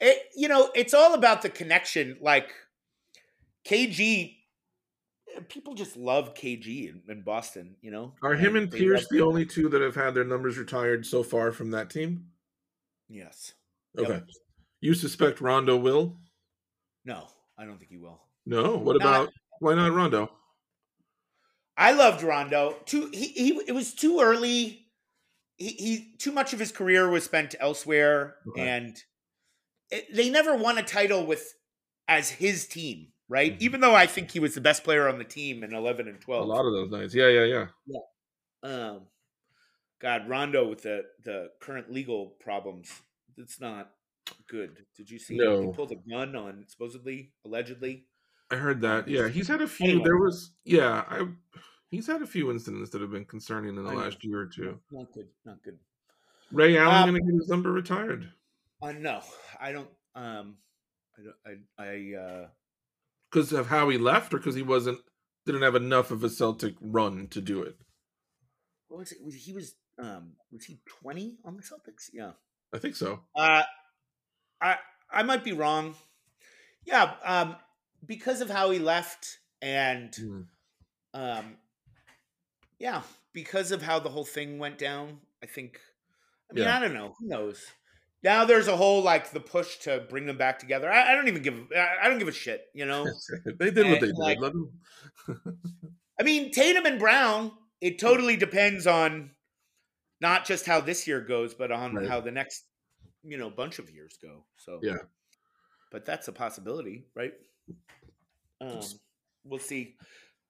it 0.00 0.18
you 0.36 0.46
know 0.46 0.70
it's 0.76 0.94
all 0.94 1.14
about 1.14 1.42
the 1.42 1.48
connection. 1.48 2.18
Like 2.20 2.52
KG, 3.66 4.36
people 5.48 5.74
just 5.74 5.96
love 5.96 6.34
KG 6.34 6.90
in, 6.90 7.02
in 7.08 7.22
Boston. 7.22 7.74
You 7.80 7.90
know, 7.90 8.14
Are 8.22 8.34
him 8.34 8.54
and 8.54 8.70
Pierce 8.70 9.08
the 9.08 9.22
only 9.22 9.46
two 9.46 9.68
that 9.70 9.82
have 9.82 9.96
had 9.96 10.14
their 10.14 10.24
numbers 10.24 10.58
retired 10.58 11.04
so 11.06 11.24
far 11.24 11.50
from 11.50 11.72
that 11.72 11.90
team? 11.90 12.26
Yes. 13.08 13.52
Yep. 13.96 14.08
Okay. 14.10 14.22
You 14.80 14.94
suspect 14.94 15.40
Rondo 15.40 15.76
will? 15.76 16.16
No, 17.04 17.26
I 17.58 17.64
don't 17.64 17.78
think 17.78 17.90
he 17.90 17.96
will. 17.98 18.20
No. 18.46 18.76
What 18.76 18.98
Not- 18.98 19.22
about 19.22 19.32
why 19.60 19.74
not 19.74 19.92
Rondo? 19.92 20.30
I 21.76 21.92
loved 21.92 22.22
Rondo. 22.22 22.76
Too 22.86 23.10
he, 23.12 23.28
he 23.28 23.60
it 23.66 23.72
was 23.72 23.94
too 23.94 24.20
early. 24.20 24.84
He, 25.56 25.68
he 25.68 26.14
too 26.18 26.32
much 26.32 26.52
of 26.52 26.58
his 26.58 26.70
career 26.72 27.08
was 27.08 27.24
spent 27.24 27.54
elsewhere, 27.58 28.36
Okay. 28.48 28.68
and 28.68 28.96
it, 29.90 30.06
they 30.14 30.30
never 30.30 30.56
won 30.56 30.78
a 30.78 30.82
title 30.82 31.24
with 31.26 31.54
as 32.06 32.30
his 32.30 32.66
team, 32.66 33.08
right? 33.28 33.54
Mhm. 33.54 33.62
Even 33.62 33.80
though 33.80 33.94
I 33.94 34.06
think 34.06 34.30
he 34.30 34.38
was 34.40 34.54
the 34.54 34.60
best 34.60 34.84
player 34.84 35.08
on 35.08 35.18
the 35.18 35.24
team 35.24 35.64
in 35.64 35.72
eleven 35.74 36.06
and 36.08 36.20
twelve. 36.20 36.44
A 36.44 36.46
lot 36.48 36.64
of 36.66 36.72
those 36.72 36.90
nights. 36.90 37.14
Yeah, 37.14 37.28
yeah, 37.28 37.44
yeah, 37.44 37.66
yeah. 37.86 38.00
Um, 38.90 39.00
God, 40.00 40.28
Rondo 40.28 40.68
with 40.68 40.82
the 40.82 41.04
the 41.24 41.50
current 41.60 41.90
legal 41.90 42.36
problems, 42.40 42.90
it's 43.36 43.60
not 43.60 43.90
good. 44.48 44.84
Did 44.96 45.10
you 45.10 45.18
see? 45.18 45.34
He 45.34 45.40
No. 45.40 45.72
pulled 45.72 45.92
a 45.92 45.96
gun 45.96 46.36
on 46.36 46.64
supposedly, 46.68 47.32
allegedly. 47.44 48.06
I 48.50 48.56
heard 48.56 48.80
that. 48.82 49.08
Yeah, 49.08 49.28
he's 49.28 49.48
had 49.48 49.60
a 49.60 49.66
few. 49.68 49.88
Anyway. 49.88 50.04
There 50.04 50.16
was, 50.18 50.52
yeah, 50.64 51.04
I. 51.08 51.26
He's 51.90 52.06
had 52.06 52.20
a 52.22 52.26
few 52.26 52.50
incidents 52.50 52.90
that 52.90 53.00
have 53.00 53.10
been 53.10 53.24
concerning 53.24 53.76
in 53.76 53.82
the 53.84 53.90
I 53.90 53.94
know. 53.94 54.00
last 54.00 54.22
year 54.24 54.40
or 54.40 54.46
two. 54.46 54.78
Not 54.92 55.10
good. 55.12 55.28
Not 55.46 55.62
good. 55.62 55.78
Ray 56.52 56.76
Allen 56.78 56.94
Um, 56.94 57.10
going 57.10 57.22
to 57.22 57.32
get 57.32 57.38
his 57.40 57.48
number 57.48 57.72
retired 57.72 58.30
Uh, 58.82 58.92
no, 58.92 59.20
I 59.60 59.72
don't. 59.72 59.88
Um, 60.14 60.56
I 61.18 61.22
don't. 61.22 61.62
I. 61.78 61.82
I 61.84 62.20
uh, 62.22 62.48
because 63.30 63.52
of 63.52 63.66
how 63.66 63.88
he 63.90 63.98
left, 63.98 64.32
or 64.32 64.38
because 64.38 64.54
he 64.54 64.62
wasn't 64.62 64.98
didn't 65.44 65.62
have 65.62 65.74
enough 65.74 66.10
of 66.10 66.22
a 66.24 66.30
Celtic 66.30 66.74
run 66.80 67.28
to 67.28 67.40
do 67.40 67.62
it. 67.62 67.76
what 68.88 68.98
was 69.00 69.12
it? 69.12 69.18
Was 69.24 69.34
he 69.34 69.52
was 69.52 69.74
um 69.98 70.32
was 70.52 70.64
he 70.64 70.80
twenty 70.86 71.38
on 71.44 71.56
the 71.56 71.62
Celtics? 71.62 72.10
Yeah. 72.12 72.32
I 72.74 72.78
think 72.78 72.96
so. 72.96 73.20
Uh 73.36 73.62
I 74.60 74.76
I 75.10 75.22
might 75.22 75.44
be 75.44 75.52
wrong. 75.52 75.94
Yeah, 76.84 77.14
um 77.24 77.56
because 78.06 78.40
of 78.40 78.50
how 78.50 78.70
he 78.70 78.78
left 78.78 79.38
and 79.60 80.12
Mm. 80.12 80.46
um 81.14 81.56
yeah, 82.78 83.02
because 83.32 83.72
of 83.72 83.82
how 83.82 83.98
the 83.98 84.08
whole 84.10 84.24
thing 84.24 84.58
went 84.58 84.78
down, 84.78 85.18
I 85.42 85.46
think 85.46 85.80
I 86.50 86.54
mean, 86.54 86.64
Yeah. 86.64 86.76
I 86.76 86.80
don't 86.80 86.94
know, 86.94 87.14
who 87.18 87.26
knows. 87.28 87.66
Now 88.22 88.44
there's 88.44 88.68
a 88.68 88.76
whole 88.76 89.02
like 89.02 89.30
the 89.32 89.40
push 89.40 89.78
to 89.80 90.06
bring 90.08 90.26
them 90.26 90.38
back 90.38 90.58
together. 90.58 90.90
I, 90.90 91.12
I 91.12 91.14
don't 91.14 91.28
even 91.28 91.42
give 91.42 91.54
I, 91.76 91.96
I 92.04 92.08
don't 92.08 92.18
give 92.18 92.28
a 92.28 92.32
shit, 92.32 92.66
you 92.74 92.86
know. 92.86 93.06
they 93.58 93.70
did 93.70 93.88
what 93.90 94.00
they 94.00 94.06
did. 94.08 94.16
like- 94.16 94.38
I 96.20 96.24
mean, 96.24 96.50
Tatum 96.50 96.84
and 96.86 96.98
Brown, 96.98 97.52
it 97.80 97.98
totally 98.00 98.36
depends 98.36 98.86
on 98.88 99.30
not 100.20 100.44
just 100.44 100.66
how 100.66 100.80
this 100.80 101.06
year 101.06 101.20
goes, 101.20 101.54
but 101.54 101.70
on 101.70 101.94
Right. 101.94 102.08
how 102.08 102.20
the 102.20 102.30
next, 102.30 102.64
you 103.22 103.38
know, 103.38 103.50
bunch 103.50 103.78
of 103.78 103.90
years 103.90 104.18
go. 104.22 104.44
So 104.56 104.80
Yeah. 104.82 104.98
But 105.90 106.04
that's 106.04 106.28
a 106.28 106.32
possibility, 106.32 107.06
right? 107.14 107.32
Um, 108.60 108.80
we'll 109.44 109.58
see. 109.58 109.96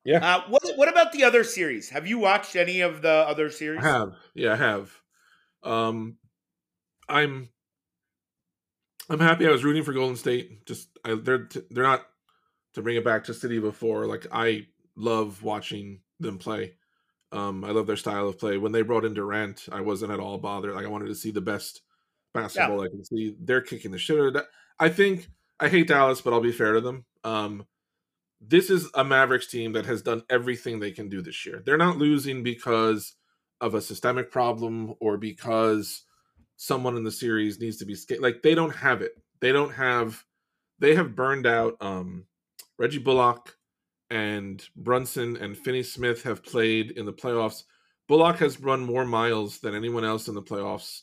Yeah. 0.04 0.36
Uh, 0.36 0.48
what 0.48 0.62
What 0.76 0.88
about 0.88 1.12
the 1.12 1.24
other 1.24 1.44
series? 1.44 1.90
Have 1.90 2.06
you 2.06 2.18
watched 2.18 2.56
any 2.56 2.80
of 2.80 3.02
the 3.02 3.08
other 3.10 3.50
series? 3.50 3.84
I 3.84 3.88
have. 3.88 4.14
Yeah, 4.34 4.52
I 4.54 4.56
have. 4.56 5.00
Um, 5.62 6.18
I'm. 7.08 7.50
I'm 9.10 9.20
happy. 9.20 9.46
I 9.46 9.50
was 9.50 9.64
rooting 9.64 9.84
for 9.84 9.92
Golden 9.92 10.16
State. 10.16 10.66
Just 10.66 10.88
I, 11.04 11.14
they're 11.14 11.44
t- 11.44 11.62
they're 11.70 11.84
not 11.84 12.06
to 12.74 12.82
bring 12.82 12.96
it 12.96 13.04
back 13.04 13.24
to 13.24 13.34
City 13.34 13.58
before. 13.58 14.06
Like 14.06 14.26
I 14.32 14.66
love 14.96 15.42
watching 15.42 16.00
them 16.20 16.38
play. 16.38 16.74
Um, 17.30 17.64
I 17.64 17.70
love 17.70 17.86
their 17.86 17.96
style 17.96 18.28
of 18.28 18.38
play. 18.38 18.56
When 18.56 18.72
they 18.72 18.82
brought 18.82 19.04
in 19.04 19.14
Durant, 19.14 19.68
I 19.70 19.80
wasn't 19.80 20.12
at 20.12 20.20
all 20.20 20.38
bothered. 20.38 20.74
Like 20.74 20.86
I 20.86 20.88
wanted 20.88 21.08
to 21.08 21.14
see 21.14 21.30
the 21.30 21.40
best 21.40 21.82
basketball 22.32 22.82
I 22.82 22.88
can 22.88 23.04
see. 23.04 23.36
They're 23.40 23.60
kicking 23.60 23.90
the 23.90 23.98
shit 23.98 24.18
out 24.18 24.26
of 24.28 24.34
that. 24.34 24.46
I 24.78 24.88
think 24.88 25.28
I 25.60 25.68
hate 25.68 25.88
Dallas, 25.88 26.20
but 26.20 26.32
I'll 26.32 26.40
be 26.40 26.52
fair 26.52 26.72
to 26.72 26.80
them. 26.80 27.04
Um, 27.24 27.66
this 28.40 28.70
is 28.70 28.88
a 28.94 29.04
Mavericks 29.04 29.48
team 29.48 29.72
that 29.72 29.86
has 29.86 30.02
done 30.02 30.22
everything 30.30 30.78
they 30.78 30.92
can 30.92 31.08
do 31.08 31.20
this 31.20 31.44
year. 31.44 31.62
They're 31.64 31.76
not 31.76 31.98
losing 31.98 32.42
because 32.42 33.14
of 33.60 33.74
a 33.74 33.80
systemic 33.80 34.30
problem 34.30 34.94
or 35.00 35.16
because 35.16 36.04
someone 36.56 36.96
in 36.96 37.04
the 37.04 37.10
series 37.10 37.60
needs 37.60 37.78
to 37.78 37.84
be 37.84 37.94
sca- 37.94 38.20
like 38.20 38.42
they 38.42 38.54
don't 38.54 38.74
have 38.74 39.02
it. 39.02 39.12
They 39.40 39.52
don't 39.52 39.72
have 39.72 40.24
they 40.78 40.94
have 40.94 41.16
burned 41.16 41.46
out 41.46 41.76
um 41.80 42.26
Reggie 42.78 42.98
Bullock 42.98 43.57
and 44.10 44.64
Brunson 44.76 45.36
and 45.36 45.56
Finney 45.56 45.82
Smith 45.82 46.22
have 46.22 46.42
played 46.42 46.92
in 46.92 47.06
the 47.06 47.12
playoffs. 47.12 47.64
Bullock 48.08 48.36
has 48.38 48.60
run 48.60 48.80
more 48.80 49.04
miles 49.04 49.58
than 49.58 49.74
anyone 49.74 50.04
else 50.04 50.28
in 50.28 50.34
the 50.34 50.42
playoffs. 50.42 51.02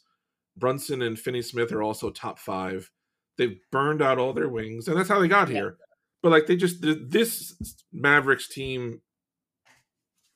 Brunson 0.57 1.01
and 1.01 1.19
Finney 1.19 1.41
Smith 1.41 1.71
are 1.71 1.83
also 1.83 2.09
top 2.09 2.39
5. 2.39 2.89
They've 3.37 3.59
burned 3.71 4.01
out 4.01 4.17
all 4.17 4.33
their 4.33 4.49
wings 4.49 4.87
and 4.87 4.97
that's 4.97 5.09
how 5.09 5.19
they 5.19 5.27
got 5.27 5.49
here. 5.49 5.77
But 6.23 6.31
like 6.31 6.47
they 6.47 6.55
just 6.55 6.77
this 6.81 7.55
Mavericks 7.93 8.47
team 8.47 9.01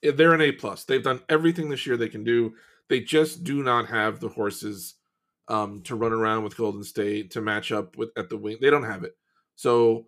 eh, 0.03 0.11
they're 0.11 0.33
an 0.33 0.41
A 0.41 0.51
plus. 0.51 0.83
They've 0.83 1.03
done 1.03 1.21
everything 1.29 1.69
this 1.69 1.87
year 1.87 1.97
they 1.97 2.09
can 2.09 2.23
do. 2.23 2.53
They 2.89 2.99
just 2.99 3.43
do 3.43 3.63
not 3.63 3.87
have 3.87 4.19
the 4.19 4.29
horses 4.29 4.95
um, 5.47 5.81
to 5.83 5.95
run 5.95 6.13
around 6.13 6.43
with 6.43 6.57
Golden 6.57 6.83
State 6.83 7.31
to 7.31 7.41
match 7.41 7.71
up 7.71 7.97
with 7.97 8.09
at 8.15 8.29
the 8.29 8.37
wing. 8.37 8.57
They 8.61 8.69
don't 8.69 8.83
have 8.83 9.03
it. 9.03 9.13
So 9.55 10.07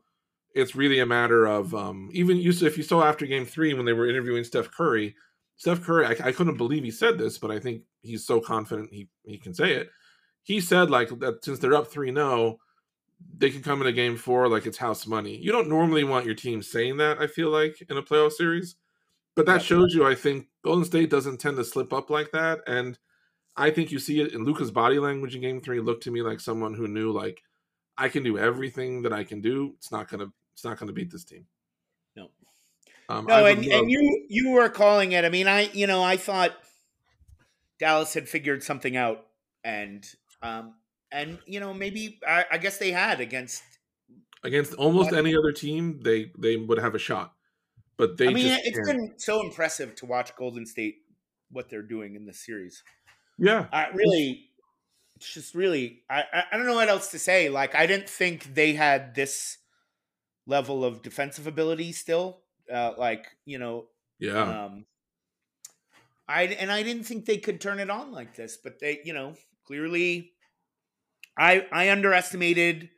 it's 0.54 0.76
really 0.76 1.00
a 1.00 1.06
matter 1.06 1.46
of 1.46 1.74
um, 1.74 2.10
even 2.14 2.38
you. 2.38 2.52
If 2.52 2.78
you 2.78 2.84
saw 2.84 3.04
after 3.04 3.26
Game 3.26 3.46
Three 3.46 3.74
when 3.74 3.86
they 3.86 3.94
were 3.94 4.10
interviewing 4.10 4.44
Steph 4.44 4.72
Curry, 4.72 5.16
Steph 5.58 5.82
Curry, 5.82 6.06
I, 6.06 6.28
I 6.28 6.32
couldn't 6.32 6.58
believe 6.58 6.84
he 6.84 6.92
said 6.92 7.18
this, 7.18 7.38
but 7.38 7.52
I 7.52 7.60
think 7.60 7.84
he's 8.02 8.26
so 8.26 8.40
confident 8.40 8.92
he 8.92 9.08
he 9.24 9.38
can 9.38 9.54
say 9.54 9.74
it. 9.74 9.90
He 10.44 10.60
said 10.60 10.90
like 10.90 11.10
that 11.20 11.44
since 11.44 11.60
they're 11.60 11.76
up 11.76 11.88
three 11.88 12.14
0 12.14 12.60
they 13.38 13.50
can 13.50 13.62
come 13.62 13.82
into 13.82 13.92
game 13.92 14.18
four 14.18 14.48
like 14.48 14.66
it's 14.66 14.78
house 14.78 15.06
money. 15.08 15.38
You 15.38 15.52
don't 15.52 15.70
normally 15.70 16.04
want 16.04 16.26
your 16.26 16.36
team 16.36 16.62
saying 16.62 16.98
that, 16.98 17.20
I 17.20 17.28
feel 17.28 17.50
like, 17.50 17.82
in 17.90 17.98
a 17.98 18.02
playoff 18.02 18.32
series. 18.32 18.76
But 19.36 19.46
that 19.46 19.62
shows 19.62 19.94
you, 19.94 20.06
I 20.06 20.16
think, 20.16 20.48
Golden 20.64 20.86
State 20.86 21.10
doesn't 21.10 21.40
tend 21.40 21.58
to 21.58 21.64
slip 21.64 21.94
up 21.94 22.10
like 22.10 22.32
that. 22.32 22.60
And 22.68 22.98
I 23.56 23.70
think 23.70 23.92
you 23.92 24.00
see 24.00 24.22
it 24.22 24.34
in 24.34 24.44
Luka's 24.44 24.72
body 24.72 25.00
language 25.00 25.36
in 25.36 25.42
game 25.42 25.62
three 25.62 25.80
looked 25.80 26.04
to 26.04 26.12
me 26.12 26.22
like 26.22 26.40
someone 26.40 26.74
who 26.74 26.88
knew 26.88 27.12
like 27.12 27.42
I 27.98 28.10
can 28.10 28.24
do 28.24 28.38
everything 28.38 29.02
that 29.04 29.14
I 29.14 29.24
can 29.24 29.42
do. 29.42 29.74
It's 29.78 29.92
not 29.92 30.10
gonna 30.10 30.32
it's 30.54 30.64
not 30.64 30.78
gonna 30.80 30.92
beat 30.94 31.12
this 31.12 31.24
team. 31.24 31.46
No. 32.16 32.30
Um, 33.10 33.26
No, 33.26 33.46
and, 33.46 33.66
love- 33.66 33.80
and 33.82 33.92
you 33.92 34.26
you 34.30 34.52
were 34.52 34.70
calling 34.70 35.12
it. 35.14 35.26
I 35.26 35.30
mean, 35.30 35.48
I 35.48 35.70
you 35.74 35.88
know 35.88 36.04
I 36.04 36.18
thought 36.18 36.52
Dallas 37.80 38.14
had 38.14 38.30
figured 38.30 38.64
something 38.64 38.96
out, 38.96 39.26
and 39.64 40.06
um 40.42 40.76
and 41.12 41.40
you 41.46 41.60
know 41.60 41.74
maybe 41.74 42.20
I, 42.28 42.46
I 42.52 42.58
guess 42.58 42.78
they 42.78 42.92
had 42.92 43.20
against. 43.20 43.64
against 44.44 44.74
almost 44.76 45.14
any 45.14 45.36
other 45.36 45.52
team, 45.52 46.00
they 46.04 46.32
they 46.38 46.58
would 46.58 46.78
have 46.80 46.96
a 46.96 47.00
shot. 47.00 47.34
But 47.98 48.18
they 48.18 48.28
I 48.30 48.34
mean, 48.34 48.48
just 48.48 48.62
it's 48.66 48.78
can't. 48.78 48.88
been 48.88 49.14
so 49.20 49.42
impressive 49.42 49.96
to 49.98 50.06
watch 50.06 50.36
Golden 50.36 50.66
State 50.66 50.96
what 51.52 51.70
they're 51.70 51.82
doing 51.84 52.16
in 52.16 52.26
this 52.26 52.40
series. 52.44 52.82
yeah. 53.38 53.66
I 53.72 53.90
really, 53.90 54.50
it's 55.16 55.32
just 55.34 55.54
really. 55.54 56.02
I 56.10 56.24
I, 56.34 56.44
I 56.52 56.58
don't 56.58 56.66
know 56.66 56.76
what 56.76 56.88
else 56.90 57.12
to 57.12 57.20
say. 57.20 57.50
Like 57.50 57.76
I 57.76 57.86
didn't 57.88 58.10
think 58.10 58.54
they 58.56 58.74
had 58.74 59.14
this 59.16 59.58
level 60.46 60.84
of 60.86 61.02
defensive 61.02 61.48
ability 61.48 61.92
still. 61.94 62.44
Uh, 62.72 62.94
like 62.98 63.28
you 63.46 63.60
know, 63.60 63.90
Yeah. 64.20 64.62
Um, 64.66 64.86
I 66.28 66.44
and 66.44 66.72
I 66.72 66.84
didn't 66.84 67.04
think 67.04 67.26
they 67.26 67.38
could 67.38 67.60
turn 67.60 67.80
it 67.80 67.90
on 67.90 68.12
like 68.12 68.36
this, 68.36 68.58
but 68.58 68.80
they, 68.80 69.02
you 69.04 69.14
know, 69.14 69.36
clearly, 69.66 70.34
I 71.38 71.68
I 71.72 71.90
underestimated. 71.92 72.90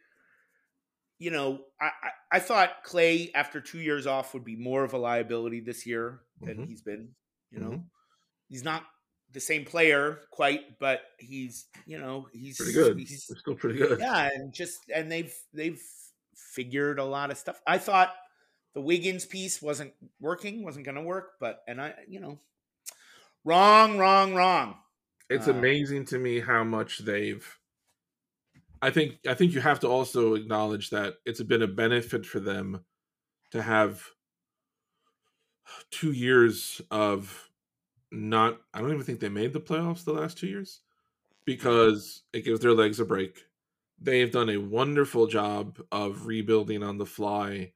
You 1.20 1.32
know, 1.32 1.66
I 1.80 1.86
I, 1.86 2.10
I 2.34 2.40
thought 2.40 2.84
Clay 2.84 3.32
after 3.34 3.62
two 3.62 3.80
years 3.80 4.08
off 4.08 4.34
would 4.34 4.44
be 4.44 4.56
more 4.56 4.84
of 4.84 4.94
a 4.94 4.98
liability 4.98 5.62
this 5.62 5.86
year 5.86 6.22
than 6.44 6.60
Mhm. 6.60 6.68
he's 6.68 6.82
been. 6.82 7.16
You 7.52 7.60
know, 7.60 7.72
Mhm. 7.72 7.90
he's 8.50 8.64
not 8.64 8.86
the 9.32 9.40
same 9.42 9.66
player 9.66 10.22
quite, 10.32 10.80
but 10.80 11.04
he's 11.20 11.68
you 11.86 12.00
know 12.00 12.30
he's 12.34 12.58
pretty 12.58 12.74
good. 12.74 12.98
He's, 12.98 13.28
They're 13.28 13.38
still 13.38 13.56
pretty 13.56 13.80
good. 13.80 14.00
yeah, 14.00 14.30
and 14.34 14.54
just 14.54 14.90
and 14.94 15.12
they've 15.12 15.36
they've 15.54 15.82
figured 16.36 17.00
a 17.00 17.04
lot 17.04 17.32
of 17.32 17.38
stuff. 17.38 17.62
I 17.68 17.78
thought 17.78 18.14
the 18.74 18.82
Wiggins 18.82 19.26
piece 19.26 19.62
wasn't 19.62 19.94
working, 20.20 20.64
wasn't 20.64 20.86
going 20.86 20.96
to 20.96 21.02
work, 21.02 21.34
but 21.40 21.64
and 21.68 21.82
I, 21.82 21.96
you 22.08 22.20
know, 22.20 22.40
wrong, 23.44 23.98
wrong, 23.98 24.34
wrong. 24.34 24.78
It's 25.30 25.48
Uh, 25.48 25.52
amazing 25.52 26.06
to 26.06 26.18
me 26.20 26.40
how 26.40 26.64
much 26.64 27.00
they've 27.00 27.60
I 28.82 28.90
think 28.92 29.20
I 29.28 29.34
think 29.34 29.54
you 29.54 29.62
have 29.62 29.80
to 29.82 29.88
also 29.88 30.36
acknowledge 30.36 30.90
that 30.90 31.16
it's 31.26 31.42
been 31.42 31.62
a 31.62 31.68
benefit 31.68 32.26
for 32.26 32.40
them 32.40 32.86
to 33.52 33.62
have 33.62 34.06
two 35.92 36.12
years 36.12 36.82
of 36.92 37.50
not 38.12 38.62
I 38.74 38.82
don't 38.82 38.92
even 38.94 39.04
think 39.04 39.20
they 39.20 39.30
made 39.30 39.54
the 39.54 39.62
playoffs 39.62 40.06
the 40.06 40.14
last 40.14 40.38
two 40.38 40.48
years 40.48 40.82
because 41.46 42.24
it 42.34 42.46
gives 42.46 42.62
their 42.62 42.74
legs 42.74 43.00
a 43.00 43.06
break. 43.06 43.46
They've 44.00 44.32
done 44.32 44.50
a 44.50 44.58
wonderful 44.58 45.28
job 45.28 45.80
of 45.92 46.28
rebuilding 46.28 46.84
on 46.84 46.98
the 46.98 47.06
fly, 47.06 47.74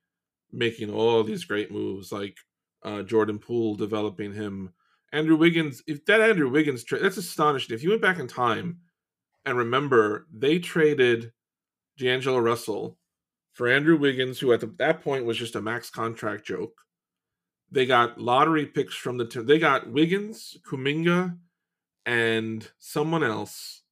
making 0.52 0.94
all 0.94 1.24
these 1.24 1.46
great 1.46 1.72
moves 1.72 2.12
like 2.12 2.38
uh, 2.84 3.04
Jordan 3.04 3.40
Poole 3.40 3.76
developing 3.76 4.34
him 4.34 4.74
Andrew 5.14 5.38
Wiggins, 5.38 5.84
if 5.88 6.06
that 6.06 6.22
Andrew 6.22 6.50
Wiggins 6.50 6.84
trade, 6.84 7.04
that's 7.04 7.18
astonishing. 7.18 7.74
If 7.74 7.84
you 7.84 7.90
went 7.90 8.02
back 8.02 8.20
in 8.20 8.28
time 8.28 8.80
and 9.46 9.58
remember, 9.58 10.28
they 10.32 10.60
traded 10.60 11.32
D'Angelo 11.98 12.40
Russell 12.40 12.98
for 13.54 13.68
Andrew 13.68 13.98
Wiggins, 13.98 14.40
who 14.40 14.52
at 14.52 14.60
the, 14.60 14.74
that 14.78 15.02
point 15.02 15.26
was 15.26 15.38
just 15.38 15.56
a 15.56 15.62
max 15.62 15.90
contract 15.90 16.46
joke. 16.46 16.74
They 17.72 17.86
got 17.86 18.20
lottery 18.20 18.66
picks 18.66 18.96
from 18.96 19.18
the 19.18 19.26
team. 19.26 19.46
They 19.46 19.60
got 19.60 19.92
Wiggins, 19.92 20.58
Kuminga, 20.70 21.38
and 22.06 22.70
someone 22.78 23.24
else 23.24 23.84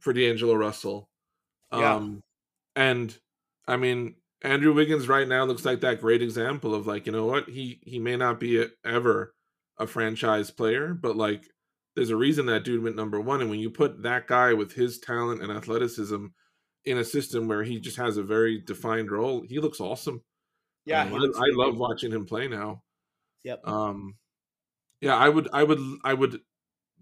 for 0.00 0.12
D'Angelo 0.12 0.54
Russell. 0.54 1.08
Yeah. 1.78 1.94
Um, 1.96 2.22
and 2.76 3.16
I 3.66 3.76
mean, 3.76 4.16
Andrew 4.42 4.74
Wiggins 4.74 5.08
right 5.08 5.26
now 5.26 5.44
looks 5.44 5.64
like 5.64 5.80
that 5.80 6.00
great 6.00 6.22
example 6.22 6.74
of 6.74 6.86
like, 6.86 7.06
you 7.06 7.12
know 7.12 7.26
what? 7.26 7.48
He 7.48 7.80
he 7.82 7.98
may 7.98 8.16
not 8.16 8.40
be 8.40 8.60
a, 8.62 8.68
ever 8.84 9.34
a 9.78 9.86
franchise 9.86 10.50
player, 10.50 10.94
but 10.94 11.16
like 11.16 11.44
there's 11.96 12.10
a 12.10 12.16
reason 12.16 12.46
that 12.46 12.64
dude 12.64 12.82
went 12.82 12.96
number 12.96 13.20
one. 13.20 13.40
And 13.40 13.50
when 13.50 13.60
you 13.60 13.70
put 13.70 14.02
that 14.02 14.26
guy 14.26 14.52
with 14.52 14.72
his 14.72 14.98
talent 14.98 15.42
and 15.42 15.52
athleticism 15.52 16.26
in 16.84 16.98
a 16.98 17.04
system 17.04 17.48
where 17.48 17.62
he 17.62 17.80
just 17.80 17.96
has 17.96 18.16
a 18.16 18.22
very 18.22 18.60
defined 18.60 19.10
role, 19.10 19.42
he 19.48 19.60
looks 19.60 19.80
awesome. 19.80 20.22
Yeah, 20.84 21.02
Um, 21.02 21.08
he 21.10 21.16
I, 21.16 21.18
looks 21.18 21.38
I 21.38 21.46
love 21.52 21.76
watching 21.78 22.10
him 22.10 22.26
play 22.26 22.48
now. 22.48 22.82
Yep. 23.44 23.66
Um, 23.66 24.16
yeah, 25.00 25.16
I 25.16 25.28
would, 25.28 25.48
I 25.52 25.62
would, 25.62 25.78
I 26.04 26.14
would, 26.14 26.40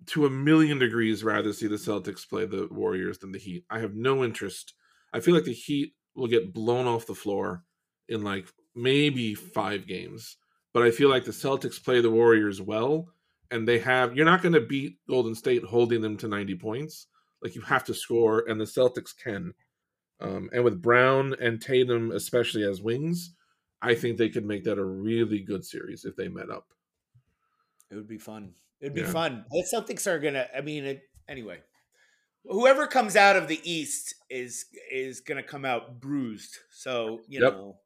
to 0.07 0.27
a 0.27 0.31
million 0.31 0.79
degrees, 0.79 1.25
rather 1.25 1.53
see 1.53 1.67
the 1.67 1.77
Celtics 1.77 2.29
play 2.29 2.47
the 2.47 2.69
Warriors 2.71 3.19
than 3.19 3.33
the 3.33 3.39
Heat. 3.39 3.65
I 3.71 3.79
have 3.81 3.95
no 3.95 4.25
interest. 4.25 4.75
I 5.13 5.21
feel 5.21 5.35
like 5.35 5.45
the 5.45 5.53
Heat 5.53 5.95
will 6.15 6.29
get 6.29 6.53
blown 6.53 6.87
off 6.87 7.07
the 7.07 7.15
floor 7.15 7.65
in 8.09 8.23
like 8.23 8.47
maybe 8.75 9.35
five 9.35 9.87
games, 9.87 10.37
but 10.73 10.83
I 10.83 10.91
feel 10.91 11.09
like 11.09 11.25
the 11.25 11.31
Celtics 11.31 11.83
play 11.83 12.01
the 12.01 12.11
Warriors 12.11 12.61
well, 12.61 13.09
and 13.51 13.67
they 13.67 13.79
have. 13.81 14.17
You're 14.17 14.27
not 14.27 14.43
going 14.43 14.55
to 14.55 14.61
beat 14.61 14.99
Golden 15.09 15.35
State 15.35 15.65
holding 15.65 16.01
them 16.01 16.17
to 16.19 16.29
90 16.29 16.57
points. 16.57 17.07
Like 17.43 17.55
you 17.55 17.61
have 17.63 17.85
to 17.85 17.95
score, 17.95 18.45
and 18.49 18.61
the 18.61 18.65
Celtics 18.65 19.13
can. 19.17 19.53
Um, 20.21 20.49
and 20.53 20.63
with 20.63 20.81
Brown 20.81 21.35
and 21.41 21.61
Tatum, 21.61 22.13
especially 22.13 22.63
as 22.63 22.81
wings, 22.81 23.35
I 23.83 23.97
think 23.97 24.17
they 24.17 24.29
could 24.29 24.47
make 24.47 24.63
that 24.65 24.79
a 24.79 24.85
really 24.85 25.41
good 25.41 25.65
series 25.65 26.05
if 26.05 26.15
they 26.15 26.29
met 26.29 26.49
up. 26.49 26.67
It 27.91 27.97
would 27.97 28.09
be 28.09 28.19
fun. 28.19 28.55
It'd 28.83 28.95
be 28.95 29.01
Yeah. 29.03 29.13
fun. 29.13 29.45
The 29.51 29.65
Celtics 29.73 30.07
are 30.07 30.19
gonna. 30.19 30.49
I 30.55 30.61
mean, 30.61 30.85
it, 30.85 31.03
anyway. 31.29 31.63
Whoever 32.45 32.89
comes 32.89 33.15
out 33.15 33.37
of 33.37 33.47
the 33.49 33.61
East 33.63 34.15
is 34.29 34.67
is 34.91 35.21
gonna 35.21 35.43
come 35.45 35.65
out 35.65 36.01
bruised. 36.01 36.59
So 36.71 37.21
you 37.29 37.41
Yep. 37.41 37.53
know, 37.53 37.79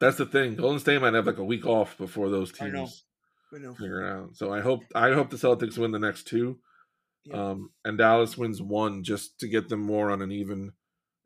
That's 0.00 0.16
the 0.16 0.26
thing. 0.26 0.54
Golden 0.56 0.78
State 0.80 1.00
might 1.00 1.12
have 1.14 1.26
like 1.26 1.38
a 1.38 1.44
week 1.44 1.66
off 1.66 1.98
before 1.98 2.30
those 2.30 2.52
I 2.60 2.68
know. 2.68 2.86
teams 2.86 3.04
know. 3.52 3.74
figure 3.74 4.02
it 4.02 4.10
out. 4.12 4.36
So 4.36 4.52
I 4.52 4.60
hope 4.60 4.84
I 4.94 5.12
hope 5.12 5.28
the 5.30 5.36
Celtics 5.36 5.76
win 5.76 5.90
the 5.92 5.98
next 5.98 6.24
two, 6.28 6.60
Yeah. 7.24 7.50
um, 7.50 7.72
and 7.84 7.98
Dallas 7.98 8.38
wins 8.38 8.62
one 8.62 9.02
just 9.04 9.38
to 9.40 9.48
get 9.48 9.68
them 9.68 9.80
more 9.80 10.10
on 10.10 10.22
an 10.22 10.32
even 10.32 10.72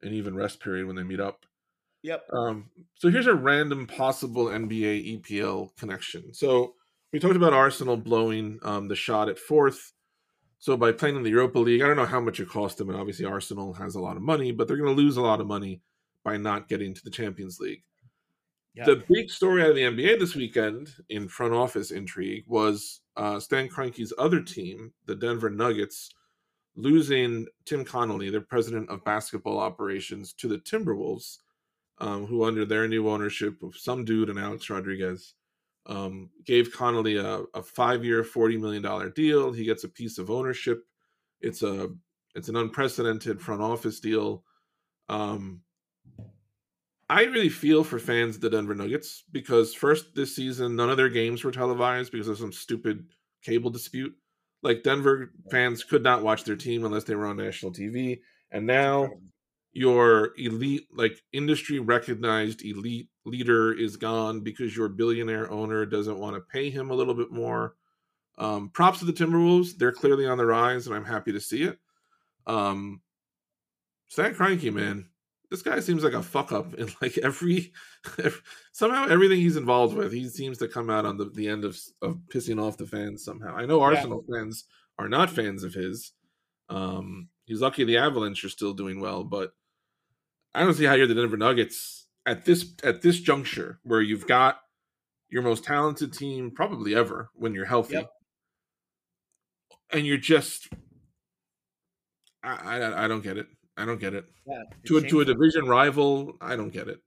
an 0.02 0.12
even 0.12 0.34
rest 0.34 0.58
period 0.60 0.86
when 0.86 0.96
they 0.96 1.04
meet 1.04 1.20
up. 1.20 1.46
Yep. 2.02 2.26
Um, 2.32 2.70
so 2.94 3.10
here's 3.10 3.28
a 3.28 3.34
random 3.34 3.86
possible 3.86 4.46
NBA 4.46 5.20
EPL 5.20 5.76
connection. 5.76 6.34
So 6.34 6.74
we 7.12 7.18
talked 7.18 7.36
about 7.36 7.52
Arsenal 7.52 7.96
blowing 7.96 8.58
um, 8.62 8.88
the 8.88 8.96
shot 8.96 9.28
at 9.28 9.38
fourth. 9.38 9.92
So 10.58 10.76
by 10.76 10.92
playing 10.92 11.16
in 11.16 11.22
the 11.22 11.30
Europa 11.30 11.58
League, 11.58 11.82
I 11.82 11.86
don't 11.86 11.96
know 11.96 12.06
how 12.06 12.20
much 12.20 12.40
it 12.40 12.48
cost 12.48 12.78
them, 12.78 12.88
and 12.88 12.98
obviously 12.98 13.24
Arsenal 13.24 13.72
has 13.74 13.94
a 13.94 14.00
lot 14.00 14.16
of 14.16 14.22
money, 14.22 14.52
but 14.52 14.68
they're 14.68 14.76
going 14.76 14.94
to 14.94 15.02
lose 15.02 15.16
a 15.16 15.22
lot 15.22 15.40
of 15.40 15.46
money 15.46 15.82
by 16.24 16.36
not 16.36 16.68
getting 16.68 16.94
to 16.94 17.04
the 17.04 17.10
Champions 17.10 17.58
League. 17.58 17.82
The 18.86 19.04
big 19.08 19.28
story 19.28 19.62
out 19.62 19.70
of 19.70 19.76
the 19.76 19.82
NBA 19.82 20.18
this 20.18 20.34
weekend 20.34 20.88
in 21.10 21.28
front 21.28 21.52
office 21.52 21.90
intrigue 21.90 22.44
was 22.46 23.00
uh, 23.16 23.38
Stan 23.38 23.68
Kroenke's 23.68 24.14
other 24.16 24.40
team, 24.40 24.92
the 25.06 25.14
Denver 25.14 25.50
Nuggets, 25.50 26.10
losing 26.74 27.46
Tim 27.66 27.84
Connolly, 27.84 28.30
their 28.30 28.40
president 28.40 28.88
of 28.88 29.04
basketball 29.04 29.58
operations, 29.58 30.32
to 30.34 30.48
the 30.48 30.58
Timberwolves, 30.58 31.38
um, 31.98 32.24
who 32.24 32.44
under 32.44 32.64
their 32.64 32.88
new 32.88 33.10
ownership 33.10 33.62
of 33.62 33.76
some 33.76 34.06
dude 34.06 34.30
and 34.30 34.38
Alex 34.38 34.70
Rodriguez, 34.70 35.34
um, 35.86 36.30
gave 36.44 36.72
Connolly 36.72 37.16
a, 37.16 37.42
a 37.54 37.62
five-year, 37.62 38.24
forty 38.24 38.56
million 38.56 38.82
dollar 38.82 39.10
deal. 39.10 39.52
He 39.52 39.64
gets 39.64 39.84
a 39.84 39.88
piece 39.88 40.18
of 40.18 40.30
ownership. 40.30 40.84
It's 41.40 41.62
a 41.62 41.90
it's 42.34 42.48
an 42.48 42.56
unprecedented 42.56 43.40
front 43.40 43.62
office 43.62 44.00
deal. 44.00 44.44
Um, 45.08 45.62
I 47.08 47.24
really 47.24 47.50
feel 47.50 47.84
for 47.84 47.98
fans 47.98 48.36
of 48.36 48.40
the 48.40 48.50
Denver 48.50 48.74
Nuggets 48.74 49.24
because 49.32 49.74
first 49.74 50.14
this 50.14 50.34
season 50.34 50.76
none 50.76 50.88
of 50.88 50.96
their 50.96 51.10
games 51.10 51.44
were 51.44 51.50
televised 51.50 52.12
because 52.12 52.28
of 52.28 52.38
some 52.38 52.52
stupid 52.52 53.04
cable 53.42 53.70
dispute. 53.70 54.14
Like 54.62 54.82
Denver 54.82 55.32
fans 55.50 55.84
could 55.84 56.02
not 56.02 56.22
watch 56.22 56.44
their 56.44 56.56
team 56.56 56.84
unless 56.84 57.04
they 57.04 57.16
were 57.16 57.26
on 57.26 57.36
national 57.36 57.72
TV, 57.72 58.20
and 58.50 58.66
now 58.66 59.10
your 59.72 60.30
elite, 60.38 60.86
like 60.94 61.18
industry 61.32 61.80
recognized 61.80 62.64
elite 62.64 63.08
leader 63.24 63.72
is 63.72 63.96
gone 63.96 64.40
because 64.40 64.76
your 64.76 64.88
billionaire 64.88 65.50
owner 65.50 65.86
doesn't 65.86 66.18
want 66.18 66.36
to 66.36 66.40
pay 66.40 66.70
him 66.70 66.90
a 66.90 66.94
little 66.94 67.14
bit 67.14 67.30
more. 67.30 67.76
Um, 68.38 68.70
props 68.70 69.00
to 69.00 69.04
the 69.04 69.12
Timberwolves; 69.12 69.76
they're 69.76 69.92
clearly 69.92 70.26
on 70.26 70.38
the 70.38 70.46
rise, 70.46 70.86
and 70.86 70.96
I'm 70.96 71.04
happy 71.04 71.32
to 71.32 71.40
see 71.40 71.62
it. 71.62 71.78
Um, 72.46 73.00
Stan 74.08 74.34
Kroenke, 74.34 74.72
man, 74.72 75.08
this 75.50 75.62
guy 75.62 75.80
seems 75.80 76.02
like 76.02 76.14
a 76.14 76.22
fuck 76.22 76.50
up 76.50 76.74
in 76.78 76.88
like 77.00 77.18
every, 77.18 77.72
every 78.18 78.40
somehow 78.72 79.06
everything 79.08 79.38
he's 79.38 79.56
involved 79.56 79.94
with, 79.94 80.12
he 80.12 80.28
seems 80.28 80.58
to 80.58 80.68
come 80.68 80.90
out 80.90 81.06
on 81.06 81.16
the, 81.16 81.26
the 81.26 81.48
end 81.48 81.64
of 81.64 81.78
of 82.00 82.18
pissing 82.32 82.60
off 82.60 82.78
the 82.78 82.86
fans 82.86 83.24
somehow. 83.24 83.54
I 83.54 83.66
know 83.66 83.82
Arsenal 83.82 84.24
fans 84.30 84.64
are 84.98 85.08
not 85.08 85.30
fans 85.30 85.62
of 85.62 85.74
his. 85.74 86.12
Um, 86.68 87.28
he's 87.44 87.60
lucky 87.60 87.84
the 87.84 87.98
Avalanche 87.98 88.44
are 88.44 88.48
still 88.48 88.72
doing 88.72 89.00
well, 89.00 89.24
but 89.24 89.52
I 90.54 90.64
don't 90.64 90.74
see 90.74 90.84
how 90.84 90.94
you're 90.94 91.06
the 91.06 91.14
Denver 91.14 91.36
Nuggets 91.36 92.01
at 92.26 92.44
this 92.44 92.74
at 92.84 93.02
this 93.02 93.20
juncture 93.20 93.80
where 93.82 94.00
you've 94.00 94.26
got 94.26 94.60
your 95.28 95.42
most 95.42 95.64
talented 95.64 96.12
team 96.12 96.50
probably 96.50 96.94
ever 96.94 97.30
when 97.34 97.54
you're 97.54 97.64
healthy, 97.64 97.94
Yep. 97.94 98.10
and 99.92 100.06
you're 100.06 100.16
just 100.18 100.68
I, 102.42 102.78
I 102.78 103.04
I 103.04 103.08
don't 103.08 103.22
get 103.22 103.38
it. 103.38 103.46
I 103.76 103.84
don't 103.84 104.00
get 104.00 104.14
it 104.14 104.26
Yeah. 104.46 104.62
to 104.86 104.96
a, 104.98 105.08
to 105.08 105.20
a 105.20 105.24
division 105.24 105.66
rival. 105.66 106.36
I 106.40 106.56
don't 106.56 106.70
get 106.72 106.88
it. 106.88 107.00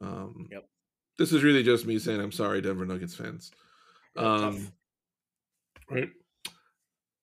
Um, 0.00 0.48
Yep. 0.50 0.64
This 1.18 1.32
is 1.32 1.42
really 1.42 1.62
just 1.62 1.86
me 1.86 1.98
saying 1.98 2.20
I'm 2.20 2.32
sorry, 2.32 2.60
Denver 2.60 2.84
Nuggets 2.86 3.14
fans. 3.14 3.50
Um, 4.16 4.68
right. 5.90 6.10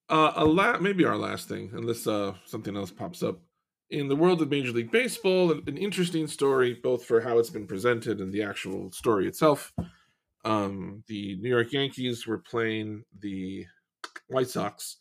Uh, 0.08 0.32
a 0.36 0.44
la- 0.44 0.78
maybe 0.78 1.04
our 1.04 1.16
last 1.16 1.48
thing, 1.48 1.70
unless 1.72 2.06
uh, 2.06 2.34
something 2.44 2.76
else 2.76 2.90
pops 2.90 3.22
up. 3.22 3.40
In 3.88 4.08
the 4.08 4.16
world 4.16 4.42
of 4.42 4.50
Major 4.50 4.72
League 4.72 4.90
Baseball, 4.90 5.52
an, 5.52 5.76
interesting 5.76 6.26
story, 6.26 6.74
both 6.74 7.04
for 7.04 7.20
how 7.20 7.38
it's 7.38 7.50
been 7.50 7.68
presented 7.68 8.20
and 8.20 8.32
the 8.32 8.42
actual 8.42 8.90
story 8.90 9.28
itself. 9.28 9.72
Um, 10.44 11.04
the 11.06 11.36
New 11.36 11.48
York 11.48 11.72
Yankees 11.72 12.26
were 12.26 12.38
playing 12.38 13.04
the 13.20 13.64
White 14.28 14.48
Sox, 14.48 14.96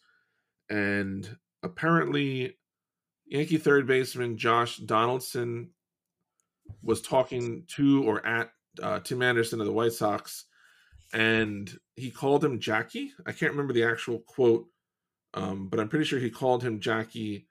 and 0.69 1.35
apparently, 1.63 2.57
Yankee 3.25 3.57
third 3.57 3.87
baseman 3.87 4.37
Josh 4.37 4.77
Donaldson 4.77 5.71
was 6.83 7.01
talking 7.01 7.63
to 7.75 8.03
or 8.03 8.23
at 8.23 8.51
uh, 8.83 8.99
Tim 8.99 9.23
Anderson 9.23 9.59
of 9.59 9.65
the 9.65 9.73
White 9.73 9.93
Sox, 9.93 10.45
and 11.11 11.75
he 11.95 12.11
called 12.11 12.45
him 12.45 12.59
Jackie. 12.59 13.13
I 13.25 13.31
can't 13.31 13.51
remember 13.51 13.73
the 13.73 13.85
actual 13.85 14.19
quote, 14.19 14.67
um, 15.33 15.69
but 15.69 15.79
I'm 15.79 15.89
pretty 15.89 16.05
sure 16.05 16.19
he 16.19 16.29
called 16.29 16.61
him 16.61 16.79
Jackie. 16.79 17.47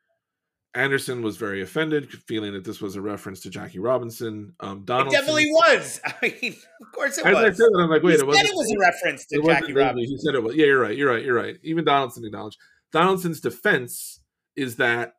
Anderson 0.74 1.22
was 1.22 1.36
very 1.36 1.62
offended, 1.62 2.10
feeling 2.10 2.52
that 2.52 2.64
this 2.64 2.80
was 2.80 2.96
a 2.96 3.00
reference 3.00 3.40
to 3.40 3.50
Jackie 3.50 3.78
Robinson. 3.78 4.52
Um, 4.60 4.82
It 4.86 4.86
definitely 5.10 5.46
was. 5.52 6.00
I 6.04 6.14
mean, 6.42 6.56
of 6.80 6.92
course 6.92 7.18
it 7.18 7.26
As 7.26 7.36
I 7.36 7.44
said 7.50 7.56
that, 7.72 7.80
I'm 7.80 7.90
like, 7.90 8.02
wait, 8.02 8.12
he 8.12 8.14
it 8.16 8.18
said 8.20 8.26
wasn't. 8.26 8.48
it 8.48 8.54
was 8.56 8.72
a 8.72 8.78
reference 8.78 9.26
to 9.26 9.42
Jackie. 9.42 9.72
Robinson. 9.72 10.10
He 10.10 10.18
said 10.18 10.34
it 10.34 10.42
was. 10.42 10.56
Yeah, 10.56 10.66
you're 10.66 10.80
right. 10.80 10.96
You're 10.96 11.10
right. 11.12 11.24
You're 11.24 11.36
right. 11.36 11.56
Even 11.62 11.84
Donaldson 11.84 12.24
acknowledged. 12.24 12.58
Donaldson's 12.92 13.40
defense 13.40 14.20
is 14.56 14.76
that 14.76 15.14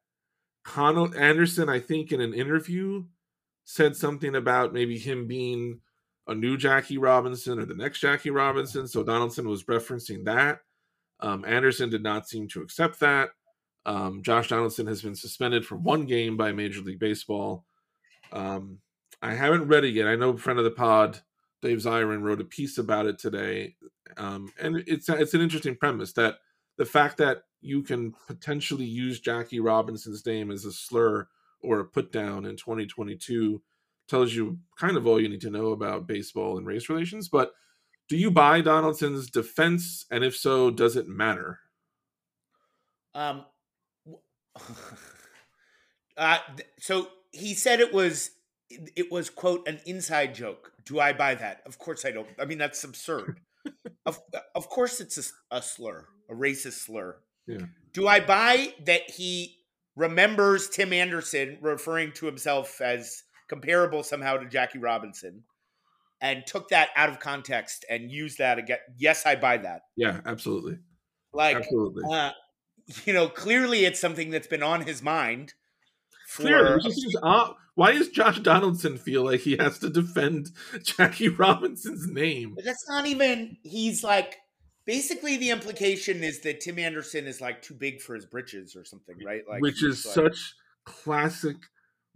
Connell 0.64 1.14
Anderson, 1.16 1.70
I 1.70 1.80
think, 1.80 2.12
in 2.12 2.20
an 2.22 2.34
interview, 2.34 3.06
said 3.64 3.96
something 3.96 4.36
about 4.36 4.74
maybe 4.74 4.98
him 4.98 5.28
being 5.28 5.80
a 6.28 6.36
new 6.36 6.58
Jackie 6.58 6.98
Robinson 6.98 7.60
or 7.60 7.66
the 7.66 7.76
next 7.76 8.00
Jackie 8.00 8.30
Robinson. 8.32 8.88
So 8.88 9.04
Donaldson 9.04 9.48
was 9.48 9.64
referencing 9.66 10.26
that. 10.26 10.60
Um, 11.20 11.46
Anderson 11.46 11.90
did 11.90 12.04
not 12.04 12.28
seem 12.28 12.48
to 12.50 12.62
accept 12.62 13.00
that. 13.00 13.30
Um, 13.86 14.24
Josh 14.24 14.50
Donaldson 14.50 14.88
has 14.88 15.02
been 15.02 15.16
suspended 15.16 15.66
for 15.66 15.76
one 15.76 16.06
game 16.06 16.38
by 16.38 16.52
Major 16.52 16.82
League 16.82 17.00
Baseball. 17.00 17.66
Um, 18.32 18.80
I 19.22 19.34
haven't 19.34 19.68
read 19.68 19.84
it 19.84 19.94
yet. 19.94 20.08
I 20.08 20.16
know 20.16 20.30
a 20.30 20.38
friend 20.38 20.60
of 20.60 20.66
the 20.66 20.72
pod, 20.72 21.22
Dave 21.62 21.78
Zirin, 21.78 22.22
wrote 22.22 22.42
a 22.42 22.46
piece 22.46 22.78
about 22.78 23.06
it 23.06 23.20
today, 23.20 23.76
um, 24.18 24.52
and 24.60 24.84
it's 24.88 25.10
it's 25.10 25.34
an 25.34 25.42
interesting 25.42 25.76
premise 25.76 26.14
that 26.14 26.40
the 26.78 26.86
fact 26.86 27.18
that 27.18 27.44
you 27.62 27.82
can 27.82 28.14
potentially 28.28 28.86
use 28.86 29.20
Jackie 29.20 29.60
Robinson's 29.60 30.26
name 30.26 30.52
as 30.52 30.66
a 30.66 30.72
slur 30.72 31.28
or 31.62 31.80
a 31.80 31.86
put 31.86 32.12
down 32.12 32.46
in 32.46 32.56
2022 32.56 33.62
tells 34.08 34.34
you 34.34 34.60
kind 34.78 34.98
of 34.98 35.08
all 35.08 35.20
you 35.20 35.30
need 35.30 35.42
to 35.42 35.50
know 35.50 35.72
about 35.72 36.08
baseball 36.08 36.58
and 36.58 36.68
race 36.68 36.90
relations. 36.90 37.28
But 37.28 37.54
do 38.08 38.18
you 38.18 38.30
buy 38.30 38.62
Donaldson's 38.62 39.30
defense? 39.32 40.06
And 40.12 40.24
if 40.24 40.36
so, 40.36 40.70
does 40.70 40.96
it 40.96 41.08
matter? 41.08 41.60
Um, 43.16 43.46
uh, 46.18 46.40
so 46.80 47.08
he 47.32 47.54
said 47.54 47.80
it 47.80 47.94
was 47.94 48.32
it 48.70 49.12
was 49.12 49.30
quote 49.30 49.68
an 49.68 49.80
inside 49.86 50.34
joke. 50.34 50.72
Do 50.86 51.00
I 51.00 51.14
buy 51.14 51.36
that? 51.36 51.62
Of 51.66 51.78
course 51.78 52.06
I 52.06 52.12
don't. 52.12 52.28
I 52.40 52.46
mean 52.46 52.58
that's 52.58 52.84
absurd. 52.84 53.40
of 54.06 54.20
of 54.56 54.70
course 54.70 55.02
it's 55.02 55.34
a 55.52 55.62
slur, 55.62 56.06
a 56.30 56.34
racist 56.34 56.86
slur. 56.86 57.18
Yeah. 57.48 57.66
Do 57.94 58.08
I 58.08 58.20
buy 58.20 58.74
that 58.86 59.10
he 59.10 59.58
remembers 59.96 60.70
Tim 60.70 60.92
Anderson 60.94 61.58
referring 61.62 62.12
to 62.14 62.26
himself 62.26 62.82
as 62.82 63.24
comparable 63.48 64.04
somehow 64.04 64.38
to 64.38 64.48
Jackie 64.48 64.80
Robinson 64.80 65.44
and 66.22 66.46
took 66.46 66.70
that 66.70 66.90
out 66.96 67.10
of 67.10 67.20
context 67.20 67.86
and 67.90 68.12
used 68.12 68.40
that 68.40 68.58
again? 68.58 68.80
Yes, 68.98 69.26
I 69.26 69.36
buy 69.36 69.58
that. 69.58 69.84
Yeah, 69.96 70.20
absolutely. 70.26 70.80
Like 71.34 71.58
absolutely. 71.58 72.04
uh, 72.12 72.32
you 73.06 73.14
know, 73.14 73.28
clearly 73.28 73.86
it's 73.86 74.00
something 74.00 74.30
that's 74.30 74.48
been 74.48 74.64
on 74.64 74.82
his 74.82 75.02
mind. 75.02 75.54
Clearly, 76.36 76.76
it 76.76 76.84
just 76.84 77.02
seems 77.02 77.16
odd. 77.22 77.56
Why 77.76 77.92
does 77.92 78.10
Josh 78.10 78.40
Donaldson 78.40 78.98
feel 78.98 79.26
like 79.26 79.42
he 79.42 79.58
has 79.58 79.80
to 79.80 79.90
defend 79.90 80.52
Jackie 80.84 81.28
Robinson's 81.30 82.08
name? 82.08 82.58
that's 82.64 82.88
not 82.88 83.06
even. 83.06 83.58
He's 83.64 84.04
like 84.04 84.38
basically 84.86 85.38
the 85.38 85.50
implication 85.50 86.24
is 86.24 86.42
that 86.42 86.62
Tim 86.62 86.80
Anderson 86.80 87.28
is 87.28 87.42
like 87.42 87.62
too 87.62 87.74
big 87.74 88.02
for 88.02 88.16
his 88.16 88.26
britches 88.26 88.76
or 88.76 88.86
something, 88.86 89.18
right? 89.26 89.44
Like, 89.48 89.62
which 89.62 89.84
is 89.84 90.06
like- 90.06 90.16
such 90.16 90.56
classic 90.86 91.58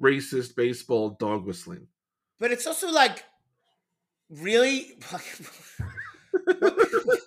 racist 0.01 0.55
baseball 0.55 1.17
dog 1.19 1.45
whistling. 1.45 1.87
But 2.39 2.51
it's 2.51 2.65
also 2.67 2.91
like 2.91 3.23
really. 4.29 4.97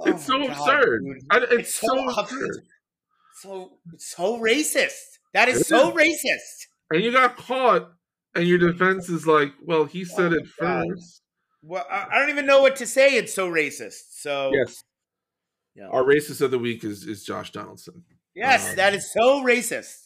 Oh 0.00 0.10
it's 0.10 0.24
so 0.24 0.38
God, 0.38 0.50
absurd. 0.50 1.02
I- 1.30 1.38
it's, 1.38 1.52
It's 1.52 1.74
so, 1.74 1.86
so 1.88 2.08
absurd. 2.20 2.62
So 3.42 3.72
so 3.98 4.38
racist. 4.40 5.18
That 5.34 5.48
is 5.48 5.60
It 5.62 5.66
so 5.66 5.96
is. 5.96 6.06
racist. 6.24 6.66
And 6.90 7.02
you 7.04 7.12
got 7.12 7.36
caught, 7.36 7.92
and 8.34 8.46
your 8.46 8.58
defense 8.58 9.08
is 9.08 9.26
like, 9.26 9.52
well, 9.64 9.84
he 9.84 10.04
said 10.04 10.32
Oh 10.32 10.36
it 10.36 10.46
God. 10.60 10.86
first. 10.88 11.22
Well, 11.62 11.86
I, 11.90 12.06
I 12.12 12.18
don't 12.18 12.30
even 12.30 12.46
know 12.46 12.60
what 12.62 12.76
to 12.76 12.86
say. 12.86 13.16
It's 13.16 13.32
so 13.34 13.50
racist. 13.50 14.12
So 14.12 14.50
Yes. 14.54 14.82
Yeah. 15.76 15.86
Our 15.88 16.02
racist 16.02 16.40
of 16.40 16.50
the 16.50 16.58
week 16.58 16.82
is, 16.84 17.06
is 17.06 17.24
Josh 17.24 17.52
Donaldson. 17.52 18.02
yes, 18.34 18.70
Um, 18.70 18.76
that 18.76 18.92
is 18.94 19.12
so 19.12 19.42
racist. 19.42 19.96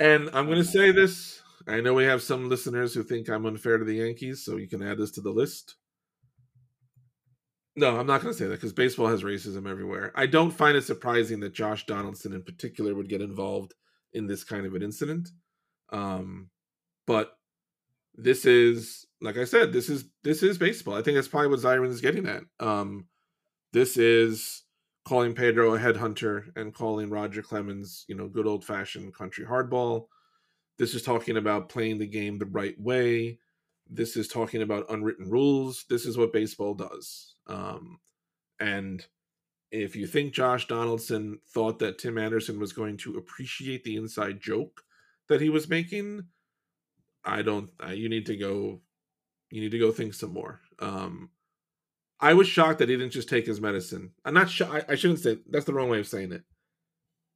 And 0.00 0.28
I'm 0.32 0.46
going 0.46 0.58
to 0.58 0.64
say 0.64 0.90
this. 0.90 1.40
I 1.66 1.80
know 1.80 1.94
we 1.94 2.04
have 2.04 2.22
some 2.22 2.48
listeners 2.48 2.94
who 2.94 3.02
think 3.02 3.28
I'm 3.28 3.46
unfair 3.46 3.78
to 3.78 3.84
the 3.84 3.94
Yankees, 3.96 4.44
so 4.44 4.56
you 4.56 4.66
can 4.68 4.82
add 4.82 4.98
this 4.98 5.10
to 5.12 5.20
the 5.20 5.30
list. 5.30 5.76
No, 7.78 7.96
I'm 7.96 8.08
not 8.08 8.22
going 8.22 8.34
to 8.34 8.38
say 8.38 8.46
that 8.46 8.56
because 8.56 8.72
baseball 8.72 9.06
has 9.06 9.22
racism 9.22 9.70
everywhere. 9.70 10.10
I 10.16 10.26
don't 10.26 10.50
find 10.50 10.76
it 10.76 10.82
surprising 10.82 11.38
that 11.40 11.54
Josh 11.54 11.86
Donaldson, 11.86 12.32
in 12.32 12.42
particular, 12.42 12.92
would 12.92 13.08
get 13.08 13.20
involved 13.20 13.72
in 14.12 14.26
this 14.26 14.42
kind 14.42 14.66
of 14.66 14.74
an 14.74 14.82
incident. 14.82 15.28
Um, 15.90 16.50
but 17.06 17.38
this 18.16 18.44
is 18.46 19.06
like 19.20 19.36
I 19.38 19.44
said, 19.44 19.72
this 19.72 19.88
is 19.88 20.06
this 20.24 20.42
is 20.42 20.58
baseball. 20.58 20.96
I 20.96 21.02
think 21.02 21.14
that's 21.14 21.28
probably 21.28 21.50
what 21.50 21.60
Zirin 21.60 21.86
is 21.90 22.00
getting 22.00 22.26
at. 22.26 22.42
Um, 22.58 23.06
this 23.72 23.96
is 23.96 24.64
calling 25.04 25.32
Pedro 25.32 25.76
a 25.76 25.78
headhunter 25.78 26.46
and 26.56 26.74
calling 26.74 27.10
Roger 27.10 27.42
Clemens, 27.42 28.04
you 28.08 28.16
know, 28.16 28.26
good 28.26 28.48
old 28.48 28.64
fashioned 28.64 29.14
country 29.14 29.46
hardball. 29.46 30.06
This 30.78 30.94
is 30.94 31.02
talking 31.02 31.36
about 31.36 31.68
playing 31.68 31.98
the 31.98 32.08
game 32.08 32.38
the 32.38 32.46
right 32.46 32.78
way. 32.80 33.38
This 33.88 34.16
is 34.16 34.28
talking 34.28 34.62
about 34.62 34.90
unwritten 34.90 35.30
rules. 35.30 35.84
This 35.88 36.04
is 36.04 36.18
what 36.18 36.32
baseball 36.32 36.74
does. 36.74 37.34
Um, 37.46 37.98
and 38.60 39.04
if 39.70 39.96
you 39.96 40.06
think 40.06 40.32
Josh 40.32 40.66
Donaldson 40.66 41.40
thought 41.48 41.78
that 41.78 41.98
Tim 41.98 42.18
Anderson 42.18 42.58
was 42.58 42.72
going 42.72 42.96
to 42.98 43.16
appreciate 43.16 43.84
the 43.84 43.96
inside 43.96 44.40
joke 44.40 44.82
that 45.28 45.40
he 45.40 45.48
was 45.48 45.68
making, 45.68 46.24
I 47.24 47.42
don't. 47.42 47.70
You 47.92 48.08
need 48.08 48.26
to 48.26 48.36
go. 48.36 48.80
You 49.50 49.60
need 49.60 49.70
to 49.70 49.78
go 49.78 49.92
think 49.92 50.14
some 50.14 50.32
more. 50.32 50.60
Um, 50.78 51.30
I 52.20 52.34
was 52.34 52.48
shocked 52.48 52.78
that 52.80 52.88
he 52.88 52.96
didn't 52.96 53.12
just 53.12 53.28
take 53.28 53.46
his 53.46 53.60
medicine. 53.60 54.12
I'm 54.24 54.34
not 54.34 54.50
sure. 54.50 54.66
I, 54.66 54.92
I 54.92 54.94
shouldn't 54.94 55.20
say 55.20 55.38
that's 55.48 55.64
the 55.64 55.74
wrong 55.74 55.88
way 55.88 56.00
of 56.00 56.08
saying 56.08 56.32
it. 56.32 56.42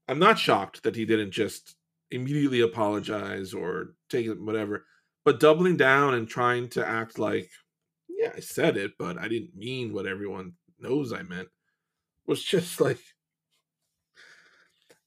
I'm 0.09 0.19
not 0.19 0.39
shocked 0.39 0.83
that 0.83 0.97
he 0.97 1.05
didn't 1.05 1.31
just 1.31 1.77
immediately 2.11 2.61
apologize 2.61 3.55
or 3.55 3.95
take 4.11 4.29
whatever. 4.39 4.85
But 5.25 5.41
doubling 5.41 5.77
down 5.77 6.15
and 6.15 6.29
trying 6.29 6.69
to 6.71 6.87
act 6.87 7.19
like, 7.19 7.49
yeah, 8.09 8.33
I 8.37 8.41
said 8.41 8.77
it, 8.77 8.93
but 8.99 9.19
I 9.19 9.29
didn't 9.29 9.55
mean 9.55 9.93
what 9.93 10.07
everyone 10.07 10.55
knows 10.79 11.13
I 11.13 11.23
meant 11.23 11.49
was 12.27 12.43
just 12.43 12.81
like 12.81 12.99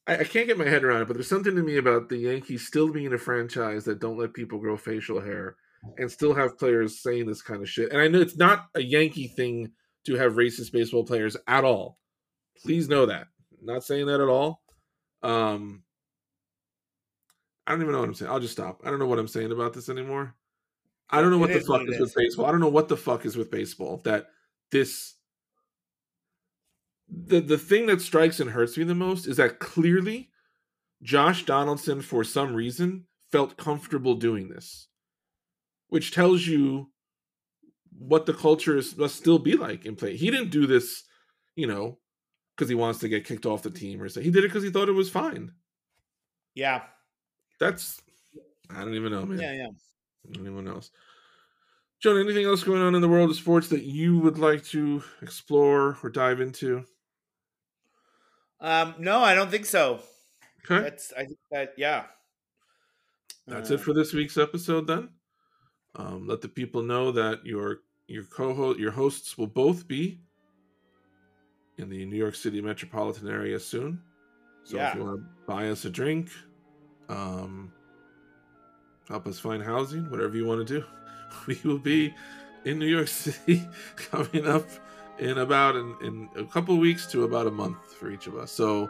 I, 0.08 0.18
I, 0.18 0.24
can't 0.24 0.48
get 0.48 0.58
my 0.58 0.66
head 0.66 0.84
around 0.84 1.02
it, 1.02 1.08
but 1.08 1.16
there's 1.16 1.30
something 1.30 1.56
to 1.56 1.64
me 1.64 1.78
about 1.78 2.10
the 2.10 2.18
Yankees 2.18 2.68
still 2.68 2.92
being 2.92 3.14
a 3.14 3.18
franchise 3.18 3.86
that 3.86 4.00
don't 4.00 4.18
let 4.18 4.34
people 4.34 4.60
grow 4.60 4.78
facial 4.78 5.22
hair 5.22 5.56
and 5.98 6.12
still 6.12 6.34
have 6.34 6.58
players 6.58 7.02
saying 7.02 7.26
this 7.26 7.42
kind 7.42 7.62
of 7.62 7.70
shit. 7.70 7.92
And 7.92 8.02
I 8.02 8.08
know 8.08 8.22
it's 8.22 8.38
not 8.38 8.68
a 8.76 8.82
Yankee 8.82 9.28
thing 9.28 9.72
to 10.06 10.16
have 10.16 10.34
racist 10.34 10.72
baseball 10.72 11.04
players 11.04 11.36
at 11.48 11.64
all. 11.64 11.98
Please 12.64 12.88
know 12.88 13.06
that. 13.08 13.28
Not 13.62 13.84
saying 13.84 14.06
that 14.08 14.22
at 14.22 14.30
all. 14.30 14.62
Um 15.24 15.84
I 17.68 17.72
don't 17.72 17.82
even 17.82 17.94
know 17.94 18.00
what 18.00 18.10
I'm 18.10 18.16
saying. 18.16 18.32
I'll 18.32 18.40
just 18.40 18.54
stop. 18.54 18.82
I 18.86 18.90
don't 18.90 19.00
know 19.00 19.08
what 19.08 19.20
I'm 19.20 19.28
saying 19.28 19.52
about 19.52 19.74
this 19.74 19.90
anymore. 19.90 20.36
I 21.10 21.22
don't 21.22 21.32
know 21.32 21.38
what 21.38 21.52
it 21.52 21.60
the 21.60 21.66
fuck 21.66 21.84
is, 21.88 21.96
is 21.96 22.00
with 22.00 22.16
baseball. 22.16 22.46
I 22.46 22.52
don't 22.52 22.60
know 22.60 22.70
what 22.70 22.88
the 22.88 22.98
fuck 22.98 23.26
is 23.26 23.36
with 23.36 23.52
baseball 23.52 24.02
that 24.06 24.28
this 24.72 25.14
the 27.08 27.40
the 27.40 27.58
thing 27.58 27.86
that 27.86 28.02
strikes 28.02 28.40
and 28.40 28.50
hurts 28.50 28.78
me 28.78 28.84
the 28.84 28.96
most 28.96 29.28
is 29.28 29.38
that 29.38 29.60
clearly 29.60 30.30
Josh 31.04 31.46
Donaldson 31.46 32.02
for 32.02 32.24
some 32.24 32.56
reason 32.56 33.06
felt 33.32 33.58
comfortable 33.58 34.16
doing 34.16 34.50
this 34.50 34.88
which 35.90 36.12
tells 36.12 36.46
you 36.46 36.90
what 37.98 38.26
the 38.26 38.34
culture 38.34 38.78
is, 38.78 38.98
must 38.98 39.16
still 39.16 39.40
be 39.40 39.56
like 39.56 39.86
in 39.86 39.96
play. 39.96 40.18
He 40.18 40.30
didn't 40.30 40.50
do 40.50 40.68
this, 40.68 41.04
you 41.56 41.68
know, 41.68 42.00
because 42.56 42.70
he 42.70 42.76
wants 42.76 43.00
to 43.00 43.08
get 43.08 43.26
kicked 43.26 43.46
off 43.46 43.64
the 43.64 43.70
team 43.70 44.02
or 44.02 44.10
something. 44.10 44.26
He 44.26 44.32
did 44.32 44.44
it 44.44 44.50
because 44.50 44.64
he 44.64 44.70
thought 44.70 44.90
it 44.90 44.94
was 44.94 45.10
fine. 45.10 45.52
Yeah. 46.54 46.82
That's 47.60 48.02
I 48.70 48.80
don't 48.80 48.96
even 48.96 49.12
know, 49.12 49.26
man. 49.26 49.40
Yeah, 49.40 49.54
yeah. 49.54 50.40
Anyone 50.40 50.68
else? 50.68 50.92
John, 52.00 52.18
anything 52.20 52.46
else 52.46 52.64
going 52.64 52.82
on 52.82 52.96
in 52.96 53.02
the 53.02 53.08
world 53.08 53.30
of 53.30 53.36
sports 53.36 53.70
that 53.70 53.84
you 53.84 54.20
would 54.20 54.38
like 54.38 54.64
to 54.66 55.04
explore 55.22 55.98
or 56.04 56.10
dive 56.10 56.42
into? 56.42 56.86
Um, 58.60 58.96
no, 59.00 59.20
I 59.20 59.36
don't 59.36 59.50
think 59.50 59.66
so. 59.66 60.00
Okay. 60.70 60.84
That's 60.84 61.14
I 61.14 61.26
think 61.26 61.40
that 61.52 61.74
yeah. 61.78 62.06
That's 63.48 63.72
uh, 63.72 63.76
it 63.76 63.82
for 63.82 63.94
this 63.94 64.14
week's 64.14 64.38
episode 64.38 64.88
then. 64.88 65.10
Um, 65.96 66.28
let 66.28 66.42
the 66.42 66.50
people 66.50 66.82
know 66.82 67.12
that 67.12 67.46
your 67.46 67.80
your 68.08 68.24
co-host 68.24 68.80
your 68.80 68.92
hosts 68.92 69.38
will 69.38 69.48
both 69.48 69.88
be 69.88 70.20
in 71.78 71.90
the 71.90 72.06
New 72.06 72.18
York 72.18 72.36
City 72.36 72.62
metropolitan 72.62 73.30
area 73.30 73.60
soon. 73.60 74.02
So 74.64 74.78
yeah. 74.78 74.90
if 74.90 74.96
you 74.96 75.06
want 75.06 75.20
to 75.20 75.26
buy 75.46 75.70
us 75.70 75.86
a 75.86 75.90
drink, 75.90 76.30
um, 77.10 77.72
help 79.08 79.28
us 79.28 79.40
find 79.40 79.64
housing, 79.64 80.10
whatever 80.10 80.36
you 80.36 80.46
want 80.46 80.66
to 80.66 80.80
do, 80.80 80.86
we 81.48 81.60
will 81.64 81.80
be 81.80 82.14
in 82.66 82.80
New 82.80 82.88
York 82.88 83.08
City 83.10 83.68
coming 83.96 84.48
up 84.48 84.68
in 85.20 85.38
about 85.38 85.76
in, 85.76 85.96
in 86.02 86.30
a 86.36 86.44
couple 86.44 86.78
weeks 86.78 87.06
to 87.08 87.24
about 87.24 87.48
a 87.48 87.52
month 87.52 87.94
for 87.94 88.12
each 88.12 88.28
of 88.28 88.36
us. 88.36 88.52
So 88.52 88.90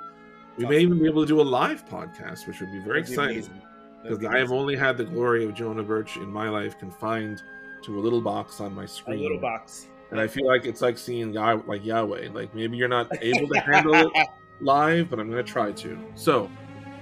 we 0.58 0.66
may 0.66 0.80
even 0.80 1.00
be 1.00 1.06
able 1.06 1.22
to 1.22 1.28
do 1.28 1.42
a 1.42 1.44
live 1.44 1.88
podcast, 1.88 2.48
which 2.48 2.60
would 2.60 2.72
be 2.72 2.80
very 2.80 3.02
That'd 3.02 3.14
exciting. 3.14 3.42
Be 3.42 3.62
because 4.10 4.26
I 4.26 4.38
have 4.38 4.52
only 4.52 4.76
had 4.76 4.98
the 4.98 5.04
glory 5.04 5.46
of 5.46 5.54
Jonah 5.54 5.84
Birch 5.84 6.18
in 6.18 6.32
my 6.32 6.48
life 6.48 6.78
confined 6.78 7.42
to 7.84 8.00
a 8.00 8.02
little 8.02 8.22
box 8.22 8.62
on 8.62 8.74
my 8.74 8.86
screen. 8.86 9.20
A 9.20 9.24
little 9.24 9.40
box. 9.40 9.88
And 10.12 10.20
I 10.20 10.28
feel 10.28 10.48
like 10.48 10.66
it's 10.66 10.82
like 10.82 10.98
seeing 10.98 11.34
Yah- 11.34 11.62
like 11.66 11.84
Yahweh. 11.84 12.30
Like 12.32 12.54
maybe 12.54 12.78
you're 12.78 12.88
not 12.88 13.12
able 13.22 13.48
to 13.48 13.60
handle 13.60 13.96
it 13.96 14.28
live, 14.62 15.10
but 15.10 15.20
I'm 15.20 15.30
going 15.30 15.44
to 15.44 15.52
try 15.52 15.72
to. 15.72 16.00
So, 16.14 16.50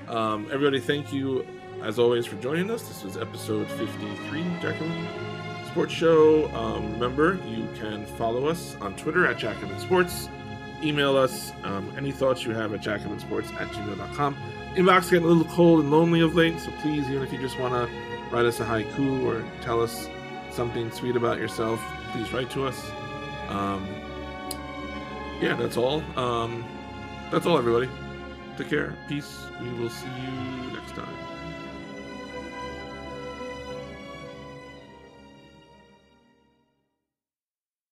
um, 0.09 0.47
everybody, 0.51 0.79
thank 0.79 1.11
you 1.13 1.45
as 1.81 1.99
always 1.99 2.25
for 2.25 2.35
joining 2.37 2.69
us. 2.71 2.87
This 2.87 3.03
was 3.03 3.17
episode 3.17 3.67
53, 3.71 4.43
Jacobin 4.61 5.07
Sports 5.67 5.93
Show. 5.93 6.49
Um, 6.55 6.93
remember, 6.93 7.39
you 7.47 7.67
can 7.75 8.05
follow 8.17 8.47
us 8.47 8.75
on 8.81 8.95
Twitter 8.95 9.25
at 9.25 9.37
Jacobin 9.37 9.79
Sports. 9.79 10.29
Email 10.81 11.17
us 11.17 11.53
um, 11.63 11.91
any 11.97 12.11
thoughts 12.11 12.43
you 12.43 12.51
have 12.53 12.73
at 12.73 12.81
jacobinsports 12.81 13.53
at 13.59 13.67
gmail.com 13.69 14.35
inbox 14.75 15.09
getting 15.11 15.25
a 15.25 15.27
little 15.27 15.45
cold 15.53 15.81
and 15.81 15.91
lonely 15.91 16.21
of 16.21 16.35
late, 16.35 16.59
so 16.59 16.71
please, 16.81 17.07
even 17.09 17.21
if 17.21 17.31
you 17.31 17.39
just 17.39 17.59
want 17.59 17.73
to 17.73 17.95
write 18.31 18.45
us 18.45 18.59
a 18.59 18.65
haiku 18.65 19.23
or 19.23 19.45
tell 19.61 19.81
us 19.81 20.09
something 20.51 20.91
sweet 20.91 21.15
about 21.15 21.37
yourself, 21.37 21.79
please 22.11 22.31
write 22.33 22.49
to 22.51 22.65
us. 22.65 22.89
Um, 23.49 23.87
yeah, 25.41 25.55
that's 25.55 25.77
all. 25.77 26.03
Um, 26.17 26.65
that's 27.31 27.45
all, 27.45 27.57
everybody. 27.57 27.89
Take 28.57 28.69
care. 28.69 28.93
Peace. 29.07 29.45
We 29.61 29.73
will 29.73 29.89
see 29.89 30.07
you 30.07 30.71
next 30.73 30.91
time. 30.93 31.32